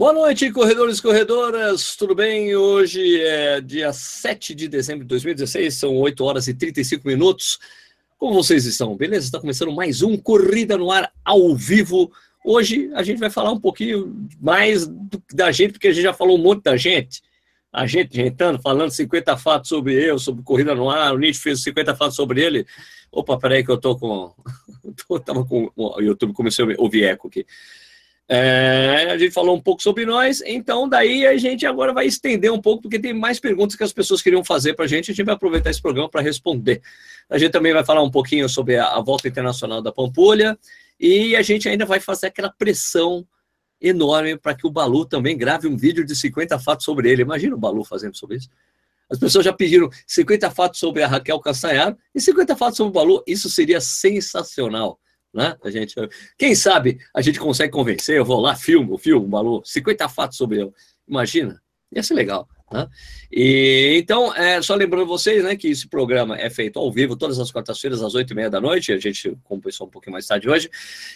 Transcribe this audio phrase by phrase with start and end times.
[0.00, 2.56] Boa noite, corredores e corredoras, tudo bem?
[2.56, 7.58] Hoje é dia 7 de dezembro de 2016, são 8 horas e 35 minutos.
[8.16, 8.96] Como vocês estão?
[8.96, 9.26] Beleza?
[9.26, 12.10] Está começando mais um Corrida no Ar ao vivo.
[12.42, 14.88] Hoje a gente vai falar um pouquinho mais
[15.34, 17.20] da gente, porque a gente já falou um monte da gente.
[17.70, 21.62] A gente gentando, falando 50 fatos sobre eu, sobre Corrida no Ar, o Nietzsche fez
[21.62, 22.66] 50 fatos sobre ele.
[23.12, 24.32] Opa, peraí que eu tô com...
[25.10, 25.70] Eu tava com...
[25.76, 27.44] O YouTube começou a ouvir eco aqui.
[28.32, 32.52] É, a gente falou um pouco sobre nós, então daí a gente agora vai estender
[32.52, 35.14] um pouco, porque tem mais perguntas que as pessoas queriam fazer para a gente, a
[35.14, 36.80] gente vai aproveitar esse programa para responder.
[37.28, 40.56] A gente também vai falar um pouquinho sobre a, a, volta internacional da Pampulha,
[41.00, 43.26] e a gente ainda vai fazer aquela pressão
[43.80, 47.22] enorme para que o Balu também grave um vídeo de 50 fatos sobre ele.
[47.22, 48.48] Imagina o Balu fazendo sobre isso.
[49.10, 52.92] As pessoas já pediram 50 fatos sobre a Raquel Castanhar e 50 fatos sobre o
[52.92, 53.24] Balu.
[53.26, 55.00] Isso seria sensacional
[55.32, 55.56] né?
[55.62, 55.94] A gente,
[56.38, 60.62] quem sabe a gente consegue convencer, eu vou lá, filmo, filmo, Balu, 50 fatos sobre
[60.62, 60.74] eu.
[61.08, 61.60] Imagina,
[61.92, 62.48] ia ser legal.
[62.72, 62.88] Né?
[63.32, 67.38] E, então, é, só lembrando vocês né, que esse programa é feito ao vivo todas
[67.38, 68.92] as quartas-feiras, às oito e meia da noite.
[68.92, 70.70] A gente compensou um pouquinho mais tarde hoje.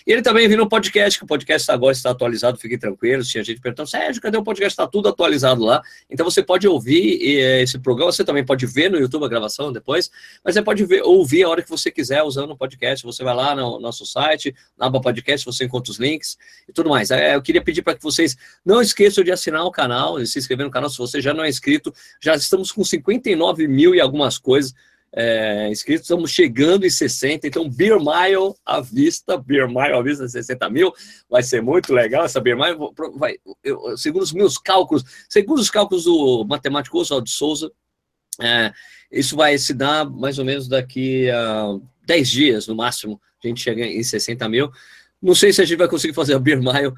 [0.06, 3.28] E ele também vem no podcast, que o podcast agora está atualizado, fiquem tranquilos.
[3.28, 4.72] Tinha gente perguntando, Sérgio, cadê o podcast?
[4.72, 5.83] Está tudo atualizado lá.
[6.11, 7.20] Então você pode ouvir
[7.61, 10.11] esse programa, você também pode ver no YouTube a gravação depois,
[10.44, 13.05] mas você pode ver, ouvir a hora que você quiser usando o podcast.
[13.05, 16.36] Você vai lá no nosso site, na aba podcast, você encontra os links
[16.68, 17.11] e tudo mais.
[17.11, 20.39] É, eu queria pedir para que vocês não esqueçam de assinar o canal e se
[20.39, 21.92] inscrever no canal se você já não é inscrito.
[22.23, 24.75] Já estamos com 59 mil e algumas coisas
[25.17, 30.27] é, inscritos, estamos chegando em 60, então Beer Mile à vista, Beer Mile à vista,
[30.27, 30.92] 60 mil,
[31.31, 32.77] vai ser muito legal essa Beer Mile,
[33.17, 37.70] vai, eu, segundo os meus cálculos, segundo os cálculos do matemático Oswald de Souza,
[38.41, 38.73] é,
[39.11, 43.61] isso vai se dar mais ou menos daqui a 10 dias, no máximo, a gente
[43.61, 44.69] chega em 60 mil,
[45.23, 46.92] não sei se a gente vai conseguir fazer a Beer Mile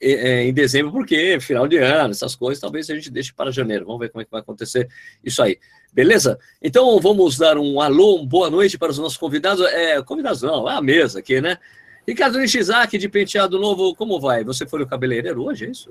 [0.00, 3.86] em dezembro, porque final de ano, essas coisas, talvez a gente deixe para janeiro.
[3.86, 4.88] Vamos ver como é que vai acontecer
[5.24, 5.58] isso aí.
[5.92, 6.38] Beleza?
[6.62, 9.64] Então vamos dar um alô, uma boa noite para os nossos convidados.
[9.66, 11.58] É, convidados não, é a mesa aqui, né?
[12.06, 14.44] Ricardo Nishizaki, de Penteado Novo, como vai?
[14.44, 15.90] Você foi no cabeleireiro hoje, é isso?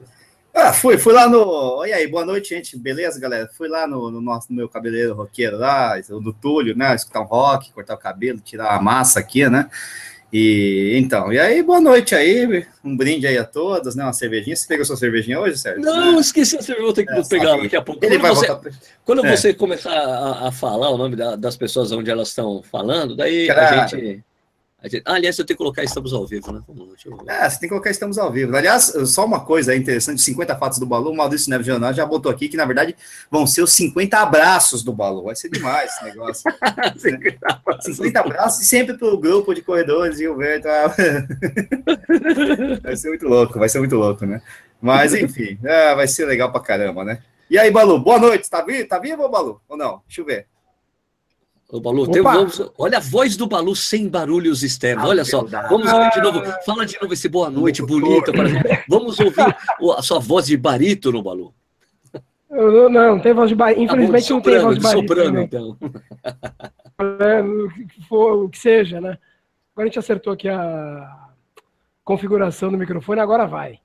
[0.54, 1.86] Ah, fui, fui lá no.
[1.86, 2.78] E aí, boa noite, gente.
[2.78, 3.50] Beleza, galera?
[3.58, 6.96] Fui lá no, no nosso no meu cabeleireiro roqueiro lá, do Túlio, né?
[6.96, 9.70] Escutar um rock, cortar o cabelo, tirar a massa aqui, né?
[10.38, 14.04] E então, e aí, boa noite aí, um brinde aí a todos, né?
[14.04, 14.54] Uma cervejinha.
[14.54, 15.82] Você pegou sua cervejinha hoje, Sérgio?
[15.82, 18.04] Não, esqueci a cerveja, vou ter que é, pegar daqui a pouco.
[18.04, 18.72] Ele quando vai você, voltar...
[19.06, 19.38] quando é.
[19.38, 23.50] você começar a, a, falar o nome da, das pessoas onde elas estão falando, daí
[23.50, 24.26] a gente.
[24.84, 26.62] Ah, aliás, eu tenho que colocar estamos ao vivo, né?
[26.68, 26.96] Vamos,
[27.28, 28.56] é, você tem que colocar estamos ao vivo.
[28.56, 32.32] Aliás, só uma coisa interessante: 50 fatos do Balu, o Maurício Neves Jornal já botou
[32.32, 32.96] aqui que, na verdade,
[33.32, 35.24] vão ser os 50 abraços do Balu.
[35.24, 36.44] Vai ser demais esse negócio.
[36.98, 37.96] 50, abraços.
[37.96, 40.68] 50 abraços e sempre pro grupo de corredores, Gilberto.
[42.84, 44.42] vai ser muito louco, vai ser muito louco, né?
[44.82, 47.20] Mas, enfim, é, vai ser legal pra caramba, né?
[47.50, 48.50] E aí, Balu, boa noite.
[48.50, 49.62] Tá vivo, tá vivo, Balu?
[49.68, 50.02] Ou não?
[50.08, 50.48] Deixa eu ver.
[51.76, 55.04] O Balu, tem, vamos, olha a voz do Balu sem barulhos externos.
[55.04, 56.42] Ah, olha só, vamos ouvir de novo.
[56.66, 58.32] Fala de novo esse boa noite, bonita.
[58.88, 59.54] Vamos ouvir
[59.98, 61.54] a sua voz de barítono, Balu.
[62.50, 64.02] Não, não, tem voz de barítono.
[64.02, 65.08] Infelizmente tá bom, soprano, não tem voz de barítono.
[65.08, 65.44] Soprano, né?
[65.44, 65.78] então.
[67.20, 67.44] É,
[68.10, 69.18] o que seja, né?
[69.74, 71.28] Agora a gente acertou aqui a
[72.06, 73.80] configuração do microfone, agora vai.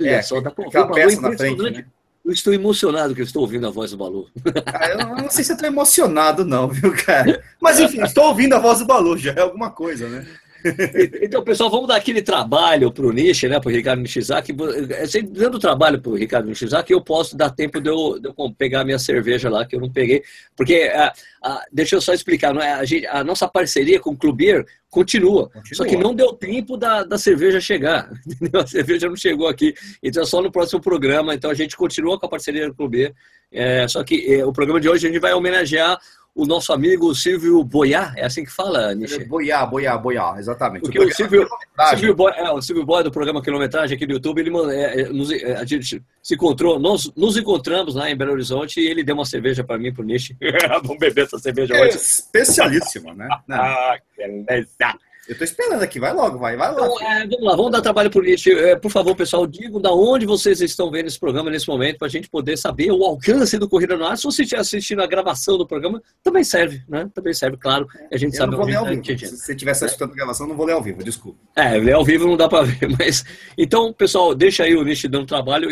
[0.00, 1.84] É, só dá pra ouvir o Balu na frente, né?
[2.24, 4.28] Eu estou emocionado que eu estou ouvindo a voz do Balu.
[4.66, 7.42] Ah, eu não sei se eu estou emocionado, não, viu, cara?
[7.60, 10.26] Mas enfim, estou ouvindo a voz do Balu, já é alguma coisa, né?
[11.22, 14.52] Então, pessoal, vamos dar aquele trabalho para o Nishi, né, para o Ricardo Nishizaki.
[14.52, 18.34] É, dando trabalho para o Ricardo Nishizaki, eu posso dar tempo de eu, de eu,
[18.56, 20.22] pegar a minha cerveja lá, que eu não peguei.
[20.56, 21.12] Porque, a,
[21.42, 25.48] a, deixa eu só explicar, é, a, gente, a, nossa parceria com o Clubier continua,
[25.48, 28.10] continua, só que não deu tempo da, da cerveja chegar.
[28.26, 28.60] Entendeu?
[28.60, 31.34] A cerveja não chegou aqui, então é só no próximo programa.
[31.34, 33.14] Então a gente continua com a parceria com o Clubier.
[33.50, 35.98] É, só que é, o programa de hoje a gente vai homenagear
[36.34, 39.24] o nosso amigo Silvio Boiá, é assim que fala, Nishi?
[39.24, 40.82] Boiá, Boiá, Boiá, exatamente.
[40.82, 41.46] Porque o, o Silvio,
[41.90, 45.08] Silvio Boy, é, o Silvio Boy do programa Quilometragem aqui do YouTube, ele é, é,
[45.10, 49.04] nos, é, a gente se encontrou, nós nos encontramos lá em Belo Horizonte e ele
[49.04, 50.36] deu uma cerveja para mim, para o Nishi.
[50.82, 51.96] Vamos beber essa cerveja hoje.
[51.96, 53.28] Especialíssima, né?
[53.50, 54.98] ah, que beleza.
[55.28, 56.96] Eu tô esperando aqui, vai logo, vai, vai logo.
[56.96, 58.50] Então, é, vamos lá, vamos dar trabalho Nietzsche.
[58.52, 62.08] É, por favor, pessoal, digam da onde vocês estão vendo esse programa nesse momento, para
[62.08, 64.18] a gente poder saber o alcance do Corrida no Ar.
[64.18, 67.08] Se você estiver assistindo a gravação do programa, também serve, né?
[67.14, 67.86] Também serve, claro.
[68.12, 69.04] A gente eu sabe não vou ler ao vivo.
[69.04, 71.38] Se você estivesse assistindo a gravação, não vou ler ao vivo, desculpa.
[71.54, 73.24] É, ler ao vivo não dá para ver, mas.
[73.56, 75.68] Então, pessoal, deixa aí o Nietzsche dando trabalho.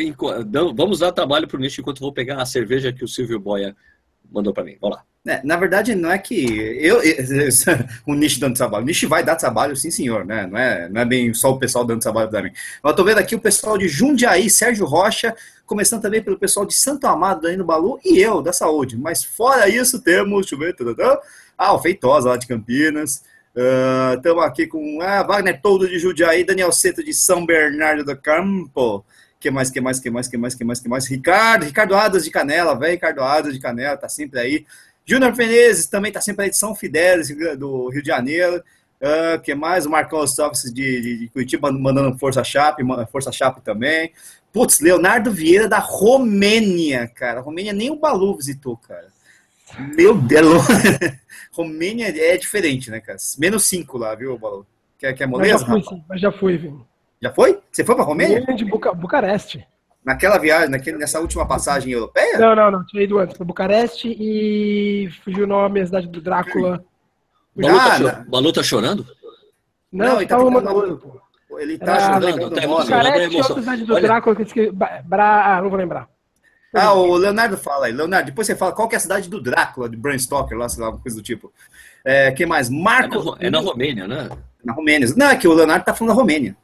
[0.77, 3.77] Vamos dar trabalho pro Nietzsche enquanto eu vou pegar a cerveja que o Silvio Boia
[4.31, 4.77] mandou para mim.
[4.81, 5.10] Vamos lá.
[5.27, 6.47] É, na verdade, não é que
[6.81, 7.19] eu, eu
[8.07, 8.85] o Nish dando trabalho.
[8.85, 10.47] O Nish vai dar trabalho, sim, senhor, né?
[10.47, 12.53] Não é, não é bem só o pessoal dando trabalho para mim.
[12.83, 15.37] Eu tô vendo aqui o pessoal de Jundiaí, Sérgio Rocha,
[15.67, 18.97] começando também pelo pessoal de Santo Amado, Danilo Balu e eu, da saúde.
[18.97, 21.19] Mas fora isso, temos, deixa eu ver,
[21.59, 23.23] ah, o Feitosa lá de Campinas.
[24.17, 28.17] Estamos uh, aqui com ah, Wagner Todo de Jundiaí, Daniel Seto de São Bernardo do
[28.17, 29.05] Campo
[29.41, 31.07] que mais, que mais, que mais, que mais, que mais, que mais?
[31.07, 34.67] Ricardo, Ricardo Adas de Canela, velho Ricardo Adas de Canela, tá sempre aí.
[35.11, 38.63] Júnior Menezes também tá sempre aí de São Fidélis, do Rio de Janeiro.
[39.01, 39.85] Uh, que mais?
[39.85, 44.13] O Marcão Ostóvis de, de, de, Curitiba mandando Força Chape, Força Chape também.
[44.53, 47.41] Putz, Leonardo Vieira da Romênia, cara.
[47.41, 49.09] Romênia nem o Balu visitou, cara.
[49.97, 50.63] Meu Deus.
[51.51, 53.19] Romênia é diferente, né, cara?
[53.37, 54.65] Menos 5 lá, viu, Balu?
[54.97, 55.67] Quer, quer moleza?
[55.67, 56.87] Mas já fui, mas já fui, viu?
[57.21, 57.59] Já foi?
[57.73, 58.41] Você foi para Romênia?
[58.55, 59.67] de Buca, Bucareste.
[60.05, 62.39] Naquela viagem, naquele, nessa última passagem europeia?
[62.39, 62.87] Não, não, não.
[62.87, 66.83] Tinha ido antes para Bucareste e fugiu o nome, a cidade do Drácula.
[67.55, 69.07] Balu, tá, ah, Balu tá chorando?
[69.93, 70.99] Não, não ele tá mandando.
[70.99, 71.59] Pô.
[71.59, 72.51] Ele tá Era, chorando.
[72.51, 74.03] Tá Bucareste e outra cidade do Olha...
[74.03, 75.57] Drácula que eu Bra...
[75.57, 76.09] Ah, não vou lembrar.
[76.75, 77.93] Ah, o Leonardo fala aí.
[77.93, 80.69] Leonardo, depois você fala qual que é a cidade do Drácula, de Bram Stoker, lá,
[80.69, 81.53] sei lá, coisa do tipo.
[82.05, 82.71] É, quem mais?
[82.71, 83.37] Marco.
[83.39, 84.31] É na, é na Romênia, né?
[84.65, 85.09] Na Romênia.
[85.17, 86.57] Não, é que o Leonardo tá falando da Romênia.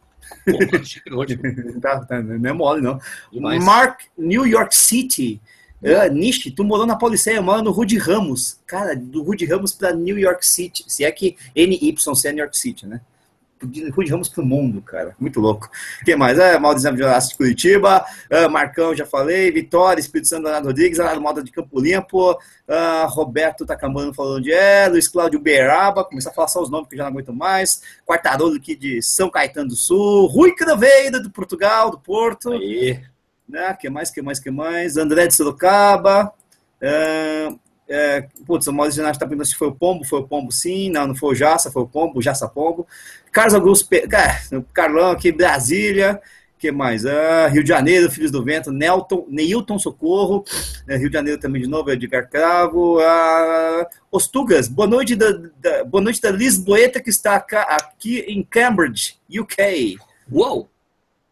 [1.80, 3.00] tá, tá, não é mole, não.
[3.32, 3.64] Demais.
[3.64, 5.40] Mark, New York City.
[5.82, 8.58] Uh, Nishi, tu morou na Policeia, mora no Rudy Ramos.
[8.66, 10.84] Cara, do Rudy Ramos para New York City.
[10.88, 13.00] Se é que NYC é New York City, né?
[14.10, 15.16] Ramos pro mundo, cara.
[15.18, 15.70] Muito louco.
[16.04, 16.38] Quem mais?
[16.38, 21.22] É, Maldizão de de Curitiba, uh, Marcão, já falei, Vitória, Espírito Santo, Leonardo Rodrigues, Leonardo
[21.22, 26.34] Moda de Campo Limpo, uh, Roberto Tacamano falando de é, Luiz Cláudio Beraba, começar a
[26.34, 29.68] falar só os nomes que eu já não aguento mais, Quartarolo aqui de São Caetano
[29.68, 32.52] do Sul, Rui Craveira do Portugal, do Porto.
[32.52, 33.00] Aí.
[33.48, 33.74] Né?
[33.80, 34.96] Que mais, que mais, que mais?
[34.96, 36.32] André de Sorocaba.
[36.82, 40.50] Uh, é, putz, o Maurício Ginásio está perguntando se foi o Pombo, foi o Pombo
[40.50, 42.86] sim, não, não foi o Jaça, foi o Pombo, Jaça Pombo.
[43.30, 44.40] Carlos Augusto, cara,
[44.72, 46.20] Carlão aqui, Brasília,
[46.58, 47.06] que mais?
[47.06, 50.44] Ah, Rio de Janeiro, Filhos do Vento, Nelton, Neilton Socorro,
[50.88, 55.30] é, Rio de Janeiro também de novo, Edgar Cravo, ah, Ostugas, boa noite da,
[55.60, 59.96] da, boa noite da Lisboeta que está aqui em Cambridge, UK.
[60.30, 60.68] Uou!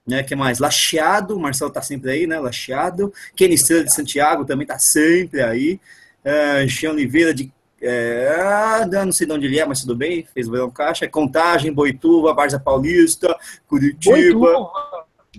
[0.06, 0.58] Né, que mais?
[0.58, 2.38] Lacheado, o Marcelo tá sempre aí, né?
[2.38, 3.10] Lacheado.
[3.34, 5.80] Kenny Estrela de Santiago também tá sempre aí
[6.24, 7.52] é, Jean Oliveira de.
[7.86, 11.06] É, não sei de onde ele é, mas tudo bem, fez o verão caixa.
[11.06, 13.36] Contagem, Boituva, Varza Paulista,
[13.66, 14.70] Curitiba.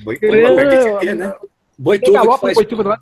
[0.04, 0.64] Boituva,
[1.16, 1.34] né?
[1.78, 2.54] Boituva, faz...
[2.54, 3.02] Boituva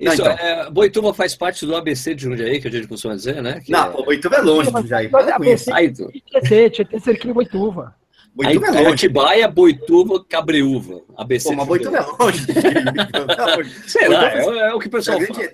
[0.00, 0.32] Isso, não, então.
[0.32, 3.60] é, Boituva faz parte do ABC de Jundiaí, que a gente costuma dizer, né?
[3.60, 4.04] Que não, é...
[4.04, 5.10] Boituva é longe de Jundiaí.
[5.12, 5.70] ABC,
[6.26, 7.94] Tietê, Tietê, cerquinho Boituva.
[8.34, 8.94] Boituva Aí, é longe.
[8.94, 11.02] Atibaia, Boituva, Cabreúva.
[11.16, 11.48] ABC.
[11.48, 12.46] Pô, mas Boituva é longe.
[13.86, 15.48] Sei lá, é, é, o que o pessoal é fala.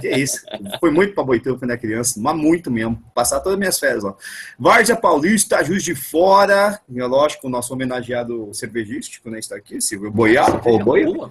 [0.00, 0.40] Que é isso.
[0.80, 3.02] Foi muito para Boituva quando era criança, mas muito mesmo.
[3.14, 4.14] Passar todas as minhas férias lá.
[4.58, 10.10] Várzea Paulista, Juiz de Fora, é lógico, o nosso homenageado cervejístico, né, está aqui, Silvio
[10.10, 10.46] Boiá.
[10.64, 11.30] Ou Boia.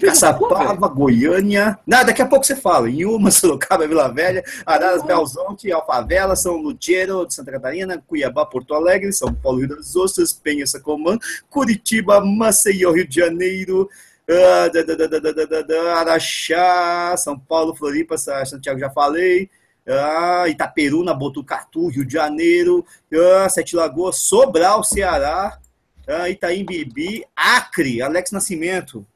[0.00, 1.78] Caçapava, Goiânia.
[1.86, 2.90] Não, daqui a pouco você fala.
[2.90, 9.12] Yuma, Sorocaba, Vila Velha, Araras, Belzonte, Alfavela, São Lutiero, de Santa Catarina, Cuiabá, Porto Alegre,
[9.12, 11.16] São Paulo, Rio das Ostras, Penha, Sacomã,
[11.48, 13.88] Curitiba, Maceió, Rio de Janeiro,
[14.28, 19.48] uh, Araxá, São Paulo, Floripa, Santiago, já falei.
[19.86, 25.58] Uh, Itaperuna, Botucatu, Rio de Janeiro, uh, Sete Lagoas, Sobral, Ceará,
[26.06, 29.06] uh, Itaim Bibi, Acre, Alex Nascimento,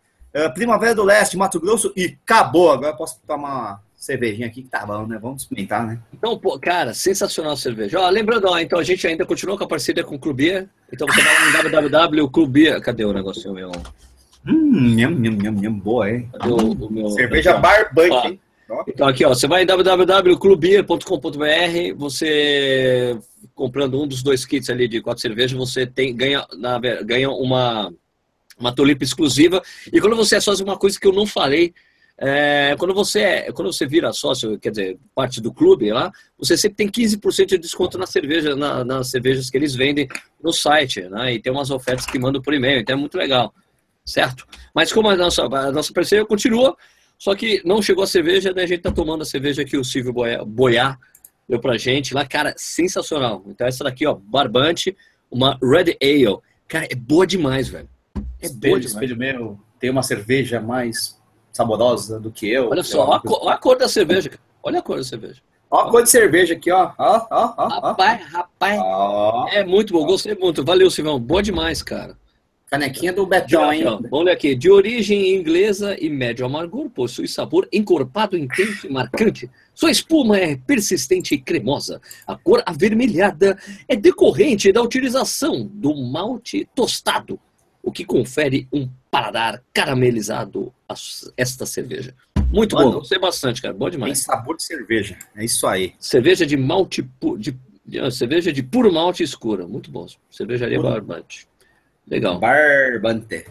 [0.54, 2.72] Primavera do Leste, Mato Grosso e acabou.
[2.72, 5.18] Agora posso tomar uma cervejinha aqui que tá bom, né?
[5.20, 6.00] Vamos experimentar, né?
[6.12, 8.00] Então, pô, cara, sensacional a cerveja.
[8.00, 10.68] Ó, lembrando, ó, então a gente ainda continua com a parceria com o Clubia.
[10.92, 12.80] Então você vai lá no www.clubia.
[12.80, 13.70] Cadê o negócio meu?
[14.46, 16.28] Hum, nham, nham, nham, nham, boa, hein?
[16.32, 17.10] Cadê o, o meu...
[17.10, 18.40] Cerveja barbante, hein?
[18.88, 23.16] Então aqui, ó, você vai em www.clubia.com.br, você
[23.54, 27.92] comprando um dos dois kits ali de quatro cervejas, você tem ganha, na, ganha uma
[28.62, 29.60] uma tulipa exclusiva.
[29.92, 31.74] E quando você é sócio, uma coisa que eu não falei,
[32.16, 36.56] é, quando, você é, quando você vira sócio, quer dizer, parte do clube lá, você
[36.56, 40.06] sempre tem 15% de desconto na cerveja, na, nas cervejas que eles vendem
[40.42, 41.34] no site, né?
[41.34, 43.52] E tem umas ofertas que mandam por e-mail, então é muito legal,
[44.04, 44.46] certo?
[44.74, 46.76] Mas como a nossa, a nossa parceria continua,
[47.18, 49.84] só que não chegou a cerveja, daí a gente tá tomando a cerveja que o
[49.84, 50.12] Silvio
[50.46, 50.96] Boiá
[51.48, 53.42] deu pra gente lá, cara, sensacional.
[53.48, 54.96] Então essa daqui, ó, Barbante,
[55.30, 56.38] uma Red Ale.
[56.68, 57.88] Cara, é boa demais, velho.
[58.42, 61.18] É espelho, espelho meu, tem uma cerveja mais
[61.52, 62.70] saborosa do que eu.
[62.70, 64.30] Olha só, olha a, cor, olha a, cor, da cerveja.
[64.62, 65.40] Olha a cor da cerveja.
[65.70, 66.92] Olha a cor de cerveja aqui, ó.
[66.98, 68.80] ó, ó, ó rapaz, rapaz.
[69.52, 70.64] É muito bom, gostei muito.
[70.64, 71.20] Valeu, Silvão.
[71.20, 72.16] Boa demais, cara.
[72.72, 73.84] Canequinha do Betão, hein?
[73.84, 74.54] Vamos ler aqui.
[74.54, 79.50] De origem inglesa e médio amargor, possui sabor encorpado, intenso e marcante.
[79.74, 82.00] Sua espuma é persistente e cremosa.
[82.26, 87.38] A cor avermelhada é decorrente da utilização do malte tostado,
[87.82, 90.94] o que confere um paladar caramelizado a
[91.36, 92.14] esta cerveja.
[92.50, 93.74] Muito Mano, bom, gostei bastante, cara.
[93.74, 94.12] Bom demais.
[94.12, 95.18] Tem sabor de cerveja.
[95.34, 95.94] É isso aí.
[95.98, 97.08] Cerveja de malte
[97.38, 99.66] de, de cerveja de puro malte escura.
[99.66, 100.06] Muito bom.
[100.30, 101.48] Cervejaria Barbante.
[102.06, 102.38] Legal.
[102.38, 103.46] Barbante.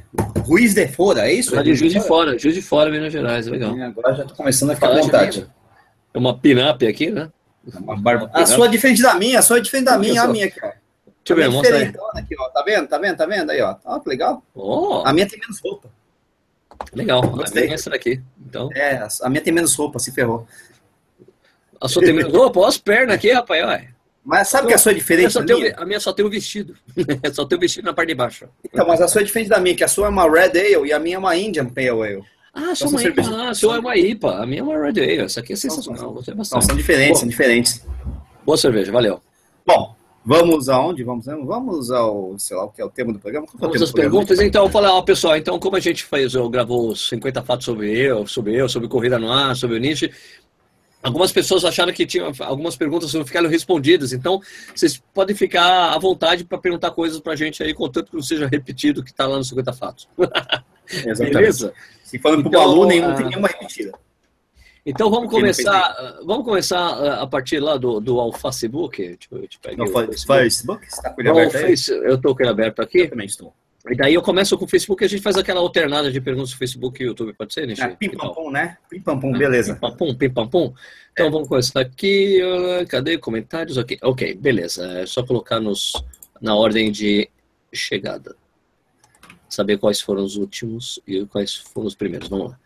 [0.46, 1.56] Ruiz de Fora, é isso?
[1.56, 3.74] É de Juiz de Fora, Juiz de Fora, Minas Gerais, legal.
[3.82, 5.48] agora já tô começando a ficar à vontade.
[6.14, 7.32] É uma pin-up aqui, né?
[7.82, 8.30] Uma.
[8.34, 10.60] A sua é diferente da minha, a sua é diferente da minha, a minha aqui,
[10.64, 10.72] ó.
[11.24, 11.94] Deixa eu ver, mostra aí.
[12.16, 12.50] Aqui, ó.
[12.50, 12.88] Tá vendo?
[12.88, 13.18] Tá vendo?
[13.18, 13.76] Tá vendo aí, ó?
[13.86, 14.44] Ó, que legal.
[14.56, 15.04] Oh.
[15.06, 15.90] A minha tem menos roupa.
[16.94, 17.64] Legal, Gostei.
[17.64, 18.22] a minha é essa daqui.
[18.44, 18.70] Então...
[18.74, 20.48] É, a minha tem menos roupa, se ferrou.
[21.80, 22.60] A sua tem menos roupa?
[22.60, 23.96] Olha as pernas aqui, rapaz, olha.
[24.24, 25.76] Mas sabe que a sua é diferente da minha?
[25.78, 26.76] a minha só tem o vestido.
[27.34, 28.48] só tem o vestido na parte de baixo.
[28.64, 30.88] Então, mas a sua é diferente da minha, que a sua é uma Red Ale
[30.88, 32.24] e a minha é uma Indian Pale Ale.
[32.54, 34.44] Ah, sua, então, IPA, ah, a sua é uma IPA.
[34.44, 35.20] A minha é uma Red Ale.
[35.22, 36.14] Essa aqui é sensacional.
[36.14, 36.62] Gostei bastante.
[36.62, 37.88] Não, são diferentes, são diferentes.
[38.46, 39.22] Boa cerveja, valeu.
[39.66, 41.04] Bom, vamos aonde?
[41.04, 43.48] Vamos, vamos ao, sei lá, o que é o tema do programa?
[43.48, 46.96] Qual vamos às perguntas, então, falar, ó, pessoal, então, como a gente fez, eu gravou
[46.96, 50.12] 50 fatos sobre eu, sobre eu, sobre corrida no ar, sobre o Nietzsche,
[51.04, 54.40] Algumas pessoas acharam que tinha algumas perguntas não ficaram respondidas, então
[54.74, 58.22] vocês podem ficar à vontade para perguntar coisas para a gente aí, contanto que não
[58.22, 60.08] seja repetido o que está lá no 50 Fatos.
[61.18, 61.74] Beleza?
[62.04, 63.94] Se falando então, para o aluno, não tem nenhuma repetida.
[64.86, 68.98] Então vamos começar, vamos começar uh, a partir lá do, do Facebook.
[68.98, 70.86] Deixa eu, no Facebook.
[70.86, 71.92] Você está com ele aberto?
[71.92, 73.02] Eu estou com ele aberto aqui.
[73.02, 73.54] Eu também estou.
[73.90, 76.52] E daí eu começo com o Facebook e a gente faz aquela alternada de perguntas
[76.52, 77.82] no Facebook e YouTube, pode ser, Nishi?
[77.82, 78.78] É, pim pam pum, né?
[78.88, 79.74] Pim pam pum, beleza.
[79.74, 80.74] Pim pam pum, pim pam pum.
[81.12, 81.30] Então é.
[81.30, 82.40] vamos começar aqui.
[82.90, 83.78] Cadê comentários?
[83.78, 84.86] Ok, ok, beleza.
[85.00, 85.94] É só colocar nos,
[86.40, 87.28] na ordem de
[87.74, 88.36] chegada.
[89.50, 92.30] Saber quais foram os últimos e quais foram os primeiros.
[92.30, 92.60] Vamos lá.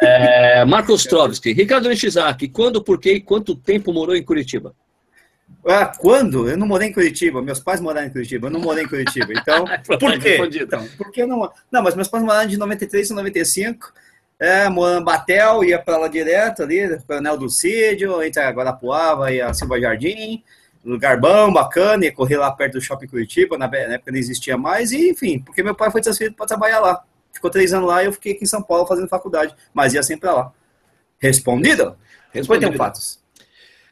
[0.00, 4.74] É, Marcos Trovski, Ricardo Nishizaki, quando, por quê e quanto tempo morou em Curitiba?
[5.66, 6.48] Ah, quando?
[6.48, 7.42] Eu não morei em Curitiba.
[7.42, 8.46] Meus pais moraram em Curitiba.
[8.46, 9.32] Eu não morei em Curitiba.
[9.32, 9.64] Então,
[9.98, 10.38] por quê?
[10.62, 11.50] Então, porque não?
[11.70, 13.92] Não, mas meus pais moraram de 93 a 95.
[14.40, 19.32] É, morando em Batel, ia para lá direto ali, Coronel do Cídio, entre a Guarapuava
[19.32, 20.44] e a Silva Jardim.
[20.84, 24.92] Lugar bom, bacana, ia correr lá perto do Shopping Curitiba, na época não existia mais,
[24.92, 27.02] e enfim, porque meu pai foi transferido para trabalhar lá.
[27.32, 30.02] Ficou três anos lá e eu fiquei aqui em São Paulo fazendo faculdade, mas ia
[30.02, 30.52] sempre para lá.
[31.18, 31.96] Respondido?
[32.32, 32.76] Respondido.
[32.76, 33.18] fatos.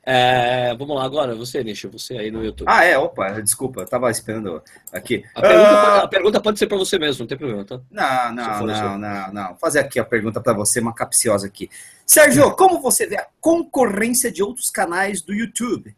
[0.09, 2.69] É, vamos lá agora, você, Nicho, você aí no YouTube.
[2.71, 4.63] Ah, é, opa, desculpa, eu tava esperando
[4.93, 5.25] aqui.
[5.35, 5.85] A pergunta, uh...
[5.85, 7.81] pode, a pergunta pode ser para você mesmo, não tem problema, tá?
[7.91, 9.49] Não, não, não, não, não.
[9.49, 11.69] Vou fazer aqui a pergunta para você, uma capciosa aqui.
[12.07, 15.93] Sérgio, como você vê a concorrência de outros canais do YouTube?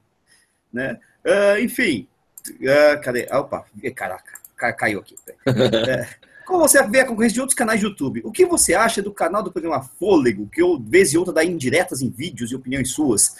[0.73, 0.99] Né?
[1.23, 2.09] Uh, enfim,
[2.49, 3.29] uh, cadê?
[3.31, 5.17] Opa, caraca, caiu aqui.
[5.47, 6.09] É,
[6.49, 8.23] como você vê a concorrência de outros canais de YouTube?
[8.25, 11.45] O que você acha do canal do programa Fôlego, que eu, vez e outra, dá
[11.45, 13.37] indiretas em vídeos e opiniões suas?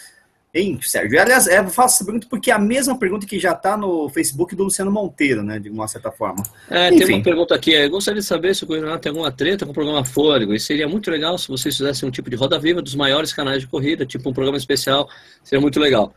[0.53, 1.19] Hein, Sérgio?
[1.19, 4.09] Aliás, é, eu faço essa pergunta porque é a mesma pergunta que já está no
[4.09, 5.57] Facebook do Luciano Monteiro, né?
[5.57, 6.43] De uma certa forma.
[6.69, 7.05] É, Enfim.
[7.05, 7.71] tem uma pergunta aqui.
[7.71, 10.53] Eu gostaria de saber se o Coronel tem alguma treta com o programa Fôlego.
[10.53, 13.61] E seria muito legal se vocês fizessem um tipo de roda viva dos maiores canais
[13.61, 15.09] de corrida, tipo um programa especial.
[15.43, 16.13] Seria muito legal.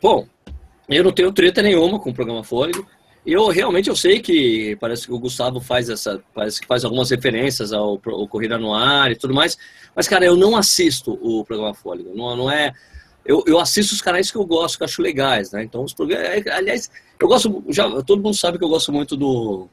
[0.00, 0.26] Bom,
[0.88, 2.86] eu não tenho treta nenhuma com o programa Fôlego.
[3.26, 7.10] Eu realmente eu sei que parece que o Gustavo faz essa, parece que faz algumas
[7.10, 9.56] referências ao, ao Corrida no Ar e tudo mais.
[9.96, 12.14] Mas, cara, eu não assisto o programa Fôlego.
[12.14, 12.72] Não, não é
[13.24, 15.62] eu, eu assisto os canais que eu gosto, que eu acho legais, né?
[15.62, 16.26] Então, os programas.
[16.26, 17.64] É, aliás, eu gosto.
[17.68, 19.66] Já, todo mundo sabe que eu gosto muito do,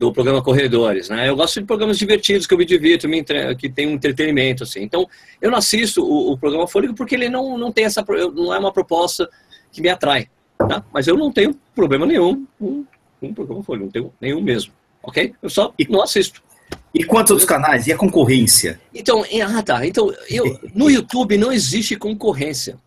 [0.00, 1.28] do programa Corredores, né?
[1.28, 4.62] Eu gosto de programas divertidos que eu me divirto, me entre, que tem um entretenimento,
[4.62, 4.82] assim.
[4.82, 5.06] Então,
[5.40, 8.02] eu não assisto o, o programa Fôlego porque ele não, não tem essa.
[8.34, 9.28] Não é uma proposta
[9.70, 10.28] que me atrai,
[10.68, 10.84] tá?
[10.92, 12.84] Mas eu não tenho problema nenhum com,
[13.20, 15.34] com o programa Fôlego, não tenho nenhum mesmo, ok?
[15.42, 16.42] Eu só não assisto.
[16.94, 17.86] E quantos outros canais?
[17.86, 18.80] E a concorrência?
[18.94, 19.86] Então, ah, tá.
[19.86, 22.78] Então, eu, no YouTube não existe concorrência.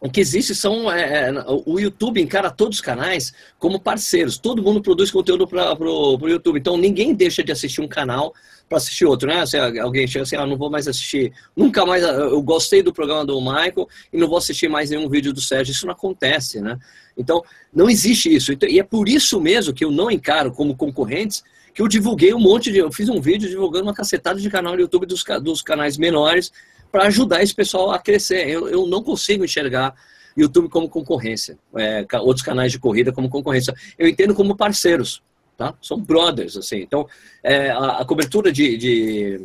[0.00, 0.90] O que existe são.
[0.90, 4.38] É, é o YouTube encara todos os canais como parceiros.
[4.38, 6.58] Todo mundo produz conteúdo para o YouTube.
[6.58, 8.32] Então ninguém deixa de assistir um canal
[8.68, 9.44] para assistir outro, né?
[9.44, 12.04] Se alguém chega assim, ah, não vou mais assistir, nunca mais.
[12.04, 15.72] Eu gostei do programa do Michael e não vou assistir mais nenhum vídeo do Sérgio.
[15.72, 16.78] Isso não acontece, né?
[17.18, 17.42] Então
[17.74, 18.52] não existe isso.
[18.52, 21.42] Então, e é por isso mesmo que eu não encaro como concorrentes
[21.74, 22.78] que eu divulguei um monte de.
[22.78, 26.50] Eu fiz um vídeo divulgando uma cacetada de canal no YouTube dos, dos canais menores
[26.90, 28.48] para ajudar esse pessoal a crescer.
[28.48, 29.94] Eu, eu não consigo enxergar
[30.36, 33.74] YouTube como concorrência, é, outros canais de corrida como concorrência.
[33.98, 35.22] Eu entendo como parceiros,
[35.56, 35.74] tá?
[35.82, 36.78] São brothers, assim.
[36.78, 37.06] Então,
[37.42, 39.40] é, a, a, cobertura de, de,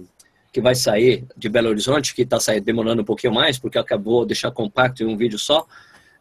[0.51, 4.51] que vai sair de Belo Horizonte, que está demorando um pouquinho mais, porque acabou deixar
[4.51, 5.65] compacto em um vídeo só.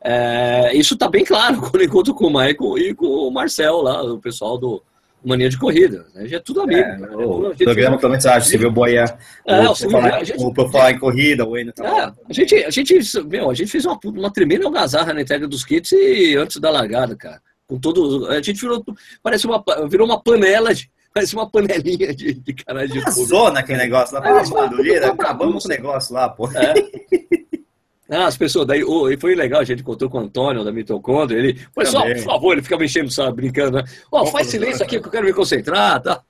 [0.04, 3.82] É, isso está bem claro quando eu encontro com o Michael e com o Marcel
[3.82, 4.82] lá, o pessoal do,
[5.24, 6.06] Mania de Corrida.
[6.14, 6.26] Né?
[6.26, 6.80] Já é tudo amigo.
[6.80, 7.08] É, né?
[7.16, 9.04] o programa menos acho, você viu o Boia,
[9.46, 12.70] é, o, falar, gente, o, falar em corrida, o Eno tá é, a gente, a
[12.70, 16.60] gente, meu, a gente fez uma, uma tremenda algazarra na entrega dos kits e antes
[16.60, 17.40] da largada, cara.
[17.66, 18.84] Com todo, a gente virou,
[19.22, 23.26] parece uma, virou uma panela de, parece uma panelinha de, de caralho de fogo.
[23.26, 26.48] Zona aquele negócio lá, é, barulheira, acabamos com o negócio lá, pô.
[26.50, 26.74] É.
[28.12, 30.70] Ah, as pessoas, daí oh, e foi legal, a gente encontrou com o Antônio da
[30.70, 33.84] Mitocôndria, ele, pessoal, por favor, ele ficava enchendo, sabe, brincando, né?
[34.10, 36.22] Ó, oh, faz silêncio aqui que eu quero me concentrar, tá?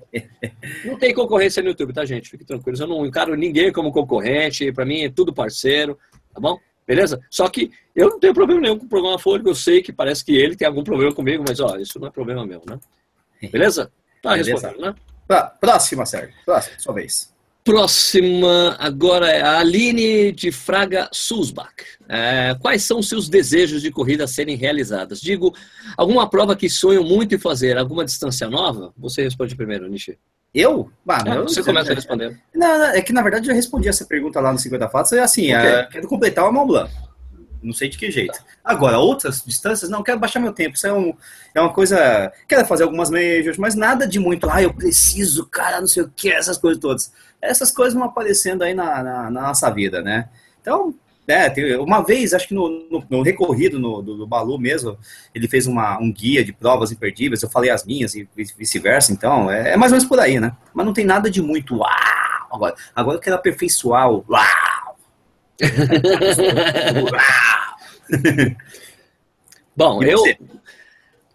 [0.86, 2.30] não tem concorrência no YouTube, tá, gente?
[2.30, 5.98] Fique tranquilo, eu não encaro ninguém como concorrente, para mim é tudo parceiro,
[6.32, 6.58] tá bom?
[6.86, 7.20] Beleza?
[7.28, 10.24] Só que eu não tenho problema nenhum com o programa Folha, eu sei que parece
[10.24, 12.80] que ele tem algum problema comigo, mas ó, isso não é problema meu, né?
[13.52, 13.92] Beleza?
[14.22, 14.52] Tá Beleza.
[14.52, 14.94] respondendo, né?
[15.60, 16.34] Próxima, Sérgio.
[16.46, 17.31] Próxima, sua vez.
[17.64, 21.72] Próxima agora é a Aline de Fraga Sulzbach.
[22.08, 25.20] É, quais são os seus desejos de corrida a serem realizadas?
[25.20, 25.54] Digo,
[25.96, 28.92] alguma prova que sonho muito em fazer, alguma distância nova?
[28.98, 30.18] Você responde primeiro, Nishi.
[30.52, 30.90] Eu?
[31.08, 32.36] Ah, é, você começa respondendo.
[32.52, 35.12] Não, é que na verdade eu já respondi essa pergunta lá no 50 Fatos.
[35.12, 36.92] É assim, é, quero completar o Mont Blanc.
[37.62, 38.36] Não sei de que jeito.
[38.64, 40.74] Agora, outras distâncias, não, quero baixar meu tempo.
[40.74, 41.14] Isso é, um,
[41.54, 42.32] é uma coisa.
[42.48, 44.50] Quero fazer algumas majors, mas nada de muito.
[44.50, 48.62] Ah, eu preciso, cara, não sei o que, essas coisas todas essas coisas vão aparecendo
[48.62, 50.28] aí na, na, na nossa vida, né?
[50.60, 50.94] Então,
[51.26, 54.96] é, uma vez, acho que no, no, no recorrido no, do, do, Balu mesmo,
[55.34, 59.50] ele fez uma, um guia de provas imperdíveis, eu falei as minhas e vice-versa, então
[59.50, 60.52] é, é, mais ou menos por aí, né?
[60.72, 61.90] Mas não tem nada de muito uau!
[62.50, 64.96] Agora, agora eu quero aperfeiçoar o uau!
[67.10, 67.36] uau!
[69.74, 70.22] Bom, eu,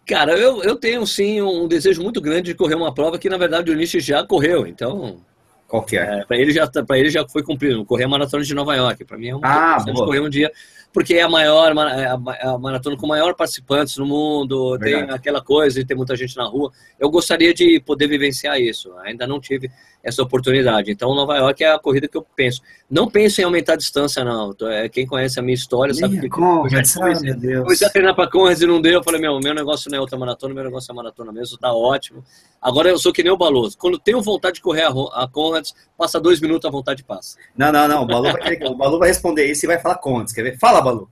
[0.06, 3.36] Cara, eu, eu tenho sim um desejo muito grande de correr uma prova que, na
[3.36, 5.20] verdade, o Nishi já correu, então
[5.68, 6.20] qual que é?
[6.20, 9.04] é para ele já para ele já foi cumprido, correr a maratona de Nova York.
[9.04, 10.50] Para mim é um ah, correr um dia,
[10.94, 15.06] porque é a maior é a, a maratona com maior participantes no mundo, Verdade.
[15.06, 16.72] tem aquela coisa de ter muita gente na rua.
[16.98, 18.90] Eu gostaria de poder vivenciar isso.
[19.00, 19.70] Ainda não tive
[20.02, 20.90] essa oportunidade.
[20.90, 22.62] Então, Nova York é a corrida que eu penso.
[22.90, 24.54] Não penso em aumentar a distância, não.
[24.62, 27.64] É, quem conhece a minha história sabe que Conrad, comecei, Deus.
[27.64, 28.94] comecei a treinar para Conrad e não deu.
[28.94, 31.72] Eu falei, meu, meu negócio não é outra maratona, meu negócio é maratona mesmo, tá
[31.72, 32.24] ótimo.
[32.60, 33.76] Agora eu sou que nem o Baloso.
[33.76, 34.88] Quando tenho vontade de correr a,
[35.22, 37.36] a Conrad, passa dois minutos, a vontade passa.
[37.56, 38.02] Não, não, não.
[38.02, 40.32] O Balu vai, o Balu vai responder isso e vai falar Conrad.
[40.32, 40.58] Quer ver?
[40.58, 41.10] Fala, Balu.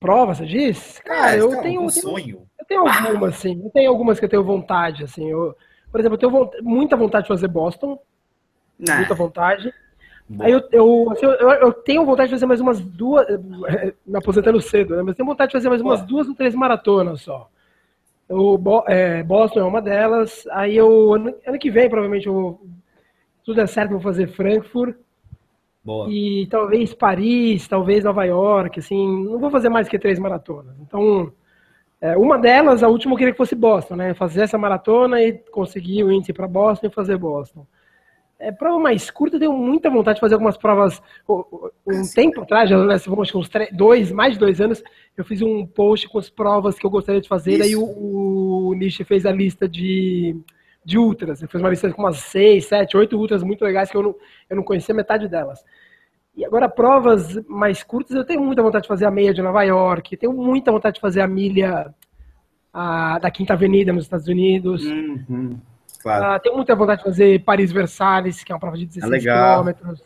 [0.00, 1.00] Prova, você diz?
[1.02, 2.46] Cara, é, eu, tenho, um sonho.
[2.58, 3.62] Eu tenho algumas, assim.
[3.64, 5.30] Eu tenho algumas que eu tenho vontade, assim.
[5.30, 5.56] Eu,
[5.94, 7.96] por exemplo, eu tenho muita vontade de fazer Boston.
[8.76, 8.96] Nah.
[8.96, 9.72] Muita vontade.
[10.28, 10.44] Boa.
[10.44, 13.24] Aí eu, eu, assim, eu, eu, tenho vontade de fazer mais umas duas.
[14.04, 15.02] Me aposentando cedo, né?
[15.02, 16.08] Mas tenho vontade de fazer mais umas Boa.
[16.08, 17.48] duas ou três maratonas só.
[18.28, 20.44] O é, Boston é uma delas.
[20.50, 21.14] Aí eu.
[21.14, 22.60] Ano, ano que vem, provavelmente, eu,
[23.44, 24.96] tudo é certo, vou fazer Frankfurt.
[25.84, 26.10] Boa.
[26.10, 29.26] E talvez Paris, talvez Nova York, assim.
[29.26, 30.74] Não vou fazer mais que três maratonas.
[30.80, 31.32] Então.
[32.04, 34.12] É, uma delas, a última eu queria que fosse Boston, né?
[34.12, 37.66] Fazer essa maratona e conseguir o índice para Boston e fazer Boston.
[38.38, 41.00] É, prova mais curta, eu tenho muita vontade de fazer algumas provas.
[41.26, 44.84] Um tempo atrás, já, né, acho que uns três, dois, mais de dois anos,
[45.16, 47.62] eu fiz um post com as provas que eu gostaria de fazer, Isso.
[47.62, 50.36] aí o, o Nishi fez a lista de,
[50.84, 51.40] de ultras.
[51.40, 54.14] Ele fez uma lista com umas seis, sete, oito ultras muito legais que eu não,
[54.50, 55.64] eu não conhecia metade delas.
[56.36, 59.62] E agora, provas mais curtas, eu tenho muita vontade de fazer a meia de Nova
[59.62, 61.94] York, tenho muita vontade de fazer a milha
[62.72, 64.84] a, da Quinta Avenida nos Estados Unidos.
[64.84, 65.56] Uhum,
[66.02, 66.24] claro.
[66.24, 70.02] Ah, tenho muita vontade de fazer Paris-Versalhes, que é uma prova de 16 é quilômetros.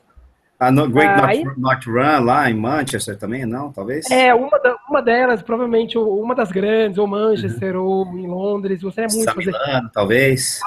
[0.61, 3.73] A no, Great ah, Not, Not, Run lá em Manchester também, não?
[3.73, 4.11] Talvez?
[4.11, 7.87] É, uma, da, uma delas, provavelmente uma das grandes, ou Manchester, uhum.
[7.87, 8.83] ou em Londres.
[8.83, 9.53] Gostaria muito de fazer.
[9.53, 10.61] Milano, talvez.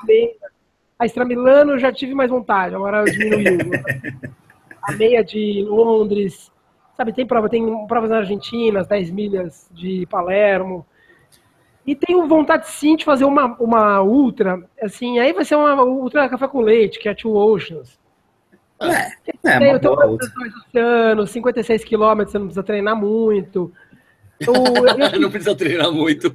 [0.97, 3.57] A Extra Milano eu já tive mais vontade, agora diminuiu.
[4.83, 6.51] a meia de Londres,
[6.95, 10.85] sabe, tem prova, tem provas na Argentina, as 10 milhas de Palermo.
[11.85, 16.29] E tenho vontade sim de fazer uma, uma ultra, assim, aí vai ser uma ultra
[16.29, 17.99] café com leite, que é a Two Oceans.
[18.81, 20.29] É, é tem, uma boa ultra.
[20.69, 23.71] oceanos, 56 quilômetros, você não precisa treinar muito.
[24.39, 24.53] Eu,
[25.13, 25.19] eu...
[25.19, 26.33] não precisa treinar muito.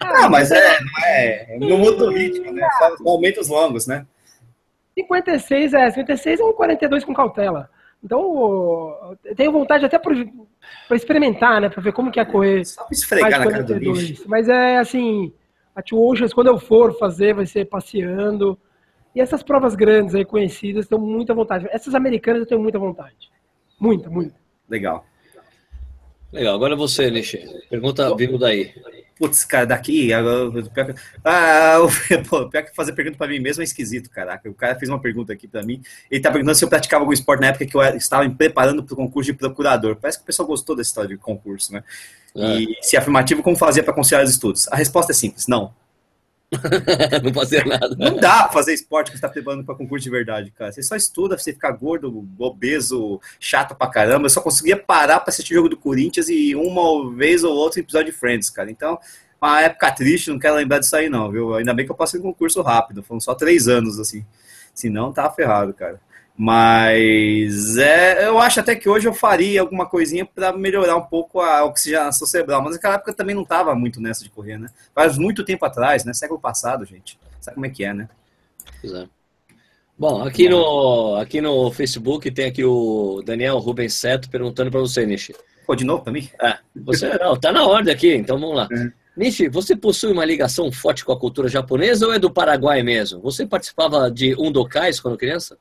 [0.00, 2.66] Não, mas é, não é, não muda o ritmo, né?
[2.78, 4.06] Só momentos longos, né?
[4.94, 7.70] 56 é, 56 é um 42 com cautela.
[8.04, 11.68] Então, eu tenho vontade até para experimentar, né?
[11.68, 12.64] Para ver como que é correr.
[12.64, 14.24] Só para esfregar na cara do lixo.
[14.26, 15.32] Mas é assim,
[15.74, 18.58] a Two Oceans, quando eu for fazer, vai ser passeando.
[19.14, 21.68] E essas provas grandes aí, conhecidas, tenho muita vontade.
[21.70, 23.30] Essas americanas eu tenho muita vontade.
[23.78, 24.34] Muita, muita.
[24.68, 25.04] Legal.
[26.32, 26.54] Legal.
[26.54, 27.38] Agora você, Nishi.
[27.68, 28.72] Pergunta vindo daí.
[29.22, 30.08] Putz, cara, daqui.
[30.74, 31.76] Pior que, ah,
[32.28, 34.50] pô, pior que fazer pergunta para mim mesmo é esquisito, caraca.
[34.50, 35.80] O cara fez uma pergunta aqui para mim.
[36.10, 38.82] Ele tá perguntando se eu praticava algum esporte na época que eu estava me preparando
[38.82, 39.94] para o concurso de procurador.
[39.94, 41.84] Parece que o pessoal gostou da história de concurso, né?
[42.34, 42.62] É.
[42.62, 44.66] E se afirmativo, como fazia para conciliar os estudos?
[44.72, 45.72] A resposta é simples: não.
[47.22, 47.96] não fazer nada.
[47.98, 50.72] Não dá pra fazer esporte que você tá preparando pra concurso de verdade, cara.
[50.72, 54.26] Você só estuda, você fica gordo, obeso, chato pra caramba.
[54.26, 57.80] Eu só conseguia parar pra assistir o jogo do Corinthians e uma vez ou outra
[57.80, 58.70] episódio de Friends, cara.
[58.70, 58.98] Então,
[59.40, 61.54] uma época triste, não quero lembrar disso aí, não, viu?
[61.54, 64.24] Ainda bem que eu passei no concurso rápido, foram só três anos, assim.
[64.74, 66.00] Senão, tava ferrado, cara.
[66.44, 71.40] Mas é, eu acho até que hoje eu faria alguma coisinha para melhorar um pouco
[71.40, 72.60] a oxigenação cerebral.
[72.60, 74.68] Mas naquela época também não estava muito nessa de correr, né?
[74.92, 76.12] Faz muito tempo atrás, né?
[76.12, 77.16] Século passado, gente.
[77.40, 78.08] Sabe como é que é, né?
[78.80, 79.06] Pois é.
[79.96, 85.06] Bom, aqui no, aqui no Facebook tem aqui o Daniel Rubens Seto perguntando para você,
[85.06, 85.36] Nishi.
[85.64, 86.28] Pô, de novo para mim?
[86.42, 88.66] É, você não, tá na ordem aqui, então vamos lá.
[88.72, 88.90] É.
[89.16, 93.20] Nishi, você possui uma ligação forte com a cultura japonesa ou é do Paraguai mesmo?
[93.20, 95.56] Você participava de undokais quando criança?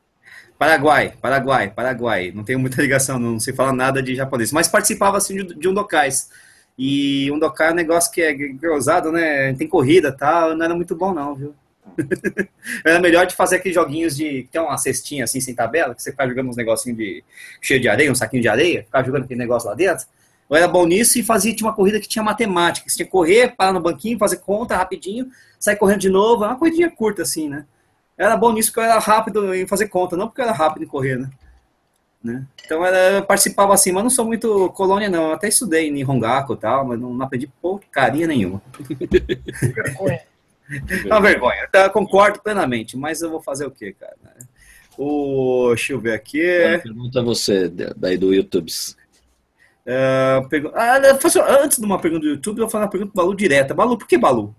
[0.62, 2.32] Paraguai, Paraguai, Paraguai.
[2.36, 4.52] Não tenho muita ligação, não sei falar nada de japonês.
[4.52, 6.30] Mas participava, assim, de, de undokais.
[6.78, 9.56] E undokai é um negócio que é, usado, né?
[9.56, 10.56] Tem corrida e tal.
[10.56, 11.56] Não era muito bom, não, viu?
[12.86, 14.48] era melhor de fazer aqueles joguinhos de.
[14.52, 17.24] Tem uma cestinha assim, sem tabela, que você fica jogando uns negocinhos de,
[17.60, 20.06] cheio de areia, um saquinho de areia, ficar jogando aquele negócio lá dentro.
[20.48, 22.88] Eu era bom nisso e fazia tinha uma corrida que tinha matemática.
[22.88, 25.28] Você tinha que correr, parar no banquinho, fazer conta rapidinho,
[25.60, 26.44] sair correndo de novo.
[26.44, 27.66] É uma corridinha curta, assim, né?
[28.26, 30.84] Era bom nisso porque eu era rápido em fazer conta, não porque eu era rápido
[30.84, 31.30] em correr, né?
[32.24, 32.46] né?
[32.64, 35.28] Então era, eu participava assim, mas não sou muito colônia, não.
[35.28, 38.62] Eu até estudei em Hongaku e tal, mas não, não aprendi porcaria nenhuma.
[39.60, 40.22] vergonha.
[40.70, 41.66] É uma vergonha.
[41.68, 44.16] Então, eu concordo plenamente, mas eu vou fazer o quê, cara?
[44.98, 46.42] O, deixa eu ver aqui.
[46.84, 48.72] Pergunta você, daí do YouTube.
[49.82, 50.72] Uh, pergu...
[50.76, 51.00] ah,
[51.64, 53.74] antes de uma pergunta do YouTube, eu vou fazer uma pergunta do Balu direta.
[53.74, 54.56] Balu, por que Balu?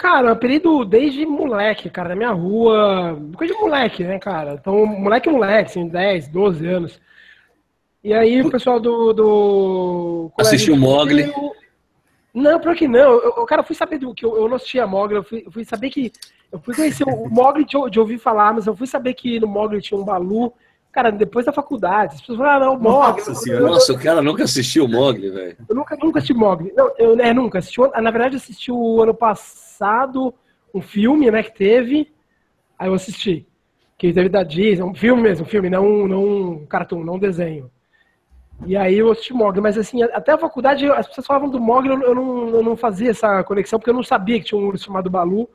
[0.00, 3.20] Cara, apelido desde moleque, cara, na minha rua.
[3.36, 4.54] Coisa de moleque, né, cara?
[4.54, 7.00] Então, moleque moleque, assim, 10, 12 anos.
[8.02, 9.12] E aí o pessoal do.
[9.12, 11.30] do Assistiu o Mogli?
[12.32, 12.98] Não, pior que não.
[12.98, 15.52] Eu, eu, cara, fui saber do que eu, eu não assistia Mogli, eu fui, eu
[15.52, 16.10] fui saber que.
[16.50, 19.46] Eu fui conhecer o Mogli de, de, ouvir falar, mas eu fui saber que no
[19.46, 20.50] Mogli tinha um Balu.
[20.92, 23.22] Cara, depois da faculdade, as pessoas falaram, ah, não, Mogli.
[23.28, 25.56] Nossa, eu, Nossa, o cara nunca assistiu o Mogli, velho.
[25.68, 26.72] Eu nunca, nunca assisti Mogli.
[26.76, 27.80] Não, eu é, nunca assisti.
[27.80, 30.34] Na verdade, assisti o ano passado passado
[30.74, 32.12] um filme, né, que teve.
[32.78, 33.46] Aí eu assisti.
[33.96, 37.18] Que teve da Disney, um filme mesmo, um filme, não, não um cartoon, não um
[37.18, 37.70] desenho.
[38.66, 41.90] E aí eu assisti Mogli, mas assim, até a faculdade as pessoas falavam do Mogli,
[41.90, 44.84] eu não, eu não fazia essa conexão, porque eu não sabia que tinha um urso
[44.84, 45.48] chamado Balu.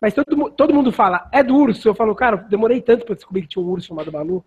[0.00, 1.88] Mas todo, todo mundo fala, é do urso.
[1.88, 4.44] Eu falo, cara, demorei tanto para descobrir que tinha um urso chamado Balu.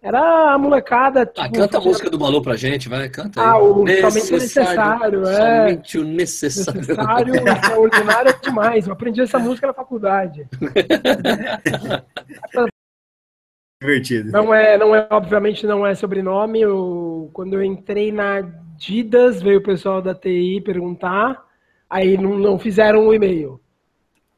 [0.00, 1.22] Era a molecada.
[1.22, 3.46] Ah, tipo, ah, canta a música do Balu pra gente, vai, canta aí.
[3.48, 5.34] Ah, o necessário, necessário, é.
[5.34, 6.80] Somente o necessário.
[6.80, 8.86] Necessário, extraordinário é demais.
[8.86, 10.46] Eu aprendi essa música na faculdade.
[13.80, 14.32] Divertido.
[14.32, 16.60] Não é, não é, obviamente não é sobrenome.
[16.60, 18.40] Eu, quando eu entrei na
[18.76, 21.44] Didas, veio o pessoal da TI perguntar,
[21.90, 23.60] aí não, não fizeram o um e-mail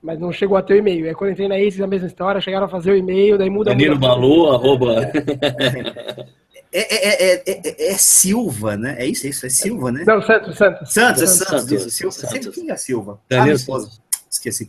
[0.02, 1.06] mas não chegou a ter o e-mail.
[1.06, 3.70] Aí quando entrei na Aces, a mesma história, chegaram a fazer o e-mail, daí muda...
[3.70, 5.10] Danilo Balu, arroba...
[6.72, 8.94] É, é, é, é, Silva, né?
[8.96, 10.04] É isso, é isso, é Silva, né?
[10.06, 10.92] Não, Santos, Santos.
[10.92, 12.12] Santos, é Santos, isso, Silva.
[12.12, 12.54] Santos.
[12.54, 13.20] Quem é Silva?
[13.28, 13.88] Danilo ah,
[14.30, 14.68] Esqueci.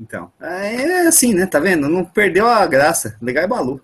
[0.00, 1.44] Então, é assim, né?
[1.44, 1.86] Tá vendo?
[1.86, 3.16] Não perdeu a graça.
[3.20, 3.80] Legal é Balu.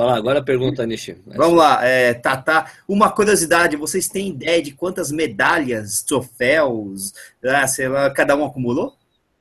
[0.00, 1.14] Fala, agora pergunta, Nishi.
[1.26, 2.64] Vamos lá, é, Tata.
[2.88, 7.12] Uma curiosidade: vocês têm ideia de quantas medalhas, troféus,
[7.44, 8.96] ah, sei lá, cada um acumulou?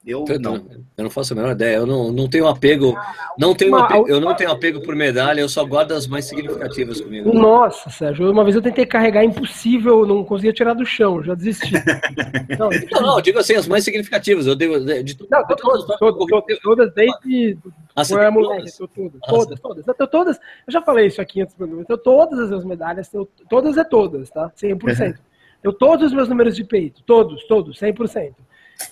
[0.09, 0.55] Eu não.
[0.97, 1.77] Eu não faço a menor ideia.
[1.77, 2.95] Eu não, não tenho apego.
[3.37, 6.99] Não tenho apego, eu não tenho apego por medalha, eu só guardo as mais significativas
[6.99, 7.33] comigo.
[7.33, 11.71] Nossa, Sérgio, uma vez eu tentei carregar impossível, não conseguia tirar do chão, já desisti.
[12.59, 14.45] não, não, não, digo assim, as mais significativas.
[14.45, 17.57] Eu devo, de, de, não, todas, todas, todas, todas desde.
[17.95, 20.37] Ah, é moleque, todas, ah, todas, todas, eu todas.
[20.67, 21.55] Eu já falei isso aqui antes.
[21.87, 24.51] Eu todas as minhas medalhas, eu, todas é todas, tá?
[24.61, 25.15] 100%.
[25.63, 28.33] Eu todos os meus números de peito, todos, todos, 100%.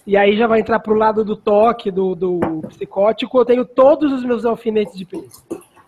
[0.05, 3.37] E aí já vai entrar pro lado do toque, do, do psicótico.
[3.37, 5.43] Eu tenho todos os meus alfinetes de peso.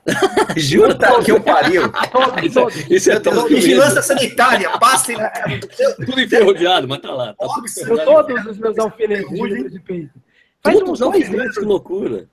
[0.57, 1.83] Jura tá, que eu pariu?
[2.11, 2.75] Todos, todos.
[2.89, 5.13] Isso é tão Vigilância sanitária, passe.
[6.05, 7.33] tudo enferrujado, mas tá lá.
[7.33, 7.47] Tá
[7.85, 10.19] tudo todos os meus alfinetes de, de peito.
[10.63, 11.57] Faz uns dois anos.
[11.57, 12.27] Que loucura.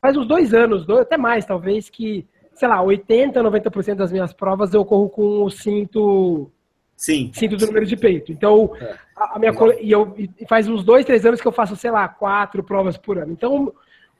[0.00, 4.32] Faz uns dois anos, dois, até mais, talvez, que, sei lá, 80, 90% das minhas
[4.32, 6.50] provas eu corro com o cinto
[6.98, 7.30] Sim.
[7.32, 8.32] Cinto do número de peito.
[8.32, 8.96] Então, é.
[9.18, 11.90] A, a, minha e eu e faz uns dois, três anos que eu faço, sei
[11.90, 13.32] lá, quatro provas por ano.
[13.32, 13.72] Então,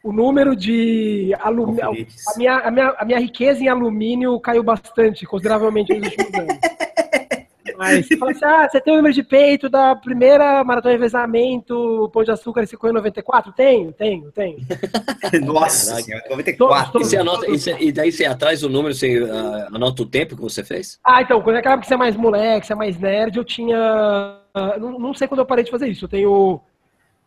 [0.03, 5.27] o número de alumínio, a minha, a, minha, a minha riqueza em alumínio caiu bastante,
[5.27, 6.59] consideravelmente nos últimos anos.
[7.79, 10.99] Mas você fala assim, ah, você tem o número de peito da primeira maratona de
[10.99, 13.53] revezamento, Pão de Açúcar, esse correu 94?
[13.53, 14.59] Tenho, tenho, tenho.
[15.47, 17.01] Nossa, senhora, 94.
[17.01, 17.47] E, você anota,
[17.79, 20.99] e, daí você atrás do número, você uh, anota o tempo que você fez?
[21.05, 24.38] Ah, então, quando é que você é mais moleque, você é mais nerd, eu tinha...
[24.59, 26.61] Uh, não, não sei quando eu parei de fazer isso, eu tenho...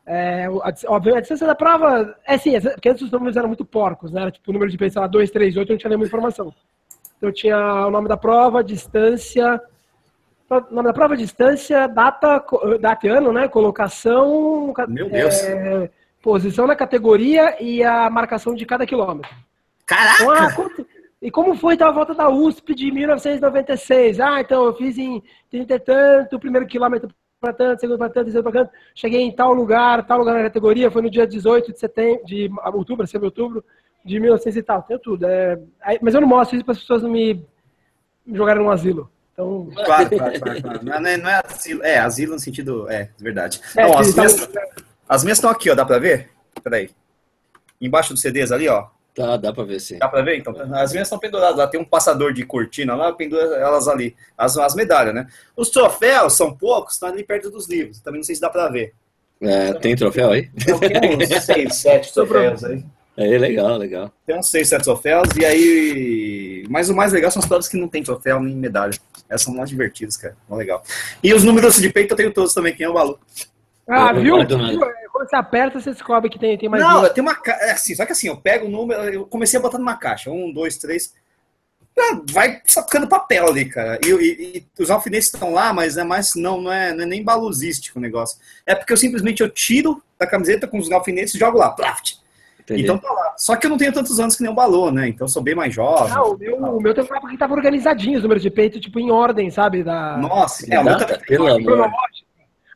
[0.04, 0.48] É,
[0.88, 4.24] óbvio, a distância da prova, é sim, porque antes os números eram muito porcos, né?
[4.24, 6.54] Era tipo o número de sei lá, 2, 3, 8, eu não tinha nenhuma informação.
[7.18, 9.62] Então eu tinha o nome da prova, distância,
[10.72, 12.44] nome da prova, distância, data,
[12.80, 13.48] data e ano, né?
[13.48, 15.44] Colocação, Meu Deus.
[15.44, 15.90] É,
[16.22, 19.30] posição na categoria e a marcação de cada quilômetro.
[19.86, 20.24] Caraca!
[20.24, 20.86] Então, ah,
[21.22, 24.20] e como foi então, a volta da USP de 1996?
[24.20, 27.10] Ah, então eu fiz em 30 e tanto, o primeiro quilômetro
[27.42, 28.72] para tanto, segundo para tanto, terceiro para tanto.
[28.94, 32.50] Cheguei em tal lugar, tal lugar na categoria, foi no dia 18 de setembro, de
[32.72, 33.66] outubro, setembro, outubro
[34.06, 34.84] de 1900 e tal.
[34.84, 35.26] Tenho tudo.
[35.26, 35.60] É,
[36.02, 37.34] mas eu não mostro isso para as pessoas não me,
[38.26, 39.12] me jogarem no asilo.
[39.34, 39.70] Então...
[39.74, 40.62] Claro, claro, claro.
[40.62, 40.80] claro.
[40.84, 42.90] Não, é, não é asilo, é asilo no sentido.
[42.90, 43.60] É, verdade.
[43.76, 44.50] É, não, as, minhas,
[45.10, 45.76] as minhas estão aqui, ó.
[45.76, 46.30] Dá para ver?
[46.64, 46.92] Peraí.
[47.82, 48.88] Embaixo dos CDs ali, ó.
[49.14, 49.98] Tá, dá pra ver sim.
[49.98, 50.38] Dá pra ver?
[50.38, 51.68] Então, as minhas estão penduradas lá.
[51.68, 54.16] Tem um passador de cortina lá, pendura elas ali.
[54.38, 55.28] As, as medalhas, né?
[55.56, 58.00] Os troféus são poucos, estão ali perto dos livros.
[58.00, 58.94] Também não sei se dá pra ver.
[59.42, 60.50] É, tem troféu aí?
[60.50, 62.86] Tem uns seis, sete troféus aí.
[63.18, 64.12] É legal, legal.
[64.26, 66.66] Tem uns seis, sete troféus, e aí.
[66.70, 68.94] Mas o mais legal são as provas que não tem troféu nem medalha.
[69.28, 70.38] Essas são mais divertidas, cara.
[70.50, 70.84] Legal.
[71.22, 73.20] E os números de peito eu tenho todos também, quem é o Balu.
[73.88, 74.38] Ah, viu?
[75.22, 76.84] Quando você aperta, você descobre que tem, tem mais.
[76.84, 77.64] Não, tem uma caixa.
[77.64, 80.32] É assim, só que assim, eu pego o número, eu comecei a botar numa caixa.
[80.32, 81.14] Um, dois, três.
[82.00, 84.00] Ah, vai sacando papel ali, cara.
[84.04, 86.34] E, e, e os alfinetes estão lá, mas é mais.
[86.36, 88.40] Não, não é, não é nem baluzístico o negócio.
[88.66, 91.70] É porque eu simplesmente eu tiro da camiseta com os alfinetes e jogo lá.
[91.70, 92.16] Plaft.
[92.68, 93.36] Então tá lá.
[93.38, 95.08] Só que eu não tenho tantos anos que nem o Balô, né?
[95.08, 96.16] Então sou bem mais jovem.
[96.16, 99.12] Não, o meu, o meu tempo que tava organizadinho os números de peito, tipo, em
[99.12, 99.84] ordem, sabe?
[99.84, 100.18] Da...
[100.18, 101.20] Nossa, é, o meu também.
[101.28, 101.92] Pelo amor.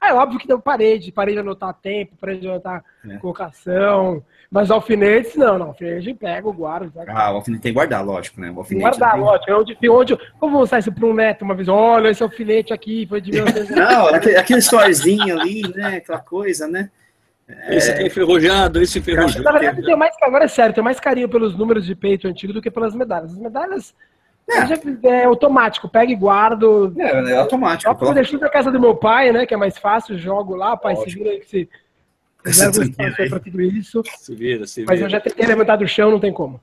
[0.09, 3.17] É óbvio que eu parei de, parei de anotar tempo, parei de anotar é.
[3.17, 4.23] colocação.
[4.49, 5.67] Mas alfinetes, não, não.
[5.67, 6.91] Alfinete pega, guardo.
[6.91, 7.11] Pega.
[7.13, 8.51] Ah, o alfinete tem que guardar, lógico, né?
[8.51, 9.21] O alfinete guardar, tem...
[9.21, 9.51] lógico.
[9.51, 11.67] É onde, onde, como vou mostrar isso para um neto uma vez?
[11.67, 13.45] Olha, esse alfinete aqui foi de meu.
[13.75, 15.97] não, aquele, aquele storyzinho ali, né?
[15.97, 16.89] Aquela coisa, né?
[17.69, 19.43] Esse aqui é enferrujado, esse enferrujado.
[19.43, 22.53] Na verdade, tem mais, agora é sério, tem mais carinho pelos números de peito antigo
[22.53, 23.33] do que pelas medalhas.
[23.33, 23.93] As medalhas
[24.47, 26.93] é, é automático, pego e guardo.
[26.97, 28.05] É, é automático.
[28.05, 29.45] Eu deixo na casa do meu pai, né?
[29.45, 31.69] Que é mais fácil, jogo lá, pai, se vira aí que se.
[33.29, 34.03] Para tudo isso.
[34.17, 34.93] Se vira, se vira.
[34.93, 36.61] Mas eu já tentei levantar do chão, não tem como.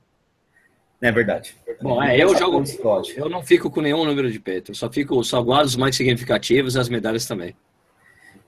[1.01, 1.53] É verdade.
[1.81, 2.63] Bom, é, eu jogo.
[3.17, 4.71] Eu não fico com nenhum número de peito.
[4.71, 7.53] Eu só fico, só guardo os mais significativos e as medalhas também.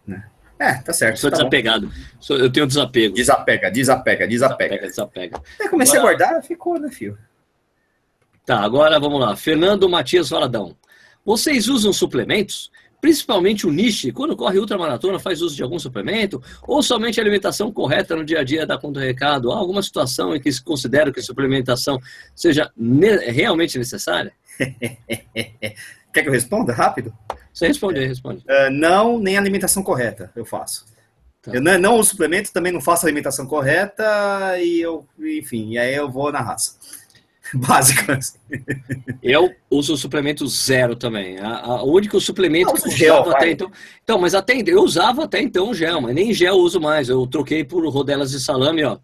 [0.08, 0.24] Né?
[0.58, 1.18] É, tá certo.
[1.18, 1.92] Sou tá desapegado.
[2.18, 3.14] Sou, eu tenho desapego.
[3.14, 4.78] Desapega, desapega, desapega.
[4.78, 5.42] Desapega, desapega.
[5.60, 6.16] É, comecei agora...
[6.16, 7.18] a guardar, ficou, né, filho?
[8.46, 9.36] Tá, agora vamos lá.
[9.36, 10.76] Fernando Matias Valadão.
[11.26, 12.72] Vocês usam suplementos?
[13.02, 16.42] Principalmente o niche, quando corre ultramaratona, faz uso de algum suplemento?
[16.64, 19.52] Ou somente a alimentação correta no dia a dia dá conta do recado?
[19.52, 22.00] Há alguma situação em que se considera que a suplementação
[22.36, 24.32] seja ne realmente necessária?
[26.14, 27.14] Quer que eu responda rápido?
[27.52, 28.44] Você responde aí, responde.
[28.44, 30.86] Uh, não, nem alimentação correta eu faço.
[31.42, 31.52] Tá.
[31.54, 34.04] Eu não, não uso suplemento, também não faço alimentação correta
[34.60, 36.76] e eu, enfim, e aí eu vou na raça.
[37.68, 38.12] Básico.
[38.12, 38.38] Assim.
[39.22, 41.38] Eu uso suplemento zero também.
[41.40, 43.72] A, a, o único suplemento não, que eu gel, usava até então.
[44.04, 47.10] Então, mas até eu usava até então gel, mas nem gel eu uso mais.
[47.10, 48.98] Eu troquei por rodelas de salame, ó.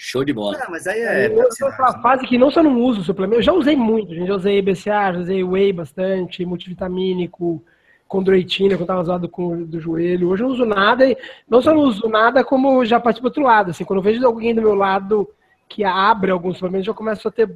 [0.00, 0.56] Show de bola.
[0.58, 1.26] Não, mas aí é.
[1.26, 4.28] Eu tô numa fase que não só não uso suplemento, eu já usei muito, gente.
[4.28, 7.64] Já usei BCA, já usei whey bastante, multivitamínico,
[8.06, 10.28] condroitina, quando tava zoado com do joelho.
[10.28, 11.16] Hoje eu não uso nada, e
[11.48, 13.72] não só não uso nada, como já parti pro outro lado.
[13.72, 15.28] Assim, quando eu vejo alguém do meu lado
[15.68, 17.50] que abre alguns suplementos, eu começo a ter.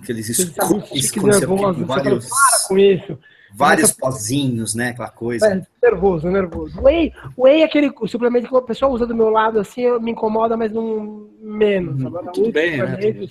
[0.00, 1.86] Aqueles scoops nervosos.
[1.86, 2.28] Vários...
[2.28, 3.18] Para com isso.
[3.54, 4.90] Vários pozinhos, né?
[4.90, 5.46] Aquela coisa.
[5.46, 6.80] É, nervoso, nervoso.
[6.82, 10.56] Whey, whey é aquele suplemento que o pessoal usa do meu lado, assim, me incomoda,
[10.56, 12.02] mas não menos.
[12.02, 13.28] Hum, Agora, tudo bem, né?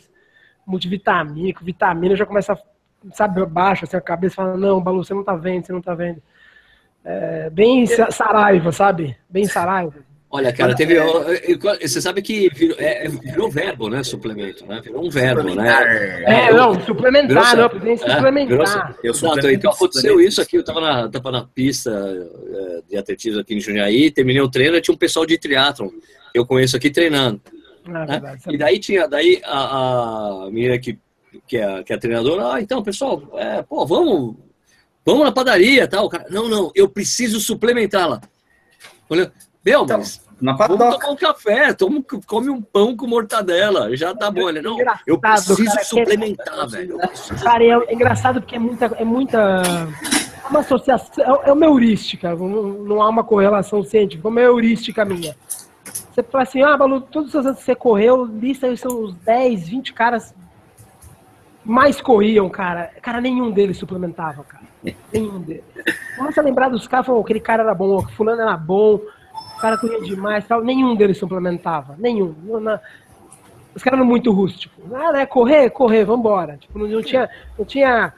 [0.66, 2.58] Multivitamínico, vitamina, já começa,
[3.14, 5.94] sabe, baixo, assim, a cabeça fala, não, Balu, você não tá vendo, você não tá
[5.94, 6.20] vendo.
[7.04, 9.16] É, bem saraiva, sabe?
[9.30, 9.94] Bem saraiva.
[10.36, 10.96] Olha, cara, teve.
[11.82, 14.04] Você sabe que virou, é, é, virou verbo, né?
[14.04, 14.82] Suplemento, né?
[14.84, 16.24] Virou um verbo, né?
[16.26, 18.98] É, não, suplementar, não, tem suplementar.
[19.02, 23.40] É, Exato, então aconteceu isso aqui, eu tava na, tava na pista é, de atletismo
[23.40, 26.90] aqui em Jundiaí, terminei o treino, tinha um pessoal de triatlon, que eu conheço aqui
[26.90, 27.40] treinando.
[27.88, 28.38] Ah, né?
[28.50, 31.00] E daí tinha, daí a, a menina que,
[31.48, 34.36] que, é, que é a treinadora, ah, então, pessoal, é, pô, vamos,
[35.06, 36.10] vamos na padaria tal.
[36.10, 38.20] Cara, não, não, eu preciso suplementá-la.
[39.10, 39.32] Olha,
[39.64, 44.14] meu, então, mas na Vamos tomar um café, toma, come um pão com mortadela, já
[44.14, 44.50] tá bom.
[44.50, 46.98] Ele, não, eu preciso cara, suplementar, velho.
[47.42, 49.62] Cara, é, é engraçado porque é muita, é muita
[50.50, 55.36] uma associação, é uma heurística, não há uma correlação científica, é uma heurística minha.
[55.84, 59.70] Você fala assim, ah, Balu, todos os anos que você correu, lista aí seus 10,
[59.70, 60.34] 20 caras
[61.64, 62.92] mais corriam, cara.
[63.02, 64.64] Cara, nenhum deles suplementava, cara.
[65.12, 65.64] Nenhum deles.
[66.16, 69.02] Começa a lembrar dos caras, falou, aquele cara era bom, o fulano era bom,
[69.66, 70.64] cara corria demais tal.
[70.64, 71.96] Nenhum deles suplementava.
[71.98, 72.36] Nenhum.
[72.44, 72.80] Não,
[73.74, 74.84] os caras eram muito rústicos.
[74.94, 75.26] Ah, né?
[75.26, 76.58] Correr, correr, vambora.
[76.58, 78.14] Tipo, não, não, tinha, não tinha.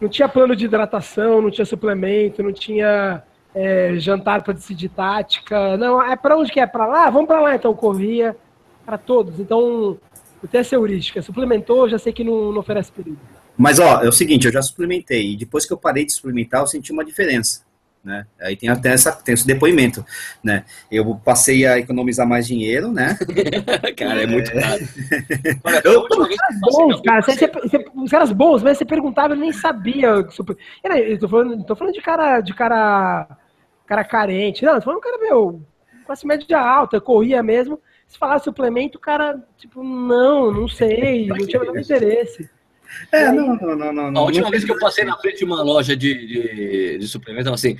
[0.00, 3.22] Não tinha plano de hidratação, não tinha suplemento, não tinha
[3.54, 5.76] é, jantar para decidir tática.
[5.76, 6.66] Não, é para onde que é?
[6.66, 7.10] Para lá?
[7.10, 8.34] Vamos para lá então, corria
[8.86, 9.38] para todos.
[9.38, 9.98] Então,
[10.42, 11.20] eu tenho essa heurística.
[11.20, 13.18] Suplementou, já sei que não, não oferece perigo.
[13.58, 15.32] Mas, ó, é o seguinte, eu já suplementei.
[15.32, 17.62] E depois que eu parei de suplementar, eu senti uma diferença.
[18.02, 18.26] Né?
[18.40, 20.04] Aí tem até essa, tem esse depoimento,
[20.42, 20.64] né?
[20.90, 23.18] Eu passei a economizar mais dinheiro, né?
[23.94, 24.82] cara, é muito caro.
[25.62, 26.06] Olha, eu,
[26.60, 30.08] bons, cara, você, você, os caras bons, mas você perguntava, eu nem sabia.
[30.08, 33.36] Eu tô falando, tô falando de cara, de cara,
[33.86, 34.64] cara carente.
[34.64, 35.60] Não, tô falando de cara meu,
[36.06, 37.78] classe média alta, corria mesmo.
[38.08, 42.48] Se falar suplemento, o cara, tipo, não, não sei, não tinha nenhum interesse.
[43.12, 44.20] É, não, não, não, não.
[44.22, 47.08] A última não, vez que eu passei na frente de uma loja de, de, de
[47.08, 47.76] suplemento, assim,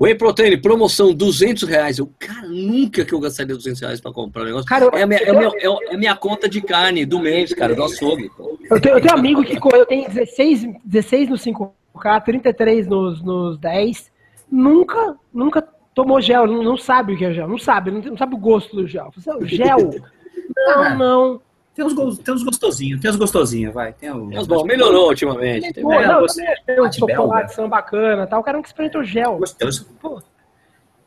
[0.00, 1.98] Whey Protein, promoção, 200 reais.
[1.98, 4.66] Eu, cara, nunca que eu gastaria 200 reais para comprar um negócio.
[4.66, 5.50] Cara, é, a minha, é, minha,
[5.90, 8.30] é, minha conta de carne do mês, cara, do açougue.
[8.70, 13.22] Eu tenho, eu tenho um amigo que eu tenho 16, 16 no 5K, 33 nos,
[13.22, 14.10] nos 10.
[14.50, 15.62] Nunca, nunca
[15.94, 18.38] tomou gel, não, não sabe o que é gel, não sabe, não, não sabe o
[18.38, 19.12] gosto do gel.
[19.42, 19.90] Gel?
[20.54, 21.42] Não, não.
[21.74, 23.94] Tem uns, tem uns gostosinhos, tem uns gostosinhos, vai.
[23.94, 25.72] Tem uns, bom, melhorou ultimamente.
[25.72, 26.26] Tem, pô, não,
[26.66, 28.40] tem uns chocolates são bacana tal.
[28.40, 29.38] O cara não experimenta o gel.
[29.38, 29.88] Gostoso.
[30.00, 30.22] Pô.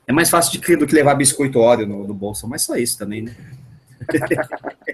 [0.08, 2.98] É mais fácil de, do que levar biscoito óleo no, no bolso, mas só isso
[2.98, 3.36] também, né?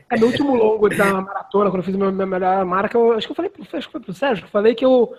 [0.10, 3.27] é no último longo da maratona, quando eu fiz a minha, melhor marca, eu, acho
[3.27, 5.13] que eu falei, acho que foi pro Sérgio, que eu falei que eu.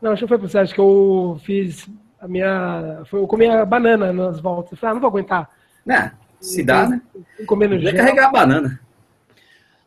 [0.00, 1.88] Não, acho que foi pro Sérgio que eu fiz
[2.20, 3.02] a minha.
[3.06, 4.72] Foi, eu comia banana nas voltas.
[4.72, 5.50] Eu falei, ah, não vou aguentar.
[5.88, 6.10] É,
[6.40, 7.00] se dá, né?
[7.46, 7.94] Comendo gel.
[7.94, 8.80] carregar a banana.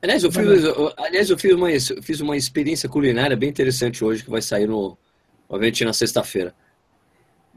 [0.01, 1.67] Aliás, eu fiz, eu, aliás, eu fiz, uma,
[2.01, 4.97] fiz uma experiência culinária bem interessante hoje, que vai sair no,
[5.47, 6.55] obviamente, na sexta-feira.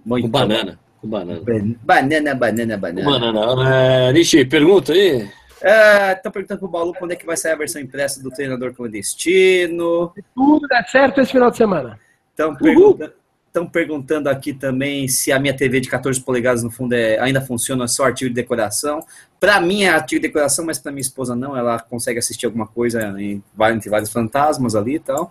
[0.06, 0.78] Com banana.
[1.00, 1.40] Com banana.
[1.82, 3.10] Banana, banana, banana.
[3.10, 3.74] Banana.
[3.74, 5.26] É, Nishi, pergunta aí.
[5.62, 8.74] É, tá perguntando pro Balu quando é que vai sair a versão impressa do treinador
[8.74, 10.12] clandestino.
[10.34, 11.98] Tudo dá certo esse final de semana.
[12.34, 13.14] Então, pergunta,
[13.54, 17.40] Estão perguntando aqui também se a minha TV de 14 polegadas, no fundo, é, ainda
[17.40, 19.06] funciona só artigo de decoração.
[19.38, 21.56] Para mim é artigo de decoração, mas para minha esposa não.
[21.56, 23.40] Ela consegue assistir alguma coisa em,
[23.72, 25.30] entre vários fantasmas ali e tal.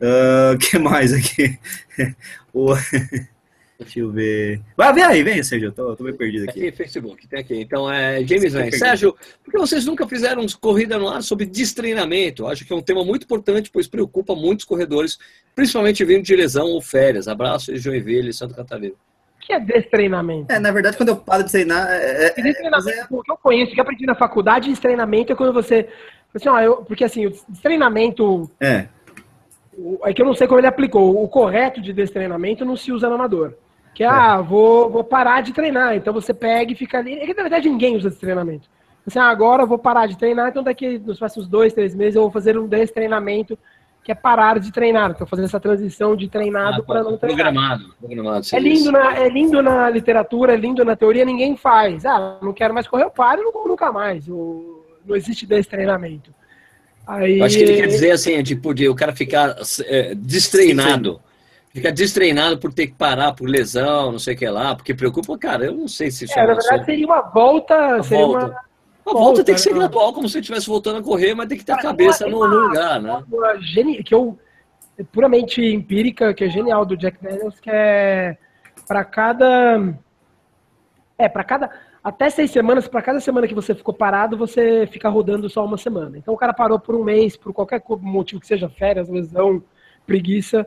[0.00, 1.58] O uh, que mais aqui?
[2.54, 2.72] o...
[3.78, 4.60] Deixa eu ver.
[4.76, 5.68] Vai, vem aí, vem, Sérgio.
[5.68, 6.66] Eu tô, tô meio perdido aqui.
[6.66, 7.60] Aqui, Facebook, tem aqui.
[7.60, 8.72] Então, é James Vem.
[8.72, 9.14] Sérgio,
[9.44, 12.48] por que vocês nunca fizeram corrida no ar sobre destreinamento?
[12.48, 15.16] Acho que é um tema muito importante, pois preocupa muitos corredores,
[15.54, 17.28] principalmente vindo de lesão ou férias.
[17.28, 18.94] Abraço de Joinville, Santa Catarina.
[18.94, 20.52] O que é destreinamento?
[20.52, 21.88] É, na verdade, quando eu paro de treinar.
[21.88, 23.06] É, é, destreinamento, é...
[23.08, 25.88] o que eu conheço, que aprendi na faculdade, destreinamento é quando você.
[26.34, 28.50] Assim, ó, eu, porque assim, o destreinamento.
[28.58, 28.88] É.
[30.02, 31.22] É que eu não sei como ele aplicou.
[31.22, 33.54] O correto de destreinamento não se usa no amador.
[33.98, 34.06] Que, é.
[34.06, 35.96] ah, vou, vou parar de treinar.
[35.96, 37.14] Então você pega e fica ali.
[37.14, 38.68] É que na verdade ninguém usa esse treinamento.
[39.04, 42.14] Assim, ah, agora eu vou parar de treinar, então daqui nos próximos dois, três meses
[42.14, 43.58] eu vou fazer um destreinamento
[44.04, 45.10] que é parar de treinar.
[45.10, 47.52] Estou fazendo essa transição de treinado ah, para não treinar.
[47.52, 47.94] Programado.
[47.98, 52.06] programado é, lindo na, é lindo na literatura, é lindo na teoria, ninguém faz.
[52.06, 54.28] Ah, não quero mais correr, eu paro e não como nunca mais.
[54.28, 56.32] O, não existe destreinamento.
[57.04, 57.40] Aí...
[57.40, 59.56] Eu acho que ele quer dizer assim, é tipo, de o cara ficar
[59.86, 61.20] é, destreinado.
[61.78, 65.38] Fica destreinado por ter que parar por lesão, não sei o que lá, porque preocupa,
[65.38, 68.46] cara, eu não sei se isso é, na verdade seria uma volta, uma seria volta.
[68.46, 68.54] Uma...
[69.06, 69.78] A volta, volta tem que ser né?
[69.78, 72.46] gradual, como se você estivesse voltando a correr, mas tem que ter a cabeça no,
[72.48, 73.22] no, lugar, né?
[74.04, 74.36] Que eu,
[74.98, 78.36] é puramente empírica, que é genial do Jack Daniels, que é
[78.88, 79.94] para cada.
[81.16, 81.70] É, para cada.
[82.02, 85.78] Até seis semanas, para cada semana que você ficou parado, você fica rodando só uma
[85.78, 86.18] semana.
[86.18, 89.62] Então o cara parou por um mês, por qualquer motivo que seja férias, lesão,
[90.04, 90.66] preguiça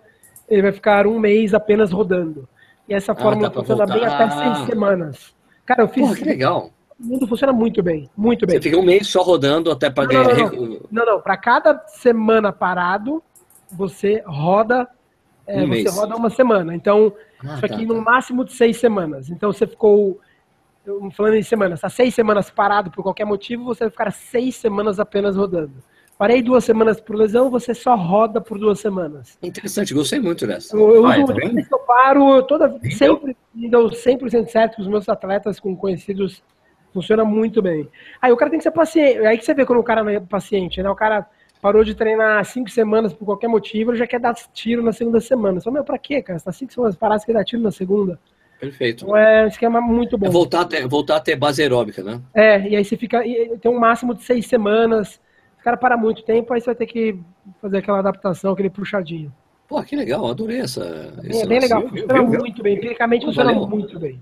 [0.52, 2.48] ele vai ficar um mês apenas rodando.
[2.88, 5.34] E essa ah, fórmula funciona bem até seis semanas.
[5.66, 6.04] Cara, eu fiz.
[6.04, 6.72] Porra, que legal.
[7.00, 8.58] O mundo funciona muito bem, muito bem.
[8.58, 10.36] Você fica um mês só rodando até para ganhar.
[10.36, 11.06] Não, não, não.
[11.06, 13.24] não, Para cada semana parado,
[13.72, 14.88] você roda.
[15.48, 15.96] É, um você mês.
[15.96, 16.76] roda uma semana.
[16.76, 18.02] Então, ah, isso aqui tá, no tá.
[18.02, 19.30] máximo de seis semanas.
[19.30, 20.20] Então, você ficou.
[21.14, 25.00] Falando em semanas, está seis semanas parado por qualquer motivo, você vai ficar seis semanas
[25.00, 25.74] apenas rodando.
[26.22, 29.40] Parei duas semanas por lesão, você só roda por duas semanas.
[29.42, 30.78] Interessante, gostei muito dessa.
[30.78, 33.36] Eu, eu Vai, uso tá que eu paro, toda, sempre
[33.72, 36.44] dou 100% certo com os meus atletas, com conhecidos,
[36.94, 37.90] funciona muito bem.
[38.22, 40.12] Aí o cara tem que ser paciente, aí que você vê quando o cara não
[40.12, 40.92] é paciente, né?
[40.92, 41.26] O cara
[41.60, 45.19] parou de treinar cinco semanas por qualquer motivo, ele já quer dar tiro na segunda
[45.19, 45.60] semana.
[45.60, 46.38] Só, meu, pra quê, cara?
[46.38, 48.19] Você tá cinco semanas paradas, você quer dar tiro na segunda?
[48.60, 49.06] Perfeito.
[49.06, 50.28] Então é um esquema muito bom.
[50.28, 52.22] É voltar, a ter, voltar a ter base aeróbica, né?
[52.32, 53.24] É, e aí você fica.
[53.60, 55.19] Tem um máximo de seis semanas.
[55.62, 57.20] O cara para muito tempo, aí você vai ter que
[57.62, 59.32] fazer aquela adaptação, aquele puxadinho.
[59.68, 60.84] Pô, que legal, adorei essa.
[61.24, 62.64] É, bem legal, funciona viu, muito viu?
[62.64, 62.78] bem.
[62.78, 63.70] Empiricamente funciona Valeu.
[63.70, 64.20] muito bem.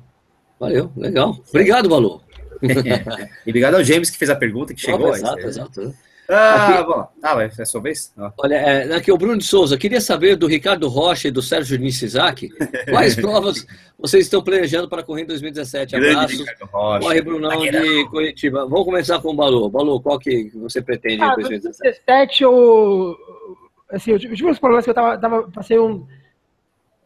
[0.60, 1.40] Valeu, legal.
[1.50, 2.22] Obrigado, Valor.
[2.62, 5.16] e obrigado ao James que fez a pergunta, que chegou.
[5.16, 5.96] exato, exato.
[6.30, 7.07] Ah, aqui, bom.
[7.23, 8.13] Ah, é a sua vez?
[8.15, 8.32] Ah.
[8.38, 9.77] Olha, é, aqui é o Bruno de Souza.
[9.77, 12.49] Queria saber do Ricardo Rocha e do Sérgio Nishizaki
[12.88, 13.65] quais provas
[13.97, 15.95] vocês estão planejando para correr em 2017.
[15.95, 16.45] Abraços.
[16.71, 18.67] Corre, Brunão de Curitiba.
[18.67, 19.69] Vamos começar com o Balu.
[19.69, 22.03] Balu, qual que você pretende ah, em 2017?
[22.05, 23.17] 2017 eu.
[23.91, 26.05] Assim, eu tive uns problemas que eu tava, tava passei um.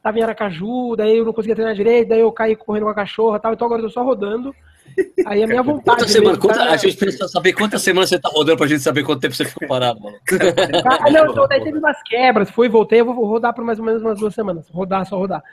[0.01, 2.95] Tava em Aracaju, daí eu não conseguia treinar direito, daí eu caí correndo com a
[2.95, 4.53] cachorra e tal, então agora eu tô só rodando.
[5.25, 5.97] Aí a minha vontade.
[5.97, 6.37] Quantas semanas?
[6.37, 6.71] Quanta, tá...
[6.71, 9.45] A gente precisa saber quantas semanas você tá rodando pra gente saber quanto tempo você
[9.45, 10.17] ficou parado, mano.
[10.85, 13.79] Ah, não, então daí teve umas quebras, fui e voltei, eu vou rodar por mais
[13.79, 14.67] ou menos umas duas semanas.
[14.69, 15.43] Rodar, só rodar.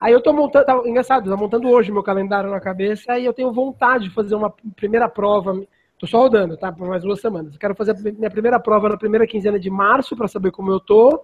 [0.00, 3.32] Aí eu tô montando, tá, engraçado, tô montando hoje meu calendário na cabeça e eu
[3.32, 5.60] tenho vontade de fazer uma primeira prova.
[5.98, 6.72] Tô só rodando, tá?
[6.72, 7.52] Por mais duas semanas.
[7.52, 10.72] Eu quero fazer a minha primeira prova na primeira quinzena de março para saber como
[10.72, 11.22] eu tô.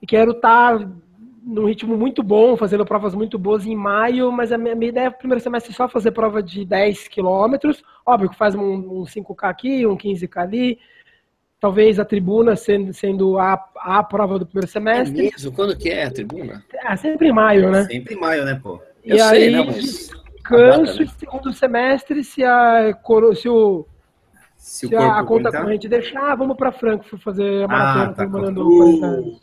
[0.00, 0.88] E quero estar tá
[1.46, 5.06] num ritmo muito bom, fazendo provas muito boas em maio, mas a minha, minha ideia
[5.06, 9.44] é primeiro semestre só fazer prova de 10 quilômetros, óbvio que faz um, um 5K
[9.44, 10.78] aqui, um 15K ali,
[11.60, 15.28] talvez a tribuna sendo, sendo a, a prova do primeiro semestre.
[15.28, 15.52] É mesmo?
[15.52, 16.64] Quando que é a tribuna?
[16.74, 17.84] É, sempre em maio, né?
[17.84, 18.82] Sempre em maio, né, pô?
[19.04, 19.76] E Eu aí, sei, não, mas...
[19.76, 21.10] descanso né?
[21.16, 22.92] segundo semestre, se, a,
[23.36, 23.86] se o
[24.56, 29.38] se, se a conta corrente deixar, vamos para Frankfurt fazer a maratona ah, tá comemorando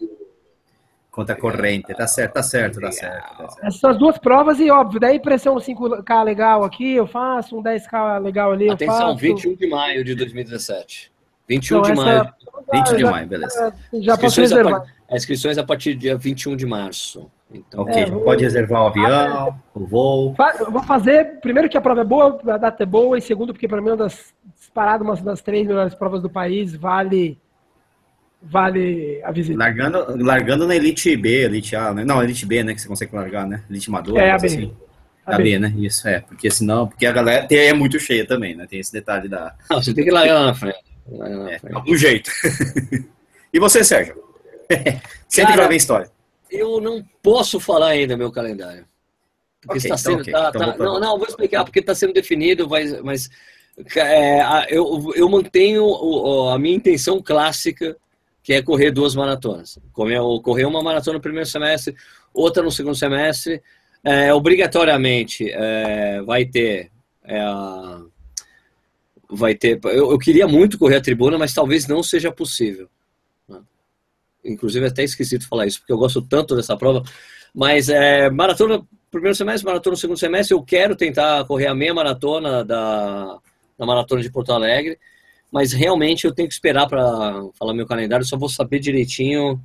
[1.14, 3.68] Conta corrente, tá certo, tá certo, tá certo, tá certo.
[3.68, 8.51] Essas duas provas e, óbvio, daí pressão 5K legal aqui, eu faço, um 10K legal
[8.51, 9.18] ali, Atenção, eu faço.
[9.18, 11.11] 21 de maio de 2017.
[11.47, 12.34] 21 então, de maio.
[12.74, 13.76] 20 de maio, beleza.
[13.93, 14.86] Já posso reservar.
[15.07, 17.30] A, inscrições a partir do dia 21 de março.
[17.53, 18.22] Então, ok, é, vou...
[18.22, 20.36] pode reservar o avião, o voo.
[20.59, 23.53] Eu vou fazer, primeiro que a prova é boa, a data é boa, e segundo
[23.53, 27.39] porque para mim é uma das disparadas, uma das três melhores provas do país, vale
[28.44, 29.58] vale a visita.
[29.58, 32.04] Largando, largando na Elite B, Elite A, né?
[32.04, 32.74] Não, Elite B, né?
[32.74, 33.64] Que você consegue largar, né?
[33.70, 34.22] Elite Madura.
[34.22, 34.48] É, a B.
[34.48, 34.74] Assim.
[35.26, 35.44] A, a B.
[35.44, 35.60] B.
[35.60, 35.74] né?
[35.78, 36.20] Isso, é.
[36.20, 38.68] Porque senão, porque a galera tem, é muito cheia também, né?
[38.70, 39.56] Tem esse detalhe da.
[39.70, 40.80] Não, você tem que largar lá na frente.
[41.10, 42.32] É, do jeito.
[43.54, 44.16] e você, Sérgio?
[45.28, 46.12] Sempre Cara, vai ver história.
[46.52, 48.86] Eu não posso falar ainda meu calendário.
[49.62, 50.22] Porque okay, está então, sendo.
[50.22, 50.34] Okay.
[50.34, 53.30] Tá, então tá, não, não, vou explicar, porque está sendo definido, mas, mas
[53.96, 55.86] é, eu, eu mantenho
[56.50, 57.98] a minha intenção clássica
[58.44, 59.80] que é correr duas maratonas.
[59.94, 61.96] Correr uma maratona no primeiro semestre,
[62.34, 63.64] outra no segundo semestre.
[64.04, 66.91] É, obrigatoriamente é, vai ter.
[67.24, 67.41] É,
[69.30, 69.80] vai ter.
[69.86, 72.89] Eu, eu, queria muito correr a tribuna, mas talvez não seja possível.
[73.48, 73.62] Né?
[74.44, 77.02] Inclusive, até esqueci de falar isso, porque eu gosto tanto dessa prova.
[77.56, 81.76] Mas é, maratona no primeiro semestre, maratona no segundo semestre, eu quero tentar correr a
[81.76, 83.39] meia maratona da,
[83.78, 85.00] da maratona de Porto Alegre
[85.54, 89.62] mas realmente eu tenho que esperar para falar meu calendário, só vou saber direitinho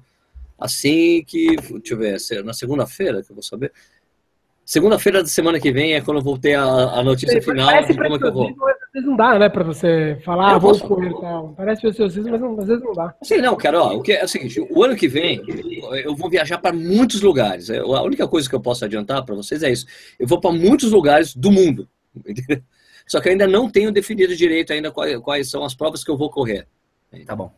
[0.59, 3.73] assim que, deixa eu ver, na segunda-feira que eu vou saber.
[4.67, 7.95] Segunda-feira da semana que vem é quando eu vou ter a, a notícia final de
[7.95, 8.49] como é que eu vou.
[8.49, 11.55] Às vezes não dá, né, para você falar, ah, vou escolher e tal.
[11.57, 13.15] Parece preciosismo, mas não, às vezes não dá.
[13.23, 15.41] Sim, não, cara, ó, o que é, é o seguinte, o ano que vem
[16.05, 17.71] eu vou viajar para muitos lugares.
[17.71, 19.87] É, a única coisa que eu posso adiantar para vocês é isso.
[20.19, 21.89] Eu vou para muitos lugares do mundo.
[22.15, 22.63] Entendeu?
[23.09, 26.11] Só que eu ainda não tenho definido direito ainda quais, quais são as provas que
[26.11, 26.67] eu vou correr.
[27.27, 27.51] Tá bom.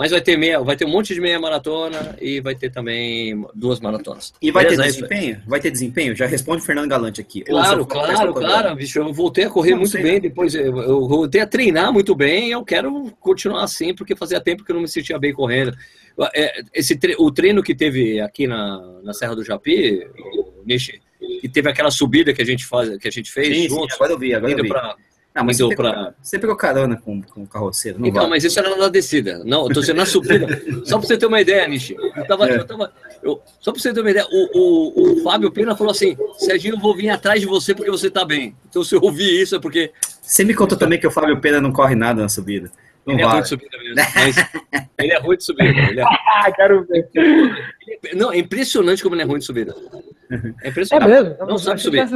[0.00, 3.44] Mas vai ter meia, vai ter um monte de meia maratona e vai ter também
[3.54, 4.32] duas maratonas.
[4.40, 5.42] E vai Beleza, ter desempenho?
[5.46, 6.16] Vai ter desempenho?
[6.16, 7.42] Já responde o Fernando Galante aqui.
[7.42, 8.98] Claro, claro, claro, bicho.
[8.98, 10.54] Eu voltei a correr não, muito bem depois.
[10.54, 12.50] Eu, eu, voltei a treinar muito bem.
[12.50, 15.76] Eu quero continuar assim, porque fazia tempo que eu não me sentia bem correndo.
[16.34, 20.98] É, esse o treino que teve aqui na, na Serra do Japi, o Nishi,
[21.42, 23.90] e teve aquela subida que a gente, faz, que a gente fez sim, juntos.
[23.90, 24.68] Sim, agora eu vi, agora eu vi.
[24.68, 24.96] Pra,
[25.34, 26.14] não, mas você, pegou, pra...
[26.20, 29.42] você pegou carona com, com o carroceiro, não Então, mas isso era na descida.
[29.44, 30.60] Não, eu tô sendo na subida.
[30.84, 31.94] só pra você ter uma ideia, Nishi.
[31.94, 32.56] Eu tava, é.
[32.56, 32.92] eu tava,
[33.22, 36.74] eu, só pra você ter uma ideia, o, o, o Fábio Pena falou assim, Serginho,
[36.74, 38.56] eu vou vir atrás de você porque você tá bem.
[38.68, 39.92] Então, se eu ouvir isso é porque...
[40.20, 42.70] Você me contou também que o Fábio Pena não corre nada na subida.
[43.12, 43.32] Não ele vale.
[43.32, 43.94] é ruim de subida mesmo.
[44.14, 44.36] Mas
[44.98, 45.80] ele é ruim de subida.
[45.80, 46.52] Ele é...
[46.56, 47.08] Quero ver.
[48.14, 49.74] Não, é impressionante como ele é ruim de subida.
[50.62, 51.10] É impressionante.
[51.10, 51.36] É mesmo?
[51.38, 52.08] Não, não sabe subir.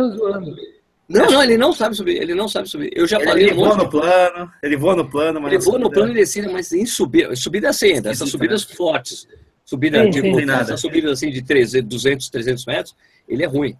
[1.06, 2.22] Não, não, ele não sabe subir.
[2.22, 2.90] Ele não sabe subir.
[2.94, 3.44] Eu já ele, falei.
[3.44, 5.52] Ele voa no plano, ele voa no plano, mas.
[5.52, 7.36] Ele voa no plano e descida, mas em subida.
[7.36, 8.74] Subida assim, essas subidas né?
[8.74, 9.28] fortes.
[9.64, 13.76] Subida sim, de sim, essas subidas assim de 300, 200, 300 metros, ele é ruim.